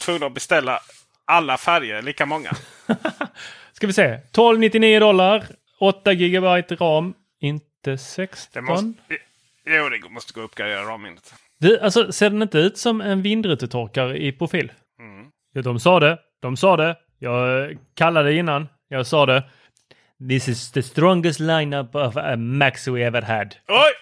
tvungna 0.00 0.26
att 0.26 0.34
beställa 0.34 0.80
alla 1.24 1.56
färger, 1.56 2.02
lika 2.02 2.26
många. 2.26 2.52
Ska 3.72 3.86
vi 3.86 3.92
se. 3.92 4.04
1299 4.04 5.00
dollar. 5.00 5.46
8 5.80 6.12
gigabyte 6.12 6.74
ram. 6.74 7.14
Inte 7.40 7.98
16. 7.98 8.64
Det 8.64 8.70
måste, 8.70 8.92
jo, 9.66 9.88
det 9.88 10.08
måste 10.08 10.32
gå 10.32 10.40
att 10.40 10.44
uppgradera 10.44 10.82
ramminnet. 10.82 11.34
Du, 11.60 11.80
alltså 11.80 12.12
ser 12.12 12.30
den 12.30 12.42
inte 12.42 12.58
ut 12.58 12.78
som 12.78 13.00
en 13.00 13.22
vindrutetorkare 13.22 14.18
i 14.22 14.32
profil? 14.32 14.72
Mm. 15.00 15.26
Ja, 15.52 15.62
de 15.62 15.80
sa 15.80 16.00
det. 16.00 16.18
De 16.42 16.56
sa 16.56 16.76
det. 16.76 16.96
Jag 17.18 17.76
kallade 17.96 18.34
innan. 18.34 18.68
Jag 18.88 19.06
sa 19.06 19.26
det. 19.26 19.44
This 20.28 20.48
is 20.48 20.72
the 20.72 20.82
strongest 20.82 21.40
lineup 21.40 21.94
of 21.94 22.16
a 22.16 22.36
Max 22.36 22.88
we 22.88 23.02
ever 23.04 23.22
had. 23.22 23.54
Oj! 23.68 23.92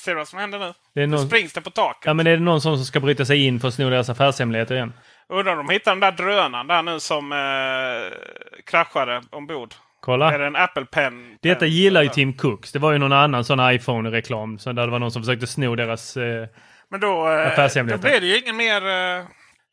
Ser 0.00 0.10
du 0.12 0.16
vad 0.18 0.28
som 0.28 0.38
händer 0.38 0.58
nu? 0.58 0.72
Det 0.94 1.02
är 1.02 1.06
Nu 1.06 1.16
någon, 1.16 1.26
springs 1.26 1.52
det 1.52 1.60
på 1.60 1.70
taket. 1.70 2.02
ja, 2.06 2.14
men 2.14 2.26
är 2.26 2.30
det 2.36 2.42
någon 2.42 2.60
som 2.60 2.78
ska 2.78 3.00
bryta 3.00 3.24
sig 3.24 3.44
in 3.46 3.60
för 3.60 3.68
att 3.68 3.74
sno 3.74 3.90
deras 3.90 4.08
affärshemligheter 4.10 4.74
igen? 4.74 4.92
Undrar 5.28 5.56
om 5.56 5.66
de 5.66 5.72
hittar 5.72 5.90
den 5.92 6.00
där 6.00 6.12
drönaren 6.12 6.66
där 6.66 6.82
nu 6.82 7.00
som 7.00 7.32
eh, 7.32 8.18
kraschade 8.66 9.22
ombord. 9.30 9.74
Kolla. 10.00 10.32
Är 10.34 10.38
det 10.38 10.46
en 10.46 10.56
Apple 10.56 10.84
Pen? 10.84 11.36
Detta 11.42 11.60
pen- 11.60 11.68
gillar 11.68 12.02
ju 12.02 12.08
Tim 12.08 12.32
Cooks. 12.32 12.72
Det 12.72 12.78
var 12.78 12.92
ju 12.92 12.98
någon 12.98 13.12
annan 13.12 13.44
sån 13.44 13.70
iPhone-reklam. 13.72 14.58
Så 14.58 14.72
där 14.72 14.84
det 14.86 14.92
var 14.92 14.98
någon 14.98 15.10
som 15.12 15.22
försökte 15.22 15.46
sno 15.46 15.74
deras... 15.76 16.16
Eh, 16.16 16.46
Men 16.90 17.00
då, 17.00 17.28
eh, 17.30 17.68
då 17.86 17.98
blir 17.98 18.20
det 18.20 18.26
ju 18.26 18.38
ingen 18.38 18.56
mer... 18.56 18.76
Eh, 18.86 19.24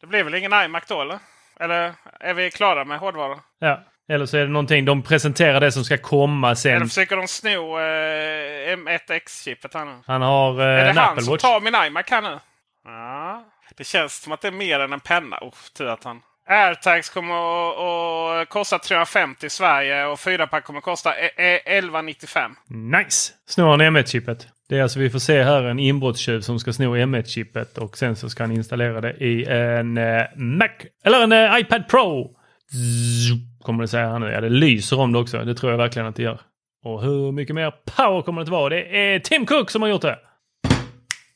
det 0.01 0.07
blir 0.07 0.23
väl 0.23 0.35
ingen 0.35 0.53
iMac 0.53 0.83
då 0.87 1.01
eller? 1.01 1.19
Eller 1.59 1.93
är 2.19 2.33
vi 2.33 2.51
klara 2.51 2.85
med 2.85 2.99
hårdvara? 2.99 3.39
ja. 3.59 3.83
Eller 4.09 4.25
så 4.25 4.37
är 4.37 4.41
det 4.41 4.47
någonting, 4.47 4.85
de 4.85 5.01
presenterar 5.03 5.59
det 5.59 5.71
som 5.71 5.83
ska 5.83 5.97
komma 5.97 6.55
sen. 6.55 6.75
Eller 6.75 6.85
försöker 6.85 7.17
de 7.17 7.27
sno 7.27 7.79
eh, 7.79 8.77
M1X-chippet 8.77 9.73
här 9.73 9.85
nu? 9.85 9.95
Han 10.07 10.21
har 10.21 10.59
eh, 10.59 10.65
är 10.65 10.85
det 10.93 10.99
han 10.99 11.09
Apple 11.09 11.23
som 11.23 11.31
Watch. 11.31 11.41
tar 11.41 11.61
min 11.61 11.75
iMac 11.75 12.05
här 12.11 12.21
nu? 12.21 12.39
Ja. 12.85 13.43
Det 13.77 13.83
känns 13.83 14.21
som 14.21 14.31
att 14.31 14.41
det 14.41 14.47
är 14.47 14.51
mer 14.51 14.79
än 14.79 14.93
en 14.93 14.99
penna. 14.99 15.37
Oh, 15.41 15.53
tur 15.77 15.87
att 15.87 16.03
han... 16.03 16.21
Airtags 16.49 17.09
kommer 17.09 18.41
att, 18.41 18.49
kosta 18.49 18.79
350 18.79 19.45
i 19.45 19.49
Sverige 19.49 20.05
och 20.05 20.19
4-pack 20.19 20.63
kommer 20.63 20.77
att 20.77 20.83
kosta 20.83 21.15
e- 21.15 21.31
e- 21.37 21.61
1195. 21.65 22.55
Nice! 22.67 23.33
Snor 23.47 23.69
han 23.69 23.81
M1-chippet. 23.81 24.47
Det 24.71 24.77
är 24.77 24.83
alltså, 24.83 24.99
vi 24.99 25.09
får 25.09 25.19
se 25.19 25.43
här 25.43 25.63
en 25.63 25.79
inbrottstjuv 25.79 26.41
som 26.41 26.59
ska 26.59 26.73
sno 26.73 26.95
M1-chippet 26.95 27.77
och 27.77 27.97
sen 27.97 28.15
så 28.15 28.29
ska 28.29 28.43
han 28.43 28.51
installera 28.51 29.01
det 29.01 29.11
i 29.13 29.45
en 29.45 29.97
eh, 29.97 30.23
Mac, 30.35 30.69
eller 31.03 31.23
en 31.23 31.31
eh, 31.31 31.59
iPad 31.59 31.87
Pro. 31.89 32.35
Zzz, 32.71 33.31
kommer 33.63 33.81
det 33.83 33.87
säga 33.87 34.09
här 34.09 34.19
nu. 34.19 34.31
Ja, 34.31 34.41
det 34.41 34.49
lyser 34.49 34.99
om 34.99 35.11
det 35.11 35.19
också. 35.19 35.37
Det 35.37 35.55
tror 35.55 35.71
jag 35.71 35.77
verkligen 35.77 36.07
att 36.07 36.15
det 36.15 36.23
gör. 36.23 36.41
Och 36.83 37.01
hur 37.01 37.31
mycket 37.31 37.55
mer 37.55 37.73
power 37.95 38.21
kommer 38.21 38.41
det 38.41 38.43
att 38.43 38.49
vara? 38.49 38.69
Det 38.69 38.97
är 39.13 39.19
Tim 39.19 39.45
Cook 39.45 39.69
som 39.69 39.81
har 39.81 39.89
gjort 39.89 40.01
det. 40.01 40.19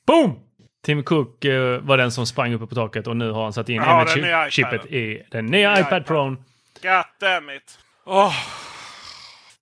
Boom! 0.07 0.39
Tim 0.85 1.03
Cook 1.03 1.45
eh, 1.45 1.79
var 1.81 1.97
den 1.97 2.11
som 2.11 2.25
sprang 2.25 2.53
uppe 2.53 2.65
på 2.67 2.75
taket 2.75 3.07
och 3.07 3.17
nu 3.17 3.31
har 3.31 3.43
han 3.43 3.53
satt 3.53 3.69
in 3.69 3.75
Ja, 3.75 4.05
den 4.15 4.21
nya 4.23 4.45
M1-chippet 4.45 4.73
iPaden. 4.85 4.93
i 4.93 5.27
den 5.31 5.45
nya 5.45 5.73
Nya 5.73 5.79
iPad. 5.81 6.05
Pro. 6.05 6.29
God 6.81 7.05
damn 7.19 7.49
it. 7.49 7.79
Åh. 8.05 8.33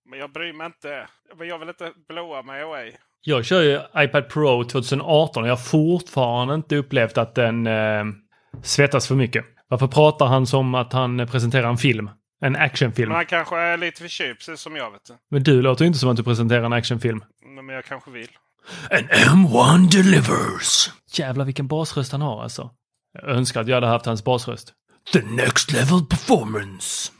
Men 0.10 0.20
jag 0.20 0.32
bryr 0.32 0.54
mig 0.54 0.66
inte. 0.66 1.08
Men 1.38 1.48
Jag 1.48 1.60
vill 1.60 1.68
inte 1.70 1.92
blowa 2.10 2.42
mig 2.42 2.62
away. 2.62 2.92
Jag 3.26 3.46
kör 3.46 3.62
ju 3.62 4.04
iPad 4.04 4.30
Pro 4.30 4.64
2018 4.64 5.44
och 5.44 5.50
jag 5.50 5.56
har 5.56 5.64
fortfarande 5.64 6.54
inte 6.54 6.76
upplevt 6.76 7.18
att 7.18 7.36
den 7.36 7.68
eh, 7.68 8.04
svettas 8.64 9.08
för 9.08 9.16
mycket. 9.16 9.46
Varför 9.68 9.88
pratar 9.88 10.26
han 10.26 10.48
som 10.48 10.76
att 10.76 10.94
han 10.94 11.28
presenterar 11.28 11.70
en 11.70 11.78
film? 11.78 12.10
En 12.42 12.56
actionfilm. 12.56 13.10
Men 13.10 13.16
han 13.16 13.26
kanske 13.26 13.58
är 13.58 13.78
lite 13.78 14.02
förkyld, 14.02 14.38
precis 14.38 14.60
som 14.60 14.76
jag. 14.76 14.92
vet 14.92 15.06
du. 15.06 15.14
Men 15.32 15.44
du 15.44 15.62
låter 15.62 15.86
ju 15.86 15.88
inte 15.88 16.00
som 16.00 16.10
att 16.10 16.18
du 16.18 16.24
presenterar 16.24 16.64
en 16.64 16.74
actionfilm. 16.74 17.24
Men 17.56 17.76
jag 17.76 17.86
kanske 17.86 18.12
vill. 18.12 18.30
En 18.90 19.08
M1 19.08 19.92
delivers. 19.92 20.90
Jävlar 21.14 21.46
vilken 21.46 21.68
basröst 21.68 22.12
han 22.12 22.22
har 22.22 22.44
alltså. 22.44 22.72
Jag 23.14 23.30
önskar 23.30 23.62
att 23.62 23.68
jag 23.68 23.76
hade 23.76 23.88
haft 23.88 24.06
hans 24.06 24.24
basröst. 24.24 24.74
The 25.14 25.22
next 25.22 25.72
level 25.72 26.06
performance. 26.10 27.12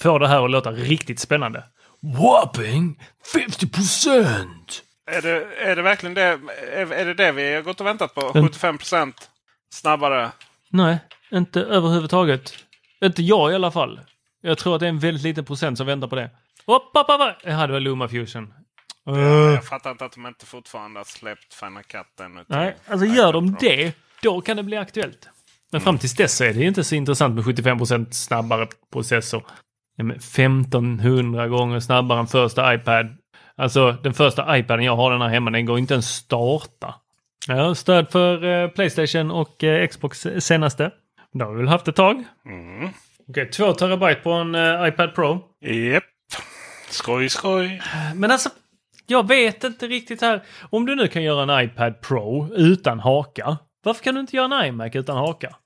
Får 0.00 0.20
det 0.20 0.28
här 0.28 0.44
att 0.44 0.50
låta 0.50 0.72
riktigt 0.72 1.20
spännande. 1.20 1.64
Whopping 2.02 3.00
50%! 3.34 4.46
Är 5.10 5.22
det, 5.22 5.46
är 5.56 5.76
det 5.76 5.82
verkligen 5.82 6.14
det? 6.14 6.40
Är, 6.72 6.92
är 6.92 7.04
det 7.04 7.14
det 7.14 7.32
vi 7.32 7.54
har 7.54 7.62
gått 7.62 7.80
och 7.80 7.86
väntat 7.86 8.14
på? 8.14 8.32
Mm. 8.34 8.48
75% 8.48 9.12
snabbare? 9.74 10.30
Nej, 10.70 10.98
inte 11.32 11.60
överhuvudtaget. 11.60 12.54
Inte 13.04 13.22
jag 13.22 13.52
i 13.52 13.54
alla 13.54 13.70
fall. 13.70 14.00
Jag 14.40 14.58
tror 14.58 14.74
att 14.74 14.80
det 14.80 14.86
är 14.86 14.90
en 14.90 14.98
väldigt 14.98 15.22
liten 15.22 15.44
procent 15.44 15.78
som 15.78 15.86
väntar 15.86 16.08
på 16.08 16.16
det. 16.16 16.30
Hopp, 16.66 16.96
hopp, 16.96 17.06
hopp. 17.06 17.36
Ja, 17.42 17.66
det 17.66 17.72
var 17.72 17.80
Luma 17.80 18.08
Fusion. 18.08 18.54
Uh. 19.10 19.18
Jag 19.18 19.64
fattar 19.64 19.90
inte 19.90 20.04
att 20.04 20.12
de 20.12 20.26
inte 20.26 20.46
fortfarande 20.46 21.00
har 21.00 21.04
släppt 21.04 21.54
Final 21.54 21.82
Cut 21.82 22.20
ännu. 22.20 22.44
Nej, 22.46 22.76
alltså 22.86 23.06
gör 23.06 23.32
de 23.32 23.56
det, 23.60 23.92
då 24.22 24.40
kan 24.40 24.56
det 24.56 24.62
bli 24.62 24.76
aktuellt. 24.76 25.28
Men 25.72 25.80
fram 25.80 25.98
tills 25.98 26.14
dess 26.14 26.36
så 26.36 26.44
är 26.44 26.54
det 26.54 26.64
inte 26.64 26.84
så 26.84 26.94
intressant 26.94 27.34
med 27.34 27.44
75% 27.44 28.10
snabbare 28.10 28.68
processor. 28.92 29.42
Ja, 29.96 30.04
men 30.04 30.16
1500 30.16 31.48
gånger 31.48 31.80
snabbare 31.80 32.18
än 32.18 32.26
första 32.26 32.74
iPad. 32.74 33.06
Alltså 33.58 33.92
den 34.02 34.14
första 34.14 34.58
iPaden 34.58 34.84
jag 34.84 34.96
har 34.96 35.10
den 35.10 35.20
här 35.20 35.28
hemma, 35.28 35.50
den 35.50 35.66
går 35.66 35.78
inte 35.78 35.94
ens 35.94 36.08
starta. 36.08 36.94
Har 37.48 37.74
stöd 37.74 38.10
för 38.10 38.44
eh, 38.44 38.68
Playstation 38.68 39.30
och 39.30 39.64
eh, 39.64 39.88
Xbox 39.88 40.26
senaste. 40.38 40.90
Det 41.32 41.44
har 41.44 41.52
vi 41.52 41.58
väl 41.58 41.68
haft 41.68 41.88
ett 41.88 41.96
tag. 41.96 42.24
Mm. 42.46 42.90
Okej, 43.28 43.50
2 43.50 43.72
terabyte 43.72 44.20
på 44.20 44.32
en 44.32 44.54
eh, 44.54 44.88
iPad 44.88 45.14
Pro. 45.14 45.40
Japp. 45.60 46.04
Skoj, 46.90 47.28
skoj. 47.28 47.82
Men 48.14 48.30
alltså, 48.30 48.48
jag 49.06 49.28
vet 49.28 49.64
inte 49.64 49.86
riktigt 49.86 50.20
här. 50.20 50.42
Om 50.70 50.86
du 50.86 50.94
nu 50.94 51.08
kan 51.08 51.22
göra 51.22 51.54
en 51.54 51.64
iPad 51.64 52.00
Pro 52.00 52.48
utan 52.54 53.00
haka. 53.00 53.58
Varför 53.84 54.04
kan 54.04 54.14
du 54.14 54.20
inte 54.20 54.36
göra 54.36 54.62
en 54.62 54.68
iMac 54.68 54.90
utan 54.94 55.16
haka? 55.16 55.56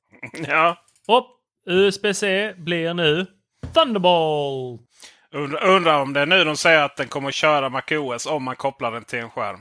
Ja. 0.48 0.76
Hopp! 1.07 1.26
USB-C 1.66 2.55
blir 2.57 2.94
nu 2.94 3.26
Thunderbolt! 3.74 4.81
Undrar, 5.32 5.66
undrar 5.66 6.00
om 6.00 6.12
det 6.12 6.20
är 6.20 6.26
nu 6.26 6.44
de 6.44 6.56
säger 6.56 6.82
att 6.82 6.96
den 6.96 7.08
kommer 7.08 7.28
att 7.28 7.34
köra 7.34 7.68
MacOS 7.68 8.26
om 8.26 8.42
man 8.42 8.56
kopplar 8.56 8.92
den 8.92 9.04
till 9.04 9.18
en 9.18 9.30
skärm. 9.30 9.60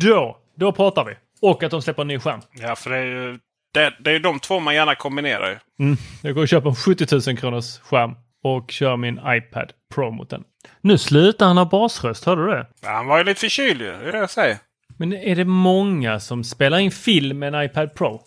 Då, 0.00 0.38
då 0.56 0.72
pratar 0.72 1.04
vi. 1.04 1.14
Och 1.42 1.62
att 1.62 1.70
de 1.70 1.82
släpper 1.82 2.02
en 2.02 2.08
ny 2.08 2.18
skärm. 2.18 2.40
Ja, 2.52 2.76
för 2.76 2.90
det 2.90 2.96
är 2.96 3.04
ju 3.04 3.38
det, 3.74 3.94
det 4.00 4.10
är 4.10 4.20
de 4.20 4.40
två 4.40 4.60
man 4.60 4.74
gärna 4.74 4.94
kombinerar. 4.94 5.60
Mm. 5.78 5.96
Jag 6.22 6.34
går 6.34 6.42
och 6.42 6.48
köper 6.48 6.68
en 6.68 6.76
70 6.76 7.30
000 7.30 7.38
kronors 7.38 7.78
skärm 7.78 8.14
och 8.42 8.70
kör 8.70 8.96
min 8.96 9.20
iPad 9.26 9.72
Pro 9.94 10.10
mot 10.10 10.30
den. 10.30 10.44
Nu 10.80 10.98
slutar 10.98 11.46
han 11.46 11.56
ha 11.56 11.64
basröst, 11.64 12.24
hörde 12.24 12.46
du 12.46 12.50
det? 12.50 12.66
Ja, 12.82 12.90
han 12.90 13.06
var 13.06 13.18
ju 13.18 13.24
lite 13.24 13.40
förkyld 13.40 13.80
ju. 13.80 13.86
Det 13.86 14.08
är 14.08 14.12
det 14.12 14.18
jag 14.18 14.30
säger. 14.30 14.58
Men 14.98 15.12
är 15.12 15.36
det 15.36 15.44
många 15.44 16.20
som 16.20 16.44
spelar 16.44 16.78
in 16.78 16.90
film 16.90 17.38
med 17.38 17.54
en 17.54 17.64
iPad 17.64 17.94
Pro? 17.94 18.22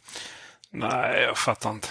Nej, 0.72 1.24
jag 1.28 1.38
fattar 1.38 1.70
inte. 1.70 1.88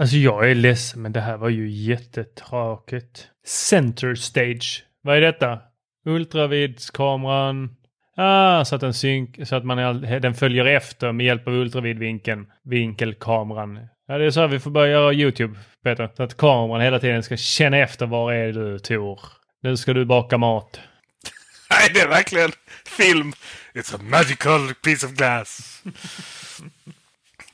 Alltså 0.00 0.16
jag 0.16 0.50
är 0.50 0.54
ledsen 0.54 1.02
men 1.02 1.12
det 1.12 1.20
här 1.20 1.36
var 1.36 1.48
ju 1.48 1.70
jättetråkigt. 1.70 3.28
Center 3.46 4.14
stage. 4.14 4.84
Vad 5.02 5.16
är 5.16 5.20
detta? 5.20 5.58
Ultravidskameran. 6.06 7.76
Ah, 8.16 8.64
så 8.64 8.74
att 8.74 8.80
den, 8.80 8.94
synk, 8.94 9.38
så 9.48 9.56
att 9.56 9.64
man, 9.64 9.78
är- 9.78 10.20
den 10.20 10.34
följer 10.34 10.64
efter 10.64 11.12
med 11.12 11.26
hjälp 11.26 11.46
av 11.48 11.54
ultravidvinkeln. 11.54 12.46
Vinkelkameran. 12.64 13.80
Ja, 14.08 14.18
det 14.18 14.24
är 14.24 14.30
så 14.30 14.40
här 14.40 14.48
vi 14.48 14.60
får 14.60 14.70
börja 14.70 14.92
göra 14.92 15.12
YouTube, 15.12 15.58
Peter. 15.84 16.10
Så 16.16 16.22
att 16.22 16.36
kameran 16.36 16.80
hela 16.80 16.98
tiden 17.00 17.22
ska 17.22 17.36
känna 17.36 17.76
efter 17.76 18.06
var 18.06 18.32
är 18.32 18.52
du, 18.52 18.78
Tor. 18.78 19.20
Nu 19.62 19.76
ska 19.76 19.92
du 19.92 20.04
baka 20.04 20.38
mat. 20.38 20.80
Nej, 21.70 21.90
det 21.94 22.00
är 22.00 22.08
verkligen 22.08 22.50
film. 22.86 23.32
It's 23.74 23.94
a 23.94 23.98
magical 24.02 24.74
piece 24.84 25.06
of 25.06 25.12
glass. 25.12 25.82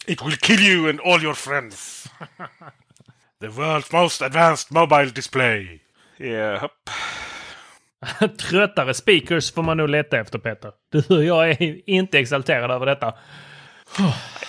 It 0.07 0.23
will 0.23 0.37
kill 0.37 0.61
you 0.61 0.91
and 0.91 1.01
all 1.01 1.23
your 1.23 1.35
friends. 1.35 2.09
The 3.41 3.49
world's 3.49 3.93
most 3.93 4.23
advanced 4.23 4.71
mobile 4.71 5.11
display. 5.11 5.81
Japp. 6.19 6.91
Tröttare 8.39 8.95
speakers 8.95 9.53
får 9.53 9.63
man 9.63 9.77
nog 9.77 9.89
leta 9.89 10.19
efter, 10.19 10.39
Peter. 10.39 10.73
Du 10.93 11.17
och 11.17 11.25
jag 11.25 11.51
är 11.51 11.91
inte 11.91 12.19
exalterad 12.19 12.71
över 12.71 12.87
detta. 12.87 13.15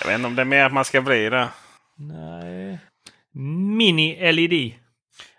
Jag 0.02 0.08
vet 0.08 0.16
inte 0.16 0.28
om 0.28 0.36
det 0.36 0.42
är 0.42 0.46
mer 0.46 0.66
att 0.66 0.74
man 0.74 0.86
ska 0.86 1.02
bli 1.02 1.30
det. 1.30 1.50
Nej. 1.98 2.80
Mini-LED. 3.78 4.74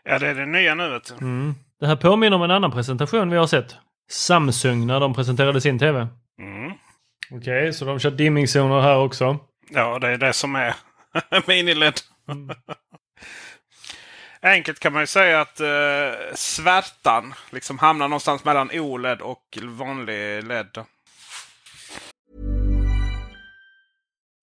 Ja, 0.05 0.19
det 0.19 0.29
är 0.29 0.35
det 0.35 0.47
nya 0.47 0.75
nu 0.75 0.91
vet 0.91 1.05
du. 1.09 1.15
Mm. 1.15 1.55
Det 1.81 1.87
här 1.87 1.97
påminner 1.97 2.37
om 2.37 2.43
en 2.43 2.51
annan 2.51 2.71
presentation 2.71 3.31
vi 3.31 3.37
har 3.37 3.47
sett. 3.47 3.77
Samsung 4.11 4.87
när 4.87 5.01
de 5.01 5.15
presenterade 5.15 5.61
sin 5.61 5.79
TV. 5.79 6.09
Mm. 6.39 6.73
Okej, 7.31 7.73
så 7.73 7.85
de 7.85 7.99
kör 7.99 8.11
dimmingzoner 8.11 8.81
här 8.81 8.97
också. 8.99 9.39
Ja, 9.71 9.99
det 9.99 10.09
är 10.09 10.19
det 10.19 10.33
som 10.33 10.57
är 10.57 10.75
miniled. 11.47 12.01
Enkelt 14.43 14.79
kan 14.79 14.93
man 14.93 15.03
ju 15.03 15.07
säga 15.07 15.41
att 15.41 15.61
uh, 15.61 16.35
svärtan 16.35 17.35
liksom 17.51 17.79
hamnar 17.79 18.09
någonstans 18.09 18.45
mellan 18.45 18.71
OLED 18.73 19.21
och 19.21 19.59
vanlig 19.63 20.45
LED. 20.45 20.85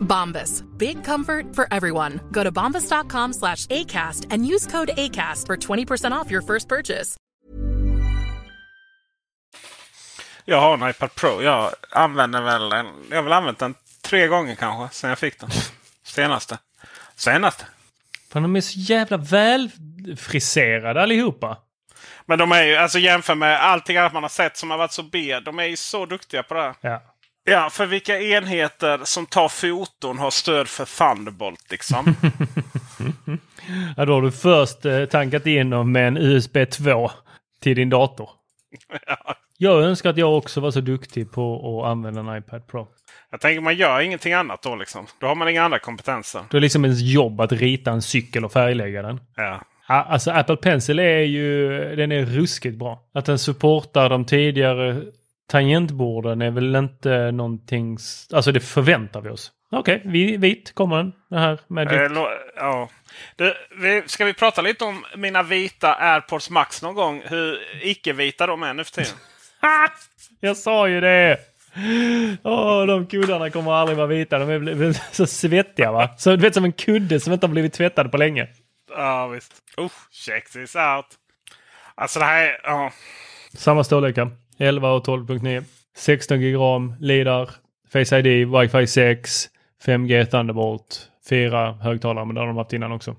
Bombas. 0.00 0.62
Big 0.78 1.04
comfort 1.04 1.54
for 1.54 1.68
everyone. 1.70 2.20
Go 2.32 2.44
to 2.44 2.52
bombas.com 2.52 3.32
slash 3.32 3.66
ACAST 3.66 4.26
and 4.30 4.46
use 4.46 4.66
code 4.66 4.90
ACAST 4.96 5.46
for 5.46 5.56
20% 5.56 6.12
off 6.12 6.30
your 6.30 6.42
first 6.42 6.68
purchase. 6.68 7.16
Jag 10.44 10.60
har 10.60 10.74
en 10.74 10.90
iPad 10.90 11.14
Pro. 11.14 11.42
Jag 11.42 11.70
använder 11.90 12.42
väl 12.42 12.72
en, 12.72 12.86
Jag 13.10 13.16
har 13.16 13.22
väl 13.22 13.32
använt 13.32 13.58
den 13.58 13.74
tre 14.02 14.26
gånger 14.26 14.54
kanske 14.54 14.96
sen 14.96 15.10
jag 15.10 15.18
fick 15.18 15.40
den. 15.40 15.50
Senaste. 16.04 16.58
Senaste. 17.16 17.64
Fan, 18.32 18.42
de 18.42 18.56
är 18.56 18.60
så 18.60 18.78
jävla 18.78 19.16
välfriserade 19.16 21.02
allihopa. 21.02 21.56
Men 22.26 22.38
de 22.38 22.52
är 22.52 22.62
ju, 22.62 22.76
alltså 22.76 22.98
jämför 22.98 23.34
med 23.34 23.62
allting 23.64 23.96
annat 23.96 24.12
man 24.12 24.22
har 24.24 24.28
sett 24.30 24.56
som 24.56 24.70
har 24.70 24.78
varit 24.78 24.92
så 24.92 25.02
B. 25.02 25.40
De 25.40 25.58
är 25.58 25.64
ju 25.64 25.76
så 25.76 26.06
duktiga 26.06 26.42
på 26.42 26.54
det. 26.54 26.74
Ja. 26.80 27.02
Ja, 27.48 27.70
för 27.70 27.86
vilka 27.86 28.20
enheter 28.20 29.00
som 29.04 29.26
tar 29.26 29.48
foton 29.48 30.18
har 30.18 30.30
stöd 30.30 30.68
för 30.68 30.84
Thunderbolt 30.84 31.70
liksom. 31.70 32.04
ja, 33.96 34.04
då 34.04 34.12
har 34.12 34.22
du 34.22 34.32
först 34.32 34.84
eh, 34.84 35.04
tankat 35.04 35.44
dem 35.44 35.92
med 35.92 36.08
en 36.08 36.16
USB 36.16 36.56
2 36.70 37.10
till 37.60 37.76
din 37.76 37.90
dator. 37.90 38.30
ja. 39.06 39.34
Jag 39.58 39.82
önskar 39.82 40.10
att 40.10 40.16
jag 40.16 40.36
också 40.36 40.60
var 40.60 40.70
så 40.70 40.80
duktig 40.80 41.32
på 41.32 41.80
att 41.80 41.90
använda 41.90 42.20
en 42.20 42.38
iPad 42.38 42.66
Pro. 42.66 42.88
Jag 43.30 43.40
tänker 43.40 43.60
man 43.60 43.76
gör 43.76 44.00
ingenting 44.00 44.32
annat 44.32 44.62
då 44.62 44.76
liksom. 44.76 45.06
Då 45.20 45.26
har 45.26 45.34
man 45.34 45.48
inga 45.48 45.64
andra 45.64 45.78
kompetenser. 45.78 46.42
Det 46.50 46.56
är 46.56 46.60
liksom 46.60 46.84
ens 46.84 47.00
jobb 47.00 47.40
att 47.40 47.52
rita 47.52 47.90
en 47.90 48.02
cykel 48.02 48.44
och 48.44 48.52
färglägga 48.52 49.02
den. 49.02 49.20
Ja. 49.36 49.60
Alltså 49.86 50.30
Apple 50.30 50.56
Pencil 50.56 50.98
är 50.98 51.20
ju, 51.20 51.68
den 51.96 52.12
är 52.12 52.24
ruskigt 52.24 52.78
bra. 52.78 53.02
Att 53.14 53.24
den 53.24 53.38
supportar 53.38 54.08
de 54.08 54.24
tidigare 54.24 55.02
tangentborden 55.46 56.42
är 56.42 56.50
väl 56.50 56.76
inte 56.76 57.30
någonting, 57.30 57.98
alltså 58.32 58.52
det 58.52 58.60
förväntar 58.60 59.20
vi 59.20 59.30
oss. 59.30 59.52
Okej, 59.70 60.02
okay, 60.04 60.36
vit 60.36 60.74
kommer 60.74 60.96
den. 60.96 61.12
Det 61.30 61.38
här 61.38 61.60
med 61.66 61.92
eh, 61.92 62.28
ja. 62.56 62.88
Du, 63.36 63.54
vi, 63.80 64.02
ska 64.06 64.24
vi 64.24 64.34
prata 64.34 64.62
lite 64.62 64.84
om 64.84 65.04
mina 65.16 65.42
vita 65.42 65.94
AirPods 65.94 66.50
Max 66.50 66.82
någon 66.82 66.94
gång? 66.94 67.22
Hur 67.24 67.58
icke-vita 67.82 68.46
de 68.46 68.62
är 68.62 68.74
nu 68.74 68.84
för 68.84 68.92
tiden. 68.92 69.12
Jag 70.40 70.56
sa 70.56 70.88
ju 70.88 71.00
det! 71.00 71.38
Oh, 72.42 72.86
de 72.86 73.06
kuddarna 73.06 73.50
kommer 73.50 73.72
aldrig 73.72 73.96
vara 73.96 74.06
vita. 74.06 74.38
De 74.38 74.50
är 74.50 75.14
så 75.14 75.26
svettiga 75.26 75.92
va? 75.92 76.14
Så 76.16 76.30
du 76.30 76.36
vet 76.36 76.54
som 76.54 76.64
en 76.64 76.72
kudde 76.72 77.20
som 77.20 77.32
inte 77.32 77.46
har 77.46 77.52
blivit 77.52 77.72
tvättad 77.72 78.10
på 78.10 78.16
länge. 78.16 78.48
Ja 78.96 79.26
visst. 79.26 79.52
Uh, 79.80 79.88
check 80.10 80.50
this 80.50 80.76
out. 80.76 81.06
Alltså 81.94 82.18
det 82.18 82.24
här 82.24 82.46
är... 82.46 82.60
Ja. 82.62 82.92
Samma 83.54 83.84
storlekar. 83.84 84.30
11 84.58 84.90
och 84.90 85.06
12.9. 85.06 85.64
16 85.96 86.40
GB 86.40 86.56
RAM, 86.56 86.94
LIDAR, 87.00 87.50
Face 87.92 88.18
ID, 88.18 88.48
Wi-Fi 88.48 88.86
6, 88.86 89.48
5G 89.86 90.24
Thunderbolt, 90.24 91.10
fyra 91.28 91.72
högtalare, 91.72 92.24
men 92.24 92.34
det 92.34 92.40
har 92.40 92.46
de 92.46 92.56
haft 92.56 92.72
innan 92.72 92.92
också. 92.92 93.16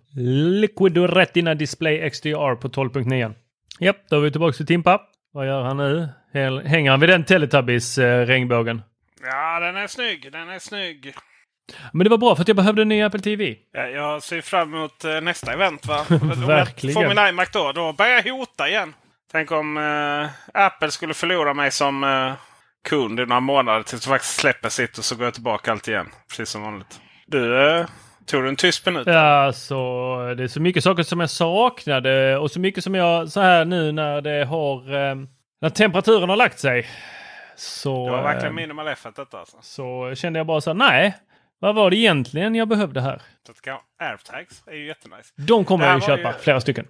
Liquid 0.61 0.97
Retina 0.97 1.55
Display 1.55 2.09
XDR 2.09 2.55
på 2.55 2.67
12.9. 2.67 3.33
Japp, 3.79 3.97
då 4.09 4.15
är 4.15 4.19
vi 4.19 4.31
tillbaka 4.31 4.53
till 4.53 4.67
Timpa. 4.67 5.01
Vad 5.31 5.47
gör 5.47 5.63
han 5.63 5.77
nu? 5.77 6.07
Hänger 6.65 6.91
han 6.91 6.99
vid 6.99 7.09
den 7.09 7.25
Teletubbies-regnbågen? 7.25 8.81
Ja, 9.23 9.59
den 9.59 9.75
är 9.75 9.87
snygg. 9.87 10.31
Den 10.31 10.49
är 10.49 10.59
snygg. 10.59 11.13
Men 11.93 12.03
det 12.03 12.09
var 12.09 12.17
bra 12.17 12.35
för 12.35 12.41
att 12.41 12.47
jag 12.47 12.57
behövde 12.57 12.81
en 12.81 12.89
ny 12.89 13.01
Apple 13.01 13.19
TV. 13.19 13.55
Ja, 13.73 13.87
jag 13.87 14.23
ser 14.23 14.41
fram 14.41 14.73
emot 14.73 15.05
uh, 15.05 15.21
nästa 15.21 15.53
event. 15.53 15.87
Va? 15.87 16.05
Verkligen. 16.47 16.97
Om 16.97 17.03
jag 17.03 17.11
får 17.11 17.23
min 17.23 17.29
iMac 17.29 17.49
då, 17.51 17.71
då 17.71 17.93
börjar 17.93 18.21
jag 18.25 18.33
hota 18.33 18.69
igen. 18.69 18.93
Tänk 19.31 19.51
om 19.51 19.77
uh, 19.77 20.29
Apple 20.53 20.91
skulle 20.91 21.13
förlora 21.13 21.53
mig 21.53 21.71
som 21.71 22.03
uh, 22.03 22.33
kund 22.89 23.19
i 23.19 23.25
några 23.25 23.39
månader 23.39 23.83
tills 23.83 24.03
de 24.03 24.09
faktiskt 24.09 24.39
släpper 24.39 24.69
sitt 24.69 24.97
och 24.97 25.05
så 25.05 25.15
går 25.15 25.25
jag 25.25 25.33
tillbaka 25.33 25.71
allt 25.71 25.87
igen. 25.87 26.09
Precis 26.29 26.49
som 26.49 26.61
vanligt. 26.61 27.01
Du, 27.27 27.39
uh, 27.39 27.85
tog 28.25 28.43
du 28.43 28.49
en 28.49 28.55
tyst 28.55 28.85
minut? 28.85 29.07
Ja, 29.07 29.53
så 29.53 30.33
det 30.37 30.43
är 30.43 30.47
så 30.47 30.61
mycket 30.61 30.83
saker 30.83 31.03
som 31.03 31.19
jag 31.19 31.29
saknade 31.29 32.37
och 32.37 32.51
så 32.51 32.59
mycket 32.59 32.83
som 32.83 32.95
jag 32.95 33.29
så 33.29 33.41
här 33.41 33.65
nu 33.65 33.91
när 33.91 34.21
det 34.21 34.45
har 34.45 34.87
när 35.61 35.69
temperaturen 35.69 36.29
har 36.29 36.35
lagt 36.35 36.59
sig. 36.59 36.87
Så, 37.55 38.05
det 38.05 38.11
var 38.11 38.23
verkligen 38.23 38.55
minimal 38.55 38.87
effort 38.87 39.15
detta 39.15 39.39
alltså. 39.39 39.57
Så 39.61 40.15
kände 40.15 40.39
jag 40.39 40.47
bara 40.47 40.61
så 40.61 40.69
här, 40.69 40.75
nej. 40.75 41.15
Vad 41.59 41.75
var 41.75 41.89
det 41.89 41.97
egentligen 41.97 42.55
jag 42.55 42.67
behövde 42.67 43.01
här? 43.01 43.21
Airtags 43.99 44.63
är 44.67 44.75
ju 44.75 44.87
jättenice. 44.87 45.33
De 45.35 45.65
kommer 45.65 45.85
jag 45.85 45.95
ju 45.95 46.01
köpa, 46.01 46.31
ju, 46.31 46.39
flera 46.39 46.61
stycken. 46.61 46.87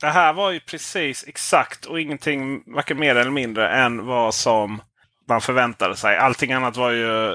Det 0.00 0.06
här 0.06 0.32
var 0.32 0.50
ju 0.50 0.60
precis 0.60 1.24
exakt 1.28 1.84
och 1.84 2.00
ingenting 2.00 2.62
varken 2.66 2.98
mer 2.98 3.16
eller 3.16 3.30
mindre 3.30 3.68
än 3.68 4.06
vad 4.06 4.34
som 4.34 4.82
man 5.28 5.40
förväntade 5.40 5.96
sig. 5.96 6.16
Allting 6.16 6.52
annat 6.52 6.76
var 6.76 6.90
ju 6.90 7.34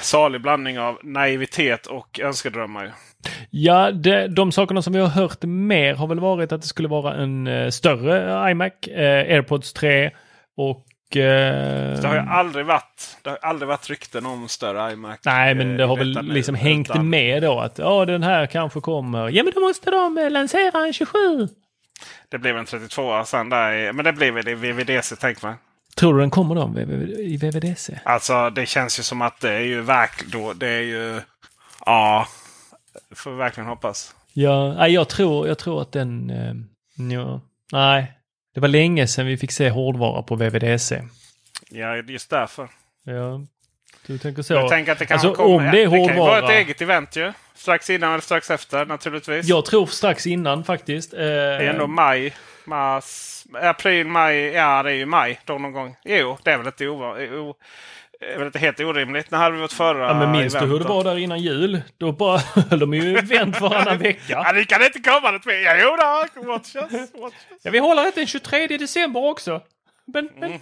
salig 0.00 0.42
blandning 0.42 0.78
av 0.78 0.98
naivitet 1.02 1.86
och 1.86 2.20
önskedrömmar. 2.20 2.94
Ja, 3.50 3.90
det, 3.90 4.28
de 4.28 4.52
sakerna 4.52 4.82
som 4.82 4.92
vi 4.92 4.98
har 4.98 5.08
hört 5.08 5.42
mer 5.42 5.94
har 5.94 6.06
väl 6.06 6.20
varit 6.20 6.52
att 6.52 6.62
det 6.62 6.68
skulle 6.68 6.88
vara 6.88 7.14
en 7.14 7.46
eh, 7.46 7.68
större 7.68 8.50
iMac, 8.50 8.72
eh, 8.88 9.34
AirPods 9.34 9.72
3 9.72 10.10
och 10.56 10.86
det 11.08 12.00
har 12.04 12.14
ju 12.14 12.20
aldrig 12.20 12.66
varit, 12.66 13.16
det 13.22 13.30
har 13.30 13.38
aldrig 13.42 13.68
varit 13.68 13.90
rykten 13.90 14.26
om 14.26 14.48
större 14.48 14.92
iMac. 14.92 15.18
Nej, 15.24 15.54
men 15.54 15.76
det 15.76 15.84
har 15.84 15.96
väl 15.96 16.22
liksom 16.22 16.54
nu, 16.54 16.60
hängt 16.60 16.90
utan... 16.90 17.08
med 17.08 17.42
då 17.42 17.60
att 17.60 17.78
ja, 17.78 18.04
den 18.04 18.22
här 18.22 18.46
kanske 18.46 18.80
kommer. 18.80 19.28
Ja, 19.28 19.44
men 19.44 19.52
då 19.54 19.60
måste 19.60 19.90
de 19.90 20.28
lansera 20.30 20.86
en 20.86 20.92
27. 20.92 21.48
Det 22.28 22.38
blev 22.38 22.56
en 22.56 22.64
32 22.64 23.24
sen 23.24 23.48
där, 23.48 23.92
men 23.92 24.04
det 24.04 24.12
blir 24.12 24.32
väl 24.32 24.48
i 24.48 24.54
VVDC 24.54 25.16
tänker 25.16 25.46
man. 25.46 25.56
Tror 25.96 26.14
du 26.14 26.20
den 26.20 26.30
kommer 26.30 26.54
då 26.54 26.80
i 27.20 27.36
VVDC? 27.36 28.00
Alltså 28.04 28.50
det 28.50 28.66
känns 28.66 28.98
ju 28.98 29.02
som 29.02 29.22
att 29.22 29.40
det 29.40 29.52
är 29.52 29.60
ju 29.60 29.80
verkligen 29.80 30.58
det 30.58 30.68
är 30.68 30.82
ju... 30.82 31.20
Ja, 31.86 32.28
får 33.14 33.30
vi 33.30 33.36
verkligen 33.36 33.68
hoppas. 33.68 34.14
Ja, 34.32 34.88
jag 34.88 35.08
tror, 35.08 35.48
jag 35.48 35.58
tror 35.58 35.82
att 35.82 35.92
den... 35.92 36.30
Eh, 36.30 36.54
ja, 37.12 37.40
nej, 37.72 38.12
det 38.56 38.60
var 38.60 38.68
länge 38.68 39.06
sedan 39.06 39.26
vi 39.26 39.36
fick 39.36 39.52
se 39.52 39.70
hårdvara 39.70 40.22
på 40.22 40.34
VVDC. 40.34 41.02
Ja, 41.70 41.96
just 41.96 42.30
därför. 42.30 42.68
Ja, 43.04 43.40
du 44.06 44.18
tänker 44.18 44.42
så. 44.42 44.54
Jag 44.54 44.68
tänker 44.68 44.92
att 44.92 44.98
det 44.98 45.06
kan 45.06 45.14
alltså, 45.14 45.34
komma. 45.34 45.54
Om 45.54 45.62
det 45.72 45.82
är 45.82 45.86
hårdvara. 45.86 46.02
Det 46.02 46.08
kan 46.08 46.16
ju 46.16 46.20
vara 46.20 46.38
ett 46.38 46.66
eget 46.66 46.82
event 46.82 47.16
ju. 47.16 47.32
Strax 47.54 47.90
innan 47.90 48.10
eller 48.10 48.20
strax 48.20 48.50
efter 48.50 48.86
naturligtvis. 48.86 49.46
Jag 49.46 49.64
tror 49.64 49.86
strax 49.86 50.26
innan 50.26 50.64
faktiskt. 50.64 51.14
Eh, 51.14 51.18
det 51.18 51.26
är 51.26 51.60
ändå 51.60 51.86
maj, 51.86 52.34
mars, 52.64 53.44
april, 53.52 54.06
maj. 54.06 54.36
Ja, 54.36 54.82
det 54.82 54.90
är 54.90 54.94
ju 54.94 55.06
maj 55.06 55.40
då 55.44 55.58
någon 55.58 55.72
gång. 55.72 55.96
Jo, 56.04 56.38
det 56.42 56.52
är 56.52 56.58
väl 56.58 56.66
inte 56.66 56.88
ovanligt 56.88 57.56
är 58.20 58.38
väl 58.38 58.46
inte 58.46 58.58
helt 58.58 58.80
orimligt. 58.80 59.30
När 59.30 59.38
hade 59.38 59.54
vi 59.54 59.62
vårt 59.62 59.72
förra 59.72 60.06
ja, 60.08 60.14
men 60.14 60.30
Minns 60.30 60.54
du 60.54 60.66
hur 60.66 60.78
det 60.78 60.84
var 60.84 61.04
där 61.04 61.18
innan 61.18 61.38
jul? 61.38 61.82
Då 61.98 62.12
bara 62.12 62.38
höll 62.70 62.78
de 62.78 62.94
ju 62.94 63.16
event 63.16 63.60
varannan 63.60 63.98
vecka. 63.98 64.20
ja, 64.28 64.52
ni 64.54 64.64
kan 64.64 64.82
inte 64.82 64.98
komma 64.98 65.30
något 65.30 65.46
mer. 65.46 65.78
Jo 65.82 65.96
då, 65.96 66.48
watch 66.48 66.76
us, 66.76 66.92
watch 66.92 67.34
us. 67.50 67.60
Ja, 67.62 67.70
vi 67.70 67.78
håller 67.78 68.02
det 68.04 68.12
den 68.14 68.26
23 68.26 68.66
december 68.66 69.24
också. 69.24 69.60
Men, 70.06 70.28
men, 70.36 70.52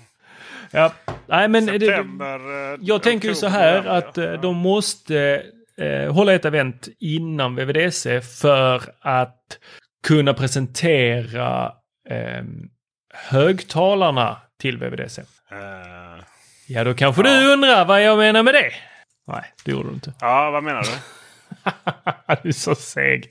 Ja. 0.71 0.93
Nej, 1.27 1.49
men 1.49 1.67
det, 1.67 1.79
det, 1.79 1.87
September, 1.87 2.73
eh, 2.73 2.79
jag 2.81 3.03
tänker 3.03 3.29
ju 3.29 3.35
så 3.35 3.47
här 3.47 3.87
att 3.87 4.19
eh, 4.19 4.25
ja. 4.25 4.37
de 4.37 4.57
måste 4.57 5.43
eh, 5.79 6.13
hålla 6.13 6.35
ett 6.35 6.45
event 6.45 6.89
innan 7.01 7.57
VVDC 7.57 8.21
för 8.21 8.83
att 9.01 9.59
kunna 10.07 10.35
presentera 10.35 11.73
eh, 12.11 12.45
högtalarna 13.15 14.37
till 14.61 14.79
VVDC. 14.79 15.23
Eh, 15.51 16.04
Ja, 16.67 16.85
då 16.85 16.95
kanske 16.95 17.23
du 17.23 17.53
undrar 17.53 17.85
vad 17.85 18.03
jag 18.03 18.19
menar 18.19 18.43
med 18.43 18.55
det? 18.55 18.71
Nej, 19.27 19.45
det 19.65 19.71
gjorde 19.71 19.89
du 19.89 19.95
inte. 19.95 20.13
ja, 20.21 20.51
vad 20.51 20.63
menar 20.63 20.83
du? 20.83 20.89
du 22.43 22.49
är 22.49 22.53
så 22.53 22.75
seg. 22.75 23.31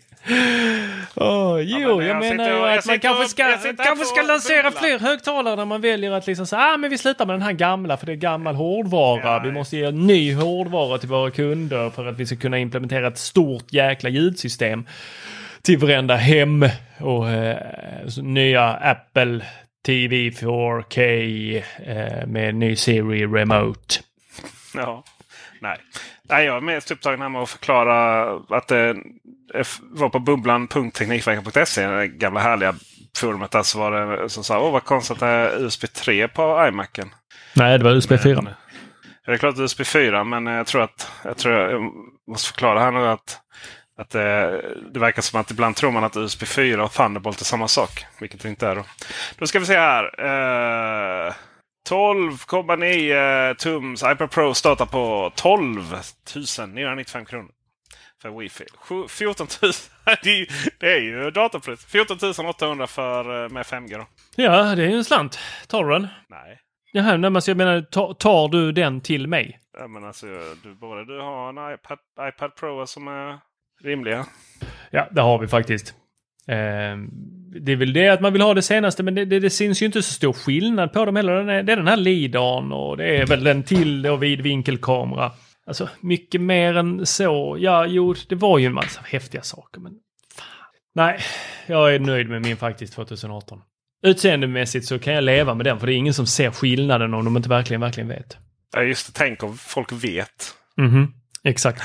Åh, 1.15 1.59
jo, 1.61 1.97
men 1.97 2.07
jag 2.07 2.09
jag, 2.09 2.19
menar 2.19 2.21
sitter 2.21 2.51
ju 2.51 2.77
att 2.77 2.85
man 2.85 2.99
kanske 2.99 3.27
ska, 3.27 3.43
kanske 3.83 4.05
ska 4.05 4.21
lansera 4.21 4.63
bubblan. 4.63 4.83
fler 4.83 4.99
högtalare 4.99 5.55
när 5.55 5.65
man 5.65 5.81
väljer 5.81 6.11
att 6.11 6.27
liksom 6.27 6.47
säga 6.47 6.61
ah, 6.61 6.77
men 6.77 6.89
vi 6.89 6.97
slutar 6.97 7.25
med 7.25 7.33
den 7.33 7.41
här 7.41 7.51
gamla 7.51 7.97
för 7.97 8.05
det 8.05 8.11
är 8.11 8.15
gammal 8.15 8.55
hårdvara. 8.55 9.21
Ja, 9.23 9.41
vi 9.43 9.51
måste 9.51 9.77
ge 9.77 9.83
en 9.83 10.07
ny 10.07 10.33
hårdvara 10.33 10.97
till 10.97 11.09
våra 11.09 11.31
kunder 11.31 11.89
för 11.89 12.05
att 12.05 12.19
vi 12.19 12.25
ska 12.25 12.35
kunna 12.35 12.59
implementera 12.59 13.07
ett 13.07 13.17
stort 13.17 13.73
jäkla 13.73 14.09
ljudsystem 14.09 14.85
till 15.61 15.77
varenda 15.77 16.15
hem 16.15 16.65
och 16.99 17.29
eh, 17.29 17.57
så 18.07 18.21
nya 18.21 18.73
Apple 18.73 19.41
TV 19.85 20.29
4K 20.29 21.63
eh, 21.85 22.27
med 22.27 22.55
ny 22.55 22.75
Siri 22.75 23.25
Remote. 23.25 23.95
Ja. 24.73 25.03
Nej. 25.59 25.77
Nej, 26.29 26.45
jag 26.45 26.57
är 26.57 26.61
mest 26.61 26.91
upptagen 26.91 27.21
här 27.21 27.29
med 27.29 27.41
att 27.41 27.49
förklara 27.49 28.29
att 28.49 28.67
det 28.67 28.95
var 29.81 30.09
på 30.09 30.19
bubblan.teknikveckan.se, 30.19 31.87
det 31.87 32.07
gamla 32.07 32.39
härliga 32.39 32.75
forumet 33.17 33.51
där, 33.51 33.63
så 33.63 33.79
var 33.79 33.91
det 33.91 34.29
som 34.29 34.43
sa 34.43 34.59
åh 34.59 34.71
vad 34.71 34.83
konstigt 34.83 35.13
att 35.13 35.19
det 35.19 35.25
är 35.27 35.65
USB 35.65 35.93
3 35.93 36.27
på 36.27 36.67
iMacen. 36.67 37.09
Nej, 37.55 37.77
det 37.77 37.83
var 37.83 37.91
USB 37.91 38.19
4. 38.23 38.41
Men, 38.41 38.53
det 39.25 39.31
är 39.31 39.37
klart 39.37 39.57
USB 39.57 39.85
4, 39.85 40.23
men 40.23 40.45
jag 40.45 40.67
tror 40.67 40.81
att 40.81 41.11
jag, 41.23 41.37
tror 41.37 41.55
jag 41.55 41.81
måste 42.27 42.47
förklara 42.47 42.79
här 42.79 42.91
nu 42.91 43.07
att, 43.07 43.39
att 43.97 44.09
det, 44.09 44.61
det 44.91 44.99
verkar 44.99 45.21
som 45.21 45.39
att 45.41 45.51
ibland 45.51 45.75
tror 45.75 45.91
man 45.91 46.03
att 46.03 46.17
USB 46.17 46.43
4 46.47 46.83
och 46.83 46.91
Thunderbolt 46.91 47.41
är 47.41 47.45
samma 47.45 47.67
sak. 47.67 48.05
Vilket 48.19 48.41
det 48.41 48.49
inte 48.49 48.67
är. 48.67 48.75
Då, 48.75 48.83
då 49.37 49.47
ska 49.47 49.59
vi 49.59 49.65
se 49.65 49.77
här. 49.77 50.03
Eh, 51.27 51.33
12,9 51.89 53.53
tums 53.53 54.03
iPad 54.03 54.31
Pro 54.31 54.53
startar 54.53 54.85
på 54.85 55.31
12 55.35 55.95
995 56.67 57.25
kronor. 57.25 57.49
För 58.21 58.29
Wi-Fi. 58.29 58.65
Sju- 58.77 59.07
14 59.07 59.47
000. 59.61 59.71
det 60.79 60.87
är 60.93 60.99
ju- 60.99 61.31
datorpris. 61.31 61.85
14 61.85 62.45
800 62.45 62.87
för, 62.87 63.43
eh, 63.43 63.49
med 63.49 63.65
5G 63.65 63.97
då. 63.97 64.05
Ja, 64.35 64.75
det 64.75 64.83
är 64.83 64.89
ju 64.89 64.97
en 64.97 65.03
slant. 65.05 65.39
Tar 65.67 65.83
du 65.83 65.89
den? 65.93 66.07
Nej. 66.29 66.59
Jaha, 66.91 67.17
nej, 67.17 67.29
men 67.29 67.41
jag 67.47 67.57
menar, 67.57 67.81
tar, 68.13 68.47
du 68.47 68.71
den 68.71 69.01
till 69.01 69.27
mig? 69.27 69.59
Ja, 69.77 69.87
men 69.87 70.03
alltså, 70.05 70.25
du, 70.63 70.73
både 70.75 71.05
du 71.05 71.19
har 71.19 71.49
en 71.49 71.73
iPad, 71.73 71.97
iPad 72.29 72.55
Pro 72.55 72.87
som 72.87 73.07
är 73.07 73.39
rimliga. 73.83 74.25
Ja, 74.91 75.07
det 75.11 75.21
har 75.21 75.39
vi 75.39 75.47
faktiskt. 75.47 75.93
Ehm, 76.47 77.09
det 77.61 77.71
är 77.71 77.75
väl 77.75 77.93
det 77.93 78.09
att 78.09 78.21
man 78.21 78.33
vill 78.33 78.41
ha 78.41 78.53
det 78.53 78.61
senaste, 78.61 79.03
men 79.03 79.15
det, 79.15 79.25
det, 79.25 79.39
det 79.39 79.49
syns 79.49 79.81
ju 79.81 79.85
inte 79.85 80.03
så 80.03 80.13
stor 80.13 80.33
skillnad 80.33 80.93
på 80.93 81.05
dem 81.05 81.15
heller. 81.15 81.35
Den 81.35 81.49
är, 81.49 81.63
det 81.63 81.71
är 81.71 81.77
den 81.77 81.87
här 81.87 81.97
LIDARn 81.97 82.71
och 82.71 82.97
det 82.97 83.17
är 83.17 83.25
väl 83.25 83.47
en 83.47 83.63
till 83.63 84.07
och 84.07 84.23
vidvinkelkamera. 84.23 85.31
Alltså 85.67 85.89
mycket 85.99 86.41
mer 86.41 86.77
än 86.77 87.05
så. 87.05 87.57
Ja, 87.59 87.85
jo, 87.85 88.15
det 88.29 88.35
var 88.35 88.57
ju 88.57 88.65
en 88.65 88.73
massa 88.73 89.01
häftiga 89.05 89.41
saker, 89.41 89.81
men 89.81 89.91
fan. 90.35 90.45
Nej, 90.95 91.19
jag 91.67 91.95
är 91.95 91.99
nöjd 91.99 92.29
med 92.29 92.41
min 92.41 92.57
faktiskt 92.57 92.93
2018. 92.93 93.61
Utseendemässigt 94.05 94.85
så 94.85 94.99
kan 94.99 95.13
jag 95.13 95.23
leva 95.23 95.53
med 95.53 95.65
den, 95.65 95.79
för 95.79 95.87
det 95.87 95.93
är 95.93 95.97
ingen 95.97 96.13
som 96.13 96.27
ser 96.27 96.51
skillnaden 96.51 97.13
om 97.13 97.25
de 97.25 97.37
inte 97.37 97.49
verkligen, 97.49 97.81
verkligen 97.81 98.07
vet. 98.07 98.37
Ja, 98.75 98.83
just 98.83 99.07
det. 99.07 99.13
Tänk 99.15 99.43
om 99.43 99.57
folk 99.57 99.91
vet 99.91 100.55
Mhm, 100.77 101.13
exakt. 101.43 101.83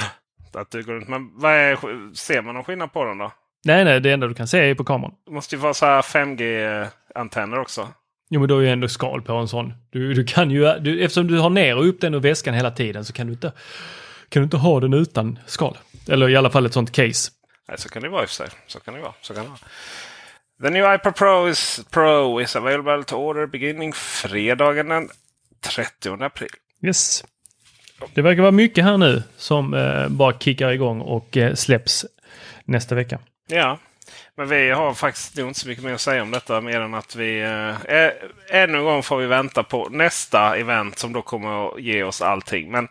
Att 0.57 0.71
du 0.71 0.83
går 0.83 0.93
runt. 0.93 1.09
Men 1.09 1.31
vad 1.35 1.53
är, 1.53 1.79
ser 2.15 2.43
man 2.43 2.55
någon 2.55 2.65
skillnad 2.65 2.93
på 2.93 3.05
den 3.05 3.19
då? 3.19 3.33
Nej, 3.65 3.85
nej, 3.85 4.01
det 4.01 4.13
enda 4.13 4.27
du 4.27 4.35
kan 4.35 4.49
se 4.49 4.59
är 4.71 4.75
på 4.75 4.85
kameran. 4.85 5.15
Det 5.27 5.33
måste 5.33 5.55
ju 5.55 5.61
vara 5.61 5.75
så 5.75 5.87
här 5.87 6.03
5G-antenner 6.03 7.59
också. 7.59 7.89
Jo, 8.31 8.41
men 8.41 8.49
då 8.49 8.59
är 8.59 8.63
ju 8.63 8.69
ändå 8.69 8.89
skal 8.89 9.23
på 9.23 9.33
en 9.33 9.49
sån. 9.49 9.75
Du, 9.91 10.15
du 10.15 10.25
kan 10.25 10.51
ju, 10.51 10.79
du, 10.81 11.05
eftersom 11.05 11.27
du 11.27 11.39
har 11.39 11.51
ner 11.51 11.77
och 11.77 11.89
upp 11.89 12.01
den 12.01 12.15
ur 12.15 12.21
väskan 12.21 12.55
hela 12.55 12.71
tiden 12.71 13.05
så 13.05 13.13
kan 13.13 13.27
du 13.27 13.33
inte, 13.33 13.53
kan 14.29 14.43
du 14.43 14.45
inte 14.45 14.57
ha 14.57 14.81
den 14.81 14.95
utan 14.95 15.39
skal. 15.47 15.79
Eller 16.09 16.29
i 16.29 16.37
alla 16.37 16.51
fall 16.51 16.67
ett 16.67 16.73
sånt 16.73 16.93
case. 16.93 17.31
Nej, 17.69 17.79
så 17.79 17.89
kan 17.89 18.03
det 18.03 18.09
vara 18.09 18.23
i 18.23 18.25
och 18.25 18.29
för 18.29 18.35
sig. 18.35 18.49
Så 18.67 18.81
kan 18.81 18.95
det 18.95 19.01
vara. 19.01 19.13
Så 19.21 19.35
kan 19.35 19.43
det 19.43 19.49
vara. 19.49 19.61
The 20.63 20.71
new 20.71 20.95
iPad 20.95 21.17
Pro 21.17 21.49
is, 21.49 21.81
Pro 21.91 22.41
is 22.41 22.57
available 22.57 23.05
to 23.05 23.17
order 23.17 23.47
beginning 23.47 23.93
fredagen 23.93 24.89
den 24.89 25.09
30 25.61 26.25
april. 26.25 26.49
Yes. 26.83 27.25
Det 28.15 28.23
verkar 28.23 28.43
vara 28.43 28.53
mycket 28.53 28.85
här 28.85 28.97
nu 28.99 29.23
som 29.37 29.75
eh, 29.75 30.09
bara 30.09 30.39
kickar 30.39 30.71
igång 30.71 31.01
och 31.01 31.37
eh, 31.37 31.55
släpps 31.55 32.07
nästa 32.65 32.95
vecka. 32.95 33.19
Ja, 33.47 33.79
men 34.39 34.49
vi 34.49 34.71
har 34.71 34.95
faktiskt 34.95 35.39
inte 35.39 35.61
så 35.61 35.69
mycket 35.69 35.85
mer 35.85 35.95
att 35.95 36.01
säga 36.01 36.23
om 36.23 36.31
detta 36.31 36.61
mer 36.61 36.81
än 36.81 36.95
att 36.95 37.17
vi 37.17 37.41
eh, 37.41 38.11
ännu 38.63 38.79
en 38.79 38.85
gång 38.85 39.03
får 39.03 39.17
vi 39.17 39.27
vänta 39.27 39.63
på 39.63 39.89
nästa 39.91 40.57
event 40.57 40.99
som 40.99 41.13
då 41.13 41.23
kommer 41.23 41.69
att 41.69 41.81
ge 41.81 42.03
oss 42.03 42.23
allting. 42.23 42.71
Men, 42.71 42.89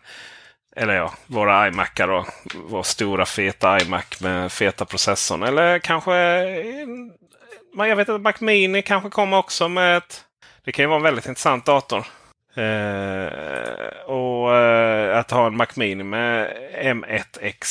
eller 0.76 0.94
ja, 0.94 1.12
våra 1.26 1.68
iMacar 1.68 2.08
och 2.08 2.26
vår 2.54 2.82
stora 2.82 3.26
feta 3.26 3.80
iMac 3.80 4.20
med 4.20 4.52
feta 4.52 4.84
processorn. 4.84 5.42
Eller 5.42 5.78
kanske, 5.78 6.14
eh, 6.14 7.88
jag 7.88 7.96
vet 7.96 8.08
inte, 8.08 8.22
Mac 8.22 8.34
Mini 8.40 8.82
kanske 8.82 9.10
kommer 9.10 9.36
också 9.36 9.68
med 9.68 9.96
ett... 9.96 10.24
Det 10.64 10.72
kan 10.72 10.82
ju 10.82 10.86
vara 10.86 10.96
en 10.96 11.02
väldigt 11.02 11.26
intressant 11.26 11.64
dator. 11.64 12.06
Eh, 12.54 14.04
och 14.06 14.56
eh, 14.56 15.18
att 15.18 15.30
ha 15.30 15.46
en 15.46 15.56
Mac 15.56 15.66
Mini 15.76 16.04
med 16.04 16.52
M1X. 16.82 17.64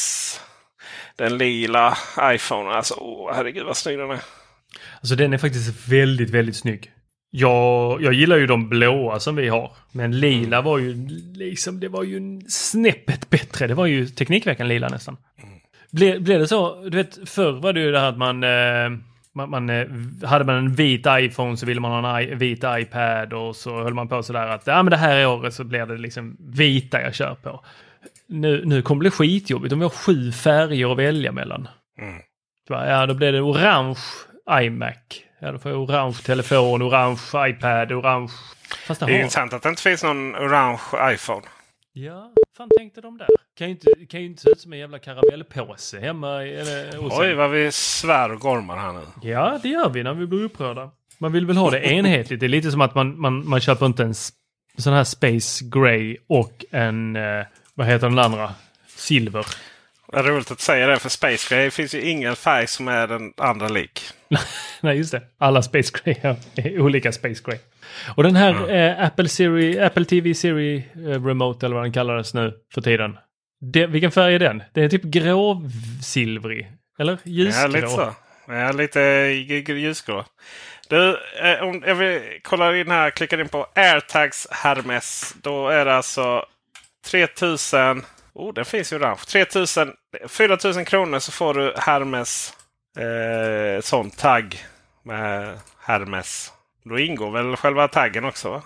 Den 1.15 1.37
lila 1.37 1.97
iPhone. 2.21 2.69
Alltså, 2.69 2.93
åh, 2.97 3.31
herregud 3.35 3.65
vad 3.65 3.77
snygg 3.77 3.97
den 3.97 4.11
är. 4.11 4.19
Alltså 4.95 5.15
den 5.15 5.33
är 5.33 5.37
faktiskt 5.37 5.89
väldigt, 5.89 6.29
väldigt 6.29 6.55
snygg. 6.55 6.91
Jag, 7.29 8.01
jag 8.01 8.13
gillar 8.13 8.37
ju 8.37 8.47
de 8.47 8.69
blåa 8.69 9.19
som 9.19 9.35
vi 9.35 9.47
har. 9.47 9.71
Men 9.91 10.19
lila 10.19 10.61
var 10.61 10.77
ju 10.77 11.07
liksom, 11.33 11.79
det 11.79 11.87
var 11.87 12.03
ju 12.03 12.41
snäppet 12.47 13.29
bättre. 13.29 13.67
Det 13.67 13.73
var 13.73 13.85
ju 13.85 14.05
Teknikveckan 14.05 14.67
lila 14.67 14.89
nästan. 14.89 15.17
Ble, 15.91 16.19
blev 16.19 16.39
det 16.39 16.47
så? 16.47 16.83
Du 16.89 16.97
vet, 16.97 17.29
förr 17.29 17.51
var 17.51 17.73
det 17.73 17.79
ju 17.79 17.91
det 17.91 17.99
här 17.99 18.09
att 18.09 18.17
man... 18.17 18.43
Eh, 18.43 18.99
man, 19.38 19.50
man 19.50 19.69
eh, 19.69 19.88
hade 20.23 20.45
man 20.45 20.56
en 20.56 20.73
vit 20.73 21.06
iPhone 21.10 21.58
så 21.58 21.65
ville 21.65 21.82
man 21.82 22.04
ha 22.04 22.21
en 22.21 22.38
vit 22.38 22.63
iPad 22.67 23.34
och 23.34 23.56
så 23.56 23.84
höll 23.84 23.93
man 23.93 24.08
på 24.08 24.23
sådär 24.23 24.47
att 24.47 24.67
ja 24.67 24.84
men 24.84 24.91
det 24.91 24.97
här 24.97 25.28
året 25.28 25.54
så 25.54 25.63
blir 25.63 25.86
det 25.86 25.97
liksom 25.97 26.38
vita 26.39 27.02
jag 27.02 27.15
kör 27.15 27.36
på. 27.36 27.65
Nu, 28.28 28.65
nu 28.65 28.82
kommer 28.82 29.04
det 29.04 29.10
bli 29.10 29.12
skitjobbigt 29.12 29.73
om 29.73 29.80
vi 29.80 29.86
har 29.86 29.89
sju 29.89 30.32
färger 30.32 30.91
att 30.91 30.97
välja 30.97 31.32
mellan. 31.32 31.67
Mm. 32.02 32.21
Ja, 32.69 33.06
då 33.06 33.13
blir 33.13 33.32
det 33.32 33.41
orange 33.41 34.00
iMac. 34.52 34.95
Ja, 35.39 35.52
då 35.52 35.60
får 35.60 35.71
jag 35.71 35.82
orange 35.82 36.17
telefon, 36.26 36.82
orange 36.82 37.50
iPad, 37.50 37.91
orange... 37.91 38.32
Fast 38.88 39.00
det 39.00 39.06
är 39.06 39.10
intressant 39.10 39.54
att 39.54 39.63
det 39.63 39.69
inte 39.69 39.82
finns 39.82 40.04
någon 40.04 40.36
orange 40.36 41.13
iPhone. 41.13 41.41
Ja, 41.99 42.31
fan 42.57 42.69
tänkte 42.77 43.01
de 43.01 43.17
där? 43.17 43.27
Kan 43.57 43.67
ju 43.67 43.71
inte, 43.71 44.05
kan 44.10 44.19
ju 44.19 44.25
inte 44.25 44.41
se 44.41 44.49
ut 44.49 44.60
som 44.60 44.73
en 44.73 44.79
jävla 44.79 44.99
karamellpåse 44.99 45.99
hemma 45.99 46.43
eller, 46.43 46.97
hos 46.97 47.19
Oj, 47.19 47.33
vad 47.33 47.51
vi 47.51 47.71
svär 47.71 48.31
och 48.31 48.39
gormar 48.39 48.77
här 48.77 48.93
nu. 48.93 49.29
Ja, 49.29 49.60
det 49.63 49.69
gör 49.69 49.89
vi 49.89 50.03
när 50.03 50.13
vi 50.13 50.25
blir 50.25 50.43
upprörda. 50.43 50.91
Man 51.17 51.31
vill 51.31 51.45
väl 51.45 51.57
ha 51.57 51.71
det 51.71 51.79
enhetligt. 51.79 52.39
Det 52.39 52.45
är 52.45 52.49
lite 52.49 52.71
som 52.71 52.81
att 52.81 52.95
man, 52.95 53.19
man, 53.19 53.49
man 53.49 53.60
köper 53.60 53.86
inte 53.86 54.03
en 54.03 54.13
sån 54.77 54.93
här 54.93 55.03
Space 55.03 55.65
Gray 55.65 56.17
och 56.27 56.65
en, 56.71 57.15
eh, 57.15 57.45
vad 57.73 57.88
heter 57.88 58.10
den 58.10 58.19
andra? 58.19 58.51
Silver. 58.88 59.45
Roligt 60.13 60.52
att 60.52 60.60
säga 60.60 60.88
det, 60.88 61.00
för 61.00 61.10
Space 61.10 61.56
Gray 61.56 61.72
finns 61.72 61.96
ju 61.96 62.02
ingen 62.02 62.36
färg 62.36 62.67
som 62.67 62.88
är 62.88 63.08
den 63.08 63.34
andra 63.38 63.67
lik. 63.67 64.02
Nej, 64.82 64.98
just 64.98 65.12
det. 65.12 65.22
Alla 65.38 65.62
Space 65.62 65.93
Gray 66.04 66.15
är 66.56 66.80
olika 66.80 67.12
Space 67.12 67.43
Gray. 67.46 67.58
Och 68.15 68.24
den 68.24 68.36
här 68.36 68.76
eh, 68.76 69.06
Apple, 69.06 69.30
Siri, 69.30 69.80
Apple 69.80 70.06
TV 70.06 70.34
Siri 70.34 70.78
eh, 70.96 71.26
Remote 71.26 71.65
eller 71.65 71.76
vad 71.76 71.86
den 71.86 71.93
kallades 71.93 72.34
nu 72.34 72.54
för 72.74 72.82
tiden. 72.82 73.17
Det, 73.62 73.88
vilken 73.88 74.12
färg 74.12 74.36
är 74.36 74.39
den? 74.39 74.63
Den 74.74 74.84
är 74.84 74.89
typ 74.89 75.04
gråsilvrig. 75.04 76.72
Eller 76.99 77.18
ljusgrå. 77.24 77.62
Ja, 77.62 77.68
lite 77.68 77.88
så. 77.88 78.14
Ja, 78.47 78.72
lite 78.72 79.01
ljusgrå. 79.68 80.26
Du, 80.89 81.20
eh, 81.43 81.64
om 81.64 81.84
jag 81.86 81.95
vill 81.95 82.22
kolla 82.43 82.78
in 82.78 82.91
här, 82.91 83.10
klickar 83.10 83.41
in 83.41 83.49
på 83.49 83.68
AirTags 83.76 84.47
Hermes. 84.51 85.36
Då 85.41 85.70
är 85.70 85.86
det 85.86 85.95
alltså 85.95 86.45
3000. 87.05 88.03
Oh, 88.39 88.53
den 88.53 88.65
finns 88.65 88.93
ju 88.93 88.97
orange. 88.97 89.19
3000, 89.27 89.93
4000 90.27 90.85
kronor 90.85 91.19
så 91.19 91.31
får 91.31 91.53
du 91.53 91.73
Hermes 91.77 92.53
eh, 92.97 93.81
sån 93.81 94.11
tagg 94.11 94.65
med 95.03 95.59
Hermes. 95.79 96.51
Då 96.83 96.99
ingår 96.99 97.31
väl 97.31 97.55
själva 97.55 97.88
taggen 97.88 98.25
också? 98.25 98.49
Va? 98.49 98.61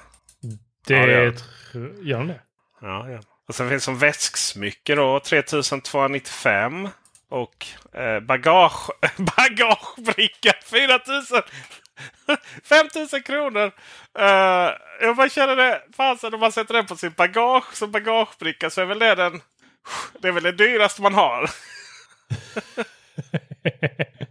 Det 0.88 0.94
Ja, 0.94 1.06
det 1.06 1.12
gör 1.14 1.26
det. 1.32 2.02
gör 2.10 2.18
den 2.18 2.28
det? 2.28 2.42
Ja, 2.82 3.10
ja. 3.10 3.20
Och 3.48 3.56
sen 3.56 3.70
finns 3.70 3.84
som 3.84 3.98
väsksmycke 3.98 4.96
då 4.96 5.20
3295. 5.20 6.90
Och 7.30 7.66
eh, 7.94 8.20
bagage, 8.20 8.90
bagagebricka 9.18 10.54
4000. 10.66 11.42
5000 12.64 13.22
kronor. 13.26 13.72
Eh, 14.20 14.70
jag 15.02 15.16
bara 15.16 15.30
känner 15.30 15.56
det. 15.56 15.82
Fasen 15.98 16.34
om 16.34 16.40
man 16.40 16.52
sätter 16.52 16.74
den 16.74 16.86
på 16.86 16.96
sin 16.96 17.12
bagage 17.18 17.74
som 17.76 17.92
bagagebricka 17.92 18.70
så 18.70 18.82
är 18.82 18.86
väl 18.86 19.00
det 19.00 19.16
den. 19.16 19.42
Det 20.22 20.28
är 20.28 20.32
väl 20.32 20.44
det 20.44 20.52
dyraste 20.52 21.02
man 21.02 21.14
har. 21.14 21.50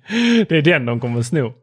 det 0.49 0.53
är 0.53 0.63
den 0.63 0.87
de 0.87 1.01
kommer 1.01 1.23
sno. 1.23 1.55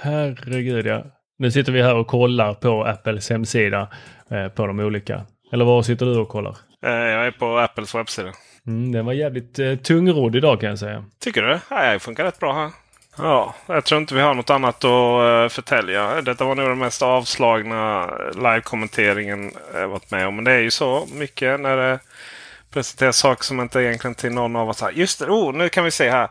Herregud 0.00 0.86
ja. 0.86 1.04
Nu 1.38 1.50
sitter 1.50 1.72
vi 1.72 1.82
här 1.82 1.94
och 1.94 2.06
kollar 2.06 2.54
på 2.54 2.84
Apples 2.84 3.30
hemsida 3.30 3.88
eh, 4.30 4.48
på 4.48 4.66
de 4.66 4.80
olika. 4.80 5.26
Eller 5.52 5.64
var 5.64 5.82
sitter 5.82 6.06
du 6.06 6.16
och 6.16 6.28
kollar? 6.28 6.56
Eh, 6.86 6.90
jag 6.90 7.26
är 7.26 7.30
på 7.30 7.58
Apples 7.58 7.94
webbsida. 7.94 8.32
Mm, 8.66 8.92
den 8.92 9.06
var 9.06 9.12
jävligt 9.12 9.58
eh, 9.58 9.74
tungrodd 9.76 10.36
idag 10.36 10.60
kan 10.60 10.68
jag 10.68 10.78
säga. 10.78 11.04
Tycker 11.20 11.42
du? 11.42 11.58
Ja, 11.70 11.92
det 11.92 11.98
funkar 11.98 12.24
rätt 12.24 12.40
bra 12.40 12.52
här. 12.52 12.70
Ja, 13.18 13.54
jag 13.66 13.84
tror 13.84 14.00
inte 14.00 14.14
vi 14.14 14.20
har 14.20 14.34
något 14.34 14.50
annat 14.50 14.84
att 14.84 15.44
uh, 15.44 15.48
förtälja. 15.48 16.20
Detta 16.20 16.44
var 16.44 16.54
nog 16.54 16.68
den 16.68 16.78
mest 16.78 17.02
avslagna 17.02 18.10
live-kommenteringen 18.34 19.52
jag 19.74 19.88
varit 19.88 20.10
med 20.10 20.26
om. 20.26 20.34
Men 20.36 20.44
det 20.44 20.52
är 20.52 20.60
ju 20.60 20.70
så 20.70 21.06
mycket 21.12 21.60
när 21.60 21.76
det 21.76 21.98
presenteras 22.76 23.16
saker 23.16 23.44
som 23.44 23.60
inte 23.60 23.80
egentligen 23.80 24.14
till 24.14 24.32
någon 24.32 24.56
av 24.56 24.68
oss. 24.68 24.80
Här. 24.80 24.90
Just 24.90 25.18
det, 25.18 25.26
oh, 25.26 25.54
nu 25.54 25.68
kan 25.68 25.84
vi 25.84 25.90
se 25.90 26.10
här. 26.10 26.28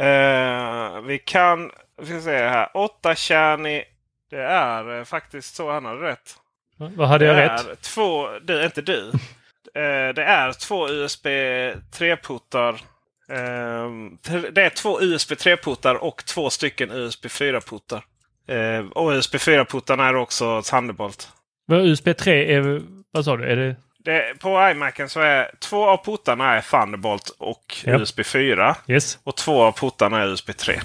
Uh, 0.00 1.00
vi 1.00 1.18
kan 1.18 1.70
vi 2.00 2.06
ska 2.06 2.20
se 2.20 2.36
här. 2.36 2.68
8 2.74 3.14
kärnig. 3.14 3.84
Det 4.30 4.42
är 4.42 4.98
uh, 4.98 5.04
faktiskt 5.04 5.54
så 5.54 5.72
han 5.72 5.84
hade 5.84 6.00
rätt. 6.00 6.36
Vad 6.76 7.08
hade 7.08 7.24
jag 7.24 7.36
rätt? 7.36 7.80
Två, 7.80 8.28
du, 8.42 8.64
inte 8.64 8.82
du. 8.82 9.00
uh, 9.02 10.14
det 10.14 10.24
är 10.24 10.52
två 10.52 10.88
USB 10.88 11.26
3-puttar. 11.26 12.72
Uh, 12.72 14.50
det 14.52 14.62
är 14.62 14.70
två 14.70 15.00
USB 15.02 15.32
3-puttar 15.32 15.94
och 15.94 16.24
två 16.24 16.50
stycken 16.50 16.90
USB 16.90 17.24
4-puttar. 17.26 18.02
Uh, 18.50 18.90
och 18.90 19.10
USB 19.10 19.34
4-puttarna 19.34 20.08
är 20.08 20.16
också 20.16 20.62
Thunderbolt. 20.62 21.28
USB 21.72 22.16
3 22.16 22.54
är... 22.54 22.82
Vad 23.10 23.24
sa 23.24 23.36
du? 23.36 23.44
Är 23.44 23.56
det... 23.56 23.76
Det, 24.04 24.38
på 24.40 24.70
iMacen 24.70 25.08
så 25.08 25.20
är 25.20 25.50
två 25.58 25.84
av 25.84 26.04
puttarna 26.04 26.54
är 26.54 26.60
Thunderbolt 26.60 27.28
och 27.28 27.76
Ja. 27.84 27.98
USB 28.00 28.24
4. 28.24 28.76
Yes. 28.88 29.18
Och 29.24 29.36
två 29.36 29.62
av 29.62 29.72
puttarna 29.72 30.22
är 30.22 30.26
USB 30.26 30.56
3. 30.56 30.80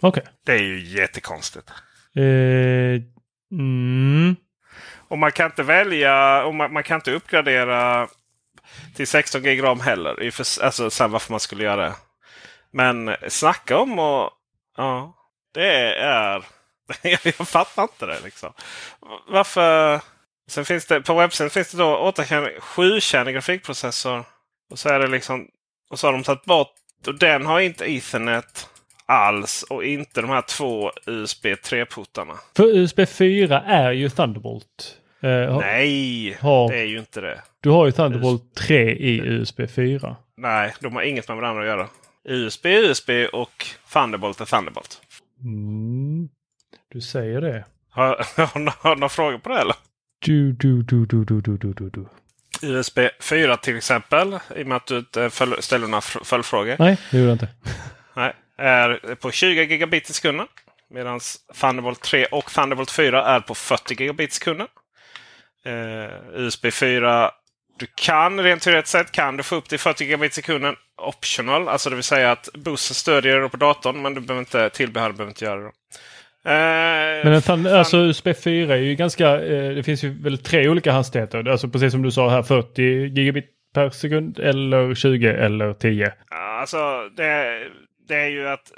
Okej. 0.00 0.22
Det 0.46 0.52
är 0.52 0.62
ju 0.62 0.80
jättekonstigt. 0.80 1.70
Eh, 2.16 3.02
mm. 3.52 4.36
Och 5.08 5.18
man 5.18 5.32
kan 5.32 5.46
inte 5.46 5.62
välja 5.62 6.44
och 6.44 6.54
man, 6.54 6.72
man 6.72 6.82
kan 6.82 6.94
inte 6.94 7.12
uppgradera 7.12 8.08
till 8.96 9.06
16 9.06 9.42
gig 9.42 9.62
ram 9.62 9.80
heller. 9.80 10.30
För, 10.30 10.64
alltså 10.64 10.90
sen 10.90 11.10
varför 11.10 11.32
man 11.32 11.40
skulle 11.40 11.64
göra 11.64 11.82
det. 11.82 11.94
Men 12.70 13.16
snacka 13.28 13.78
om 13.78 13.98
och 13.98 14.30
ja, 14.76 15.14
det 15.54 15.94
är... 15.94 16.44
jag 17.22 17.48
fattar 17.48 17.82
inte 17.82 18.06
det 18.06 18.20
liksom. 18.24 18.52
Varför? 19.28 20.00
Sen 20.48 20.64
finns 20.64 20.86
det 20.86 21.00
på 21.00 21.14
webbsidan 21.14 21.50
finns 21.50 21.70
det 21.70 21.78
då 21.78 22.12
8-kärnig, 22.16 22.58
7-kärnig 22.60 23.32
grafikprocessor. 23.32 24.24
Och 24.70 24.78
så 24.78 24.88
är 24.88 24.98
det 24.98 25.06
liksom 25.06 25.46
och 25.90 25.98
så 25.98 26.06
har 26.06 26.12
de 26.12 26.22
tagit 26.22 26.44
bort 26.44 26.72
och 27.06 27.18
den 27.18 27.46
har 27.46 27.60
inte 27.60 27.84
Ethernet 27.92 28.68
alls 29.06 29.62
och 29.62 29.84
inte 29.84 30.20
de 30.20 30.30
här 30.30 30.42
två 30.42 30.92
USB 31.06 31.46
3-puttarna. 31.46 32.34
För 32.56 32.64
USB 32.76 33.00
4 33.08 33.60
är 33.62 33.92
ju 33.92 34.08
Thunderbolt. 34.10 34.96
Eh, 35.22 35.58
Nej, 35.58 36.36
har- 36.40 36.68
det 36.70 36.78
är 36.78 36.84
ju 36.84 36.98
inte 36.98 37.20
det. 37.20 37.42
Du 37.60 37.70
har 37.70 37.86
ju 37.86 37.92
Thunderbolt 37.92 38.54
3 38.54 38.90
i 38.90 39.20
USB 39.20 39.60
4. 39.74 40.16
Nej, 40.36 40.74
de 40.80 40.94
har 40.94 41.02
inget 41.02 41.28
med 41.28 41.36
varandra 41.36 41.62
att 41.62 41.68
göra. 41.68 41.88
USB 42.28 42.66
USB 42.66 43.10
och 43.32 43.66
Thunderbolt 43.92 44.40
är 44.40 44.44
Thunderbolt. 44.44 45.00
Mm. 45.40 46.28
Du 46.92 47.00
säger 47.00 47.40
det. 47.40 47.64
Har, 47.90 48.06
har, 48.36 48.46
har 48.82 48.94
du 48.94 49.00
några 49.00 49.08
frågor 49.08 49.38
på 49.38 49.48
det 49.48 49.58
eller? 49.60 49.74
Du, 50.18 50.52
du, 50.52 50.82
du, 50.82 51.06
du, 51.06 51.24
du, 51.24 51.40
du, 51.40 51.56
du, 51.56 51.90
du. 51.90 52.06
USB 52.62 52.98
4 53.20 53.56
till 53.56 53.76
exempel, 53.76 54.38
i 54.56 54.62
och 54.62 54.66
med 54.66 54.76
att 54.76 54.86
du 54.86 54.98
inte 54.98 55.30
ställer 55.58 55.86
några 55.86 56.00
följdfrågor. 56.00 56.76
Nej, 56.78 56.98
det 57.10 57.18
gjorde 57.18 57.28
jag 57.28 57.34
inte. 57.34 57.48
Nej, 58.16 58.34
är 58.58 59.14
på 59.14 59.30
20 59.30 59.64
gigabit 59.64 60.10
i 60.10 60.12
sekunden. 60.12 60.46
Medan 60.90 61.20
Thunderbolt 61.60 62.02
3 62.02 62.26
och 62.26 62.50
Thunderbolt 62.50 62.90
4 62.90 63.24
är 63.24 63.40
på 63.40 63.54
40 63.54 63.94
gigabit 64.02 64.30
i 64.30 64.34
sekunden. 64.34 64.66
Eh, 65.64 66.40
USB 66.40 66.72
4 66.72 67.30
du 67.78 67.86
kan 67.94 68.40
rent 68.40 68.62
teoretiskt 68.62 68.92
sett 68.92 69.12
kan 69.12 69.36
du 69.36 69.42
få 69.42 69.56
upp 69.56 69.68
till 69.68 69.78
40 69.78 70.04
gigabit 70.04 70.34
sekunden 70.34 70.76
optional. 70.96 71.68
Alltså 71.68 71.90
det 71.90 71.96
vill 71.96 72.04
säga 72.04 72.32
att 72.32 72.48
bussen 72.54 72.94
stödjer 72.94 73.40
det 73.40 73.48
på 73.48 73.56
datorn 73.56 74.02
men 74.02 74.14
du 74.14 74.20
behöver 74.20 74.40
inte, 74.40 74.70
tillbehör 74.70 75.12
behöver 75.12 75.30
inte 75.30 75.44
göra 75.44 75.60
det. 75.60 75.72
Eh, 76.44 77.24
Men 77.24 77.32
en 77.32 77.40
thun- 77.40 77.74
alltså 77.78 77.96
USB 77.98 78.34
4 78.34 78.74
är 78.74 78.78
ju 78.80 78.94
ganska, 78.94 79.28
eh, 79.40 79.74
det 79.74 79.82
finns 79.82 80.04
ju 80.04 80.22
väl 80.22 80.38
tre 80.38 80.68
olika 80.68 80.92
hastigheter. 80.92 81.48
Alltså 81.48 81.68
precis 81.68 81.92
som 81.92 82.02
du 82.02 82.10
sa 82.10 82.28
här 82.30 82.42
40 82.42 82.82
gigabit 83.06 83.44
per 83.74 83.90
sekund 83.90 84.38
eller 84.38 84.94
20 84.94 85.28
eller 85.32 85.72
10. 85.74 86.12
Ja, 86.30 86.36
Alltså 86.60 87.08
det, 87.16 87.62
det 88.08 88.14
är 88.14 88.28
ju 88.28 88.48
att 88.48 88.70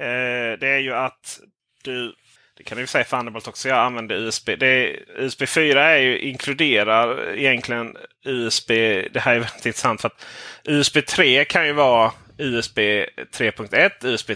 eh, 0.00 0.58
det 0.60 0.68
är 0.68 0.78
ju 0.78 0.94
att 0.94 1.40
du 1.84 2.12
det 2.56 2.64
kan 2.64 2.76
du 2.76 2.82
ju 2.82 2.86
säga 2.86 3.04
Thunderbolt 3.04 3.48
också. 3.48 3.68
Jag 3.68 3.78
använder 3.78 4.16
USB. 4.16 4.50
Det 4.58 4.96
USB 5.18 5.46
4 5.48 5.82
är 5.84 5.98
ju, 5.98 6.18
inkluderar 6.18 7.34
egentligen 7.38 7.96
USB. 8.26 8.68
Det 9.12 9.20
här 9.20 9.34
är 9.34 9.38
väldigt 9.38 9.66
intressant 9.66 10.00
för 10.00 10.08
att 10.08 10.26
USB 10.64 11.06
3 11.06 11.44
kan 11.44 11.66
ju 11.66 11.72
vara 11.72 12.12
USB 12.38 12.78
3.1, 12.78 13.90
USB 14.06 14.30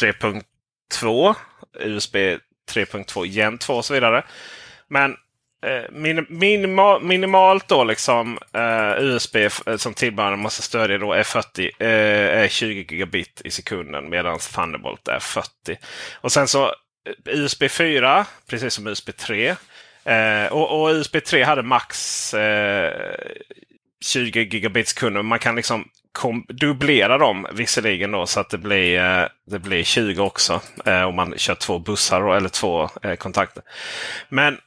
3.2, 0.00 1.34
USB 1.78 2.16
3.2 2.16 3.26
Gen 3.26 3.58
2 3.58 3.74
och 3.74 3.84
så 3.84 3.94
vidare. 3.94 4.24
Men 4.88 5.16
eh, 5.66 5.90
minim, 5.90 6.26
minima, 6.28 6.98
minimalt 6.98 7.68
då 7.68 7.84
liksom 7.84 8.38
eh, 8.52 9.04
USB 9.04 9.36
eh, 9.36 9.76
som 9.76 9.94
tillbehör 9.94 10.36
måste 10.36 10.62
stödja 10.62 10.98
då 10.98 11.12
är 11.12 11.22
40 11.22 11.70
eh, 11.78 11.88
är 12.42 12.48
20 12.48 12.86
gigabit 12.90 13.42
i 13.44 13.50
sekunden 13.50 14.10
medan 14.10 14.38
Thunderbolt 14.38 15.08
är 15.08 15.18
40. 15.18 15.48
Och 16.14 16.32
sen 16.32 16.48
så 16.48 16.64
eh, 16.66 16.72
USB 17.24 17.70
4 17.70 18.26
precis 18.46 18.74
som 18.74 18.86
USB 18.86 19.16
3. 19.16 19.56
Eh, 20.04 20.46
och, 20.52 20.80
och 20.80 20.88
USB 20.88 21.16
3 21.24 21.42
hade 21.42 21.62
max 21.62 22.34
eh, 22.34 23.14
20 24.04 24.40
gigabit 24.40 24.86
i 24.86 24.90
sekunden. 24.90 25.26
Man 25.26 25.38
kan 25.38 25.56
liksom 25.56 25.88
kom, 26.12 26.44
dubblera 26.48 27.18
dem 27.18 27.46
visserligen 27.52 28.10
då 28.10 28.26
så 28.26 28.40
att 28.40 28.50
det 28.50 28.58
blir, 28.58 28.98
eh, 28.98 29.26
det 29.46 29.58
blir 29.58 29.82
20 29.82 30.22
också. 30.22 30.60
Eh, 30.84 31.02
om 31.02 31.14
man 31.14 31.34
kör 31.36 31.54
två 31.54 31.78
bussar 31.78 32.20
då, 32.20 32.32
eller 32.32 32.48
två 32.48 32.88
eh, 33.02 33.14
kontakter. 33.14 33.62
Men 34.28 34.58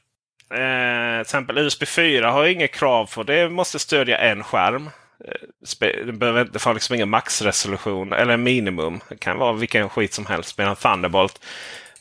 Eh, 0.50 1.16
till 1.16 1.20
exempel 1.20 1.58
USB 1.58 1.86
4 1.86 2.30
har 2.30 2.46
inget 2.46 2.74
krav 2.74 3.10
på 3.14 3.22
det. 3.22 3.48
måste 3.48 3.78
stödja 3.78 4.18
en 4.18 4.44
skärm. 4.44 4.90
Eh, 5.24 5.96
det, 6.06 6.12
behöver, 6.12 6.44
det 6.44 6.58
får 6.58 6.74
liksom 6.74 6.94
ingen 6.94 7.08
maxresolution 7.08 8.12
eller 8.12 8.36
minimum. 8.36 9.00
Det 9.08 9.16
kan 9.16 9.38
vara 9.38 9.52
vilken 9.52 9.88
skit 9.88 10.14
som 10.14 10.26
helst. 10.26 10.58
Medan 10.58 10.76
Thunderbolt 10.76 11.40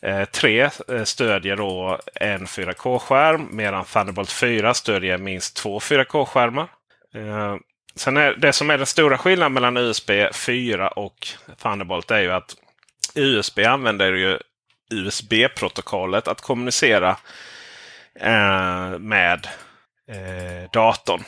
eh, 0.02 0.26
3 0.26 0.62
eh, 0.62 1.04
stödjer 1.04 1.56
då 1.56 2.00
en 2.16 2.46
4K-skärm. 2.46 3.48
Medan 3.52 3.86
Thunderbolt 3.86 4.32
4 4.32 4.74
stödjer 4.74 5.18
minst 5.18 5.56
två 5.56 5.80
4K-skärmar. 5.80 6.68
Sen 7.96 8.18
är 8.18 8.34
det 8.36 8.54
som 8.54 8.70
är 8.70 8.78
den 8.78 8.86
stora 8.86 9.18
skillnaden 9.18 9.54
mellan 9.54 9.78
USB 9.78 10.12
4 10.34 10.88
och 10.88 11.28
Thunderbolt 11.62 12.12
är 12.12 12.20
ju 12.20 12.32
att 12.32 12.56
USB 13.16 13.60
använder 13.60 14.14
ju 14.14 14.40
USB-protokollet 14.94 16.28
att 16.28 16.42
kommunicera 16.42 17.18
eh, 18.20 19.00
med 19.00 19.48
eh, 20.12 20.72
datorn. 20.72 21.24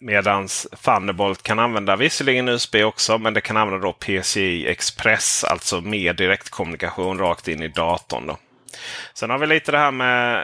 Medan 0.00 0.48
Thunderbolt 0.84 1.42
kan 1.42 1.58
använda 1.58 1.96
visserligen 1.96 2.48
USB 2.48 2.76
också, 2.76 3.18
men 3.18 3.34
det 3.34 3.40
kan 3.40 3.56
använda 3.56 3.86
då 3.86 3.92
PCI 3.92 4.66
Express, 4.66 5.44
alltså 5.44 5.80
mer 5.80 6.12
direktkommunikation 6.12 7.18
rakt 7.18 7.48
in 7.48 7.62
i 7.62 7.68
datorn. 7.68 8.26
Då. 8.26 8.38
Sen 9.14 9.30
har 9.30 9.38
vi 9.38 9.46
lite 9.46 9.72
det 9.72 9.78
här 9.78 9.90
med 9.90 10.38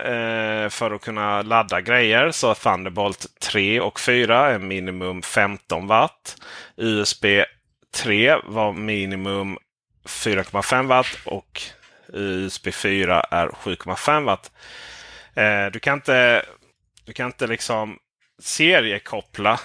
eh, 0.64 0.68
för 0.68 0.90
att 0.90 1.00
kunna 1.00 1.42
ladda 1.42 1.80
grejer. 1.80 2.30
Så 2.30 2.54
Thunderbolt 2.54 3.26
3 3.40 3.80
och 3.80 4.00
4 4.00 4.50
är 4.50 4.58
minimum 4.58 5.22
15 5.22 5.86
watt. 5.86 6.36
USB 6.76 7.24
3 7.94 8.36
var 8.44 8.72
minimum 8.72 9.58
4,5 10.04 10.86
watt 10.86 11.18
och 11.24 11.62
USB 12.08 12.74
4 12.74 13.20
är 13.20 13.48
7,5 13.48 14.24
watt. 14.24 14.52
Eh, 15.34 15.66
du 15.72 15.80
kan 15.80 15.94
inte, 15.94 16.46
du 17.04 17.12
kan 17.12 17.26
inte 17.26 17.46
liksom 17.46 17.98
seriekoppla 18.42 19.60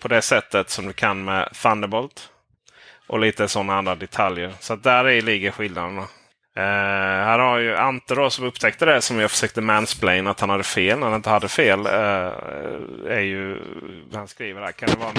på 0.00 0.08
det 0.08 0.22
sättet 0.22 0.70
som 0.70 0.86
du 0.86 0.92
kan 0.92 1.24
med 1.24 1.48
Thunderbolt. 1.62 2.28
Och 3.06 3.20
lite 3.20 3.48
sådana 3.48 3.78
andra 3.78 3.94
detaljer. 3.94 4.52
Så 4.60 4.76
där 4.76 5.22
ligger 5.22 5.50
skillnaderna. 5.50 6.06
Eh, 6.56 6.62
här 6.62 7.38
har 7.38 7.58
ju 7.58 7.76
Ante 7.76 8.14
då 8.14 8.30
som 8.30 8.44
upptäckte 8.44 8.84
det 8.84 9.00
som 9.02 9.18
jag 9.20 9.30
försökte 9.30 9.60
mansplain 9.60 10.26
att 10.26 10.40
han 10.40 10.50
hade 10.50 10.62
fel 10.62 10.98
när 10.98 11.06
han 11.06 11.16
inte 11.16 11.30
hade 11.30 11.48
fel. 11.48 11.86
Eh, 11.86 11.92
är 13.16 13.20
ju, 13.20 13.58
han 14.14 14.28
skriver 14.28 14.60
här, 14.60 14.72
kan 14.72 14.88
det 14.88 14.96
vara 14.98 15.12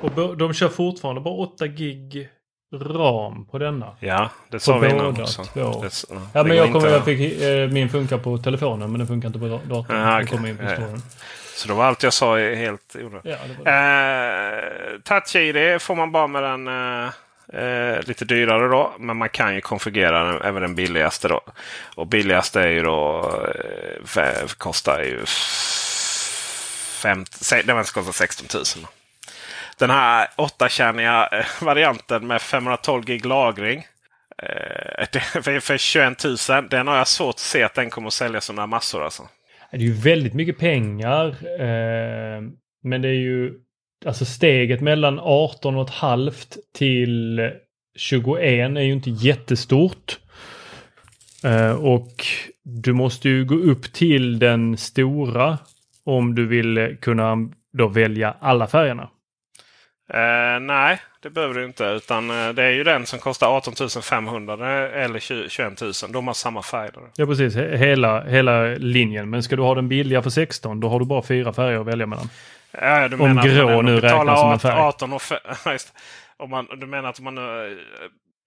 Och 0.00 0.36
de 0.36 0.54
kör 0.54 0.68
fortfarande 0.68 1.20
bara 1.20 1.34
8 1.34 1.66
gig 1.66 2.28
ram 2.74 3.46
på 3.46 3.58
denna. 3.58 3.96
Ja, 4.00 4.30
det 4.50 4.60
sa 4.60 4.72
På 4.72 4.78
vi 4.78 4.90
innan 4.90 5.06
också. 5.06 5.42
Det, 5.54 5.60
ja, 5.60 5.82
det 6.32 6.44
men 6.48 6.56
jag, 6.56 6.72
kommer, 6.72 6.76
inte- 6.76 6.88
jag 6.90 7.04
fick, 7.04 7.42
eh, 7.42 7.68
min 7.68 7.88
funkar 7.88 8.18
på 8.18 8.38
telefonen 8.38 8.90
men 8.90 8.98
den 8.98 9.06
funkar 9.08 9.26
inte 9.26 9.38
på 9.38 9.46
datorn. 9.48 10.14
Okej. 10.14 10.26
kommer 10.26 10.48
in 10.48 10.56
på. 10.56 10.64
Så 11.56 11.68
då 11.68 11.74
var 11.74 11.84
allt 11.84 12.02
jag 12.02 12.12
sa 12.12 12.38
är 12.38 12.54
helt 12.54 12.96
onödigt. 12.96 13.20
Ja, 13.24 13.36
det 13.64 13.64
det. 13.64 13.70
Eh, 14.94 15.00
Touch-ID 15.00 15.78
får 15.82 15.94
man 15.94 16.12
bara 16.12 16.26
med 16.26 16.42
den 16.42 16.68
eh, 16.68 17.08
eh, 17.62 18.00
lite 18.02 18.24
dyrare 18.24 18.68
då. 18.68 18.92
Men 18.98 19.16
man 19.16 19.28
kan 19.28 19.54
ju 19.54 19.60
konfigurera 19.60 20.24
den, 20.24 20.42
även 20.42 20.62
den 20.62 20.74
billigaste 20.74 21.28
då. 21.28 21.40
Och 21.94 22.06
billigaste 22.06 22.60
är 22.60 22.68
ju 22.68 22.82
då 22.82 23.30
eh, 24.16 24.46
kostar 24.58 25.00
ju 25.02 25.24
fem, 27.02 27.24
se- 27.30 27.62
den 27.62 27.84
kostar 27.84 28.12
16 28.12 28.46
000. 28.54 28.64
Den 29.78 29.90
här 29.90 30.28
8-kärniga 30.36 31.28
eh, 31.32 31.46
varianten 31.60 32.26
med 32.26 32.42
512 32.42 33.04
gig 33.04 33.24
lagring. 33.26 33.86
Eh, 34.42 35.06
det- 35.12 35.20
för, 35.42 35.60
för 35.60 35.76
21 35.76 36.24
000. 36.24 36.68
Den 36.68 36.88
har 36.88 36.96
jag 36.96 37.08
svårt 37.08 37.34
att 37.34 37.38
se 37.38 37.62
att 37.62 37.74
den 37.74 37.90
kommer 37.90 38.08
att 38.08 38.14
säljas 38.14 38.44
som 38.44 38.56
några 38.56 38.66
massor 38.66 39.04
alltså. 39.04 39.28
Det 39.76 39.82
är 39.82 39.86
ju 39.86 39.92
väldigt 39.92 40.34
mycket 40.34 40.58
pengar. 40.58 41.26
Eh, 41.60 42.42
men 42.82 43.02
det 43.02 43.08
är 43.08 43.12
ju 43.12 43.54
alltså 44.06 44.24
steget 44.24 44.80
mellan 44.80 45.18
18 45.22 45.76
och 45.76 45.88
ett 45.88 45.94
halvt 45.94 46.56
till 46.74 47.40
21 47.96 48.76
är 48.76 48.80
ju 48.80 48.92
inte 48.92 49.10
jättestort. 49.10 50.18
Eh, 51.44 51.72
och 51.72 52.24
du 52.62 52.92
måste 52.92 53.28
ju 53.28 53.44
gå 53.44 53.54
upp 53.54 53.92
till 53.92 54.38
den 54.38 54.76
stora 54.76 55.58
om 56.04 56.34
du 56.34 56.46
vill 56.46 56.96
kunna 57.00 57.36
då 57.78 57.88
välja 57.88 58.36
alla 58.40 58.66
färgerna. 58.66 59.10
Eh, 60.14 60.60
nej, 60.60 61.00
det 61.22 61.30
behöver 61.30 61.54
du 61.54 61.64
inte. 61.64 61.84
Utan 61.84 62.30
eh, 62.30 62.48
det 62.52 62.62
är 62.64 62.70
ju 62.70 62.84
den 62.84 63.06
som 63.06 63.18
kostar 63.18 63.46
18 63.56 63.74
500 64.02 64.54
eller 64.88 65.18
20, 65.18 65.48
21 65.48 65.80
000. 65.80 65.92
De 66.08 66.26
har 66.26 66.34
samma 66.34 66.62
färg. 66.62 66.90
Då. 66.94 67.00
Ja 67.16 67.26
precis, 67.26 67.56
he- 67.56 67.76
hela, 67.76 68.24
hela 68.24 68.62
linjen. 68.64 69.30
Men 69.30 69.42
ska 69.42 69.56
du 69.56 69.62
ha 69.62 69.74
den 69.74 69.88
billiga 69.88 70.22
för 70.22 70.30
16 70.30 70.80
då 70.80 70.88
har 70.88 71.00
du 71.00 71.06
bara 71.06 71.22
fyra 71.22 71.52
färger 71.52 71.80
att 71.80 71.86
välja 71.86 72.06
mellan. 72.06 72.28
Ja, 72.70 73.08
du 73.08 73.16
Om 73.16 73.28
menar 73.28 73.42
grå 73.42 73.82
nu 73.82 74.00
räknas 74.00 74.40
som 74.40 74.48
en 74.48 74.54
18 74.54 74.60
färg. 74.60 74.72
18 74.80 75.12
och 75.12 75.22
om 76.36 76.50
man, 76.50 76.66
Du 76.80 76.86
menar 76.86 77.08
att 77.08 77.20
man... 77.20 77.38
eh, 77.38 77.42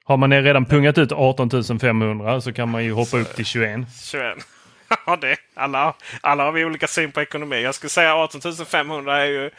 Har 0.03 0.18
man 0.18 0.43
redan 0.43 0.66
pungat 0.66 0.97
ut 0.97 1.12
18 1.12 1.49
500 1.82 2.41
så 2.41 2.53
kan 2.53 2.70
man 2.70 2.84
ju 2.84 2.91
hoppa 2.93 3.18
upp 3.18 3.36
till 3.36 3.45
21. 3.45 3.80
21. 4.12 4.38
Ja, 5.05 5.16
det. 5.16 5.36
Alla, 5.55 5.93
alla 6.22 6.43
har 6.43 6.51
vi 6.51 6.66
olika 6.66 6.88
syn 6.88 7.12
på 7.12 7.22
ekonomi. 7.22 7.62
Jag 7.64 7.76
skulle 7.76 7.89
säga 7.89 8.16
18 8.16 8.41
500 8.66 9.18
är 9.22 9.26
ju 9.26 9.49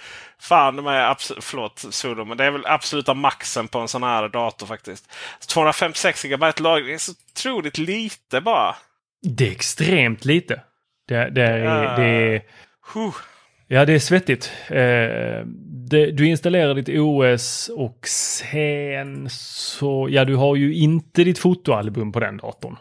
fan 0.41 0.85
med 0.85 1.11
abs- 1.11 1.39
förlåt 1.41 1.85
Sudo, 1.91 2.25
men 2.25 2.37
det 2.37 2.45
är 2.45 2.51
väl 2.51 2.67
absoluta 2.67 3.15
maxen 3.15 3.69
på 3.69 3.79
en 3.79 3.89
sån 3.89 4.03
här 4.03 4.29
dator 4.29 4.67
faktiskt. 4.67 5.11
256 5.49 6.23
GB 6.23 6.53
lagring 6.61 6.95
är 6.95 6.99
så 6.99 7.13
otroligt 7.33 7.79
lite 7.79 8.41
bara. 8.41 8.77
Det 9.23 9.49
är 9.49 9.53
extremt 9.53 10.25
lite. 10.25 10.63
Det, 11.09 11.31
det, 11.31 11.43
är, 11.43 11.97
det 11.97 12.05
är... 12.05 12.43
Huh. 12.95 13.15
Ja, 13.67 13.85
det 13.85 13.93
är 13.93 13.99
svettigt. 13.99 14.53
Eh, 14.69 15.47
det, 15.91 16.11
du 16.11 16.27
installerar 16.27 16.75
ditt 16.75 16.89
OS 16.89 17.71
och 17.77 18.07
sen 18.07 19.31
så... 19.31 20.09
Ja, 20.11 20.25
du 20.25 20.37
har 20.37 20.57
ju 20.57 20.75
inte 20.75 21.25
ditt 21.25 21.39
fotoalbum 21.39 22.13
på 22.13 22.21
den 22.21 22.37
datorn. 22.37 22.77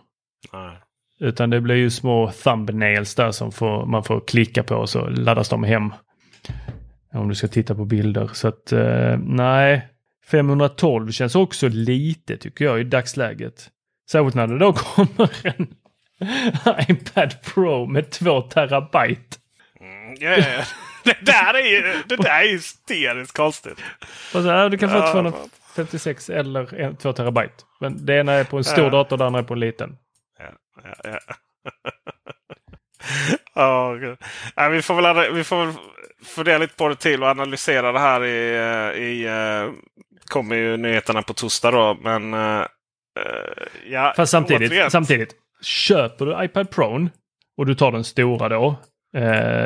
Nej. 0.53 0.77
Utan 1.19 1.49
det 1.49 1.61
blir 1.61 1.75
ju 1.75 1.89
små 1.89 2.31
thumbnails 2.31 3.15
där 3.15 3.31
som 3.31 3.51
får, 3.51 3.85
man 3.85 4.03
får 4.03 4.27
klicka 4.27 4.63
på 4.63 4.75
och 4.75 4.89
så 4.89 5.09
laddas 5.09 5.49
de 5.49 5.63
hem. 5.63 5.93
Om 7.13 7.29
du 7.29 7.35
ska 7.35 7.47
titta 7.47 7.75
på 7.75 7.85
bilder. 7.85 8.29
Så 8.33 8.47
att 8.47 8.71
eh, 8.71 9.17
nej, 9.17 9.87
512 10.31 11.11
känns 11.11 11.35
också 11.35 11.67
lite 11.67 12.37
tycker 12.37 12.65
jag 12.65 12.79
i 12.79 12.83
dagsläget. 12.83 13.69
Särskilt 14.11 14.35
när 14.35 14.47
det 14.47 14.57
då 14.57 14.73
kommer 14.95 15.29
en 15.43 15.67
iPad 16.89 17.35
Pro 17.53 17.85
med 17.85 18.09
2 18.09 18.41
terabyte. 18.41 19.37
Ja, 20.19 20.29
ja, 20.29 20.37
ja. 20.37 20.63
Det 21.03 21.17
där 21.25 21.53
är 21.53 21.65
ju 21.71 22.03
det 22.07 22.15
där 22.15 22.41
är 22.43 22.51
hysteriskt 22.51 23.37
konstigt. 23.37 23.79
Och 24.35 24.41
så, 24.41 24.47
ja, 24.47 24.69
du 24.69 24.77
kan 24.77 24.89
få 24.89 24.95
Ja, 24.97 25.11
256 25.11 26.29
eller 26.29 26.73
en- 26.73 26.95
2 26.95 27.13
terabyte. 27.13 27.53
Men 27.79 28.05
det 28.05 28.13
ena 28.19 28.33
är 28.33 28.43
på 28.43 28.57
en 28.57 28.63
stor 28.63 28.83
Ja. 28.83 28.89
dator, 28.89 29.17
det 29.17 29.25
andra 29.25 29.39
är 29.39 29.43
på 29.43 29.53
en 29.53 29.59
liten. 29.59 29.97
Ja, 30.39 30.45
ja, 30.83 30.95
ja. 31.03 31.19
Ja, 33.55 33.93
gud. 33.93 34.17
Nej, 34.57 34.69
vi, 34.71 34.81
får 34.81 35.01
väl, 35.01 35.33
vi 35.33 35.43
får 35.43 35.65
väl 35.65 35.75
fundera 36.25 36.57
lite 36.57 36.75
på 36.75 36.87
det 36.87 36.95
till 36.95 37.23
och 37.23 37.29
analysera 37.29 37.91
det 37.91 37.99
här 37.99 38.23
i... 38.23 38.55
eh, 38.55 39.01
i 39.03 39.25
eh, 39.25 39.73
kommer 40.25 40.55
ju 40.55 40.77
nyheterna 40.77 41.21
på 41.21 41.33
torsdag 41.33 41.71
då. 41.71 41.97
Men 42.01 42.33
eh, 42.33 42.65
ja, 43.91 44.13
Fast 44.15 44.31
samtidigt, 44.31 44.71
återigen. 44.71 44.91
samtidigt. 44.91 45.35
Köper 45.61 46.25
du 46.25 46.45
iPad 46.45 46.69
Pro 46.71 47.09
och 47.57 47.65
du 47.65 47.75
tar 47.75 47.91
den 47.91 48.03
stora 48.03 48.49
då. 48.49 48.75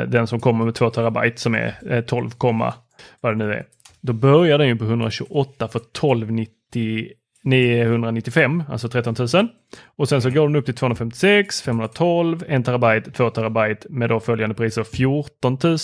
Den 0.08 0.26
som 0.26 0.40
kommer 0.40 0.64
med 0.64 0.74
2 0.74 0.90
terabyte 0.90 1.40
som 1.40 1.54
är 1.54 1.74
eh, 1.90 2.00
12, 2.00 2.30
komma 2.30 2.74
vad 3.20 3.32
det 3.32 3.36
nu 3.36 3.52
är. 3.52 3.64
Då 4.00 4.12
börjar 4.12 4.58
den 4.58 4.68
ju 4.68 4.76
på 4.76 4.84
128 4.84 5.68
för 5.68 5.78
1290 5.78 7.08
995, 7.44 8.62
alltså 8.68 8.88
13 8.88 9.14
000. 9.18 9.48
Och 9.96 10.08
sen 10.08 10.22
så 10.22 10.30
går 10.30 10.48
den 10.48 10.56
upp 10.56 10.64
till 10.64 10.74
256, 10.74 11.62
512, 11.62 12.44
1 12.48 12.64
terabyte, 12.64 13.10
2 13.10 13.30
terabyte 13.30 13.86
med 13.90 14.08
då 14.08 14.20
följande 14.20 14.54
priser 14.54 14.84
14 14.84 15.58
000, 15.62 15.78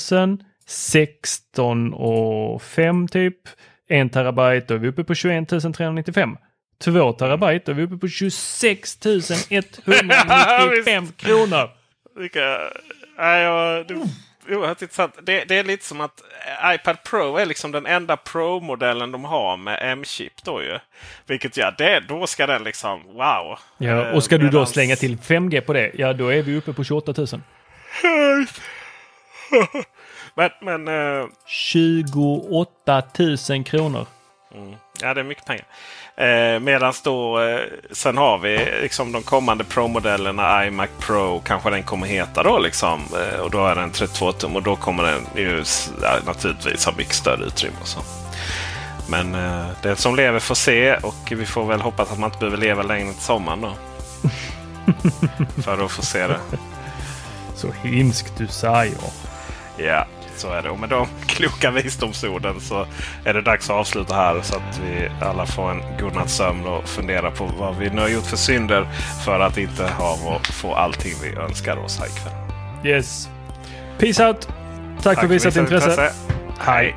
16 0.71 1.95
och 1.95 2.63
5 2.63 3.09
typ. 3.09 3.37
1 3.89 4.13
terabyte, 4.13 4.67
då 4.69 4.75
är 4.75 4.79
vi 4.79 4.89
uppe 4.89 5.05
på 5.05 5.15
21 5.15 5.49
395. 5.49 6.37
2 6.85 7.13
terabyte, 7.13 7.63
då 7.65 7.73
är 7.73 7.77
vi 7.77 7.83
uppe 7.83 7.97
på 7.97 8.09
26 8.09 8.99
195 9.51 11.13
kronor. 11.17 11.71
Vilka, 12.17 12.59
nej, 13.19 13.43
jag, 13.43 13.87
det, 13.89 13.95
oerhört 14.55 14.83
intressant. 14.83 15.15
Det, 15.23 15.45
det 15.45 15.59
är 15.59 15.65
lite 15.65 15.85
som 15.85 16.01
att 16.01 16.23
eh, 16.63 16.75
iPad 16.75 16.97
Pro 17.11 17.37
är 17.37 17.47
liksom 17.47 17.73
den 17.73 17.87
enda 17.87 18.17
Pro-modellen 18.17 19.13
de 19.13 19.25
har 19.25 19.57
med 19.57 19.79
M-chip. 19.83 20.33
Då 20.45 20.63
ju. 20.63 20.79
Vilket 21.27 21.57
ja, 21.57 21.75
det, 21.79 22.01
då 22.09 22.27
ska 22.27 22.47
den 22.47 22.65
liksom 22.65 23.03
wow. 23.07 23.59
Ja, 23.79 23.91
Eh, 23.91 24.15
och 24.15 24.25
ska 24.25 24.39
du 24.39 24.49
då 24.49 24.67
slänga 24.67 24.97
till 24.97 25.17
5G 25.17 25.61
på 25.61 25.73
det, 25.73 25.91
ja 25.95 26.13
då 26.13 26.29
är 26.29 26.43
vi 26.43 26.57
uppe 26.57 26.73
på 26.73 26.85
28 26.85 27.15
000. 27.17 27.27
men 30.35 30.51
men 30.61 30.89
eh, 30.89 31.27
28 31.47 33.03
000 33.51 33.65
kronor. 33.65 34.07
Mm. 34.55 34.75
Ja, 35.01 35.15
det 35.15 35.21
är 35.21 35.25
mycket 35.25 35.45
pengar. 35.47 35.65
Eh, 36.17 36.61
Medan 36.61 36.93
då 37.05 37.41
eh, 37.41 37.61
sen 37.91 38.17
har 38.17 38.39
vi 38.39 38.59
liksom 38.83 39.13
de 39.13 39.23
kommande 39.23 39.65
Pro-modellerna. 39.65 40.67
iMac 40.67 40.91
Pro 40.99 41.41
kanske 41.41 41.71
den 41.71 41.83
kommer 41.83 42.07
heta 42.07 42.43
då. 42.43 42.59
Liksom. 42.59 43.01
Eh, 43.15 43.41
och 43.41 43.51
då 43.51 43.67
är 43.67 43.75
den 43.75 43.91
32 43.91 44.33
tum 44.33 44.57
och 44.57 44.63
då 44.63 44.77
kommer 44.77 45.03
den 45.03 45.27
ju 45.37 45.65
ja, 46.03 46.17
naturligtvis 46.27 46.85
ha 46.85 46.93
mycket 46.93 47.15
större 47.15 47.45
utrymme. 47.45 47.77
Och 47.81 47.89
så. 47.89 48.01
Men 49.09 49.35
eh, 49.35 49.67
den 49.83 49.97
som 49.97 50.17
lever 50.17 50.39
får 50.39 50.55
se 50.55 50.95
och 50.97 51.33
vi 51.33 51.47
får 51.47 51.65
väl 51.65 51.81
hoppas 51.81 52.13
att 52.13 52.19
man 52.19 52.29
inte 52.29 52.39
behöver 52.39 52.57
leva 52.59 52.83
längre 52.83 53.13
till 53.13 53.23
sommaren 53.23 53.61
då. 53.61 53.73
För 55.63 55.85
att 55.85 55.91
få 55.91 56.03
se 56.03 56.27
det. 56.27 56.41
Så 57.55 57.73
hemskt 57.73 58.33
du 58.39 58.47
säger. 58.47 58.95
Ja, 59.77 60.07
så 60.41 60.53
är 60.53 60.63
det. 60.63 60.71
Och 60.71 60.79
med 60.79 60.89
de 60.89 61.07
kloka 61.27 61.71
visdomsorden 61.71 62.61
så 62.61 62.87
är 63.25 63.35
det 63.35 63.43
dags 63.43 63.71
att 63.71 63.77
avsluta 63.77 64.15
här 64.15 64.43
så 64.43 64.57
att 64.57 64.81
vi 64.85 65.09
alla 65.21 65.47
får 65.47 65.71
en 65.71 65.83
godnattsömn 66.01 66.67
och 66.67 66.89
fundera 66.89 67.31
på 67.31 67.45
vad 67.59 67.77
vi 67.77 67.91
nu 67.91 68.01
har 68.01 68.09
gjort 68.09 68.27
för 68.27 68.37
synder 68.37 68.87
för 69.25 69.41
att 69.41 69.59
inte 69.59 69.85
ha 69.85 70.13
och 70.13 70.47
få 70.47 70.75
allting 70.75 71.13
vi 71.23 71.35
önskar 71.35 71.77
oss 71.77 71.99
här 71.99 72.07
ikväll. 72.07 72.33
Yes. 72.85 73.29
Peace 73.99 74.27
out. 74.27 74.49
Tack, 75.03 75.21
för 75.21 75.27
visat 75.27 75.57
intresse. 75.57 76.13
Hej! 76.59 76.97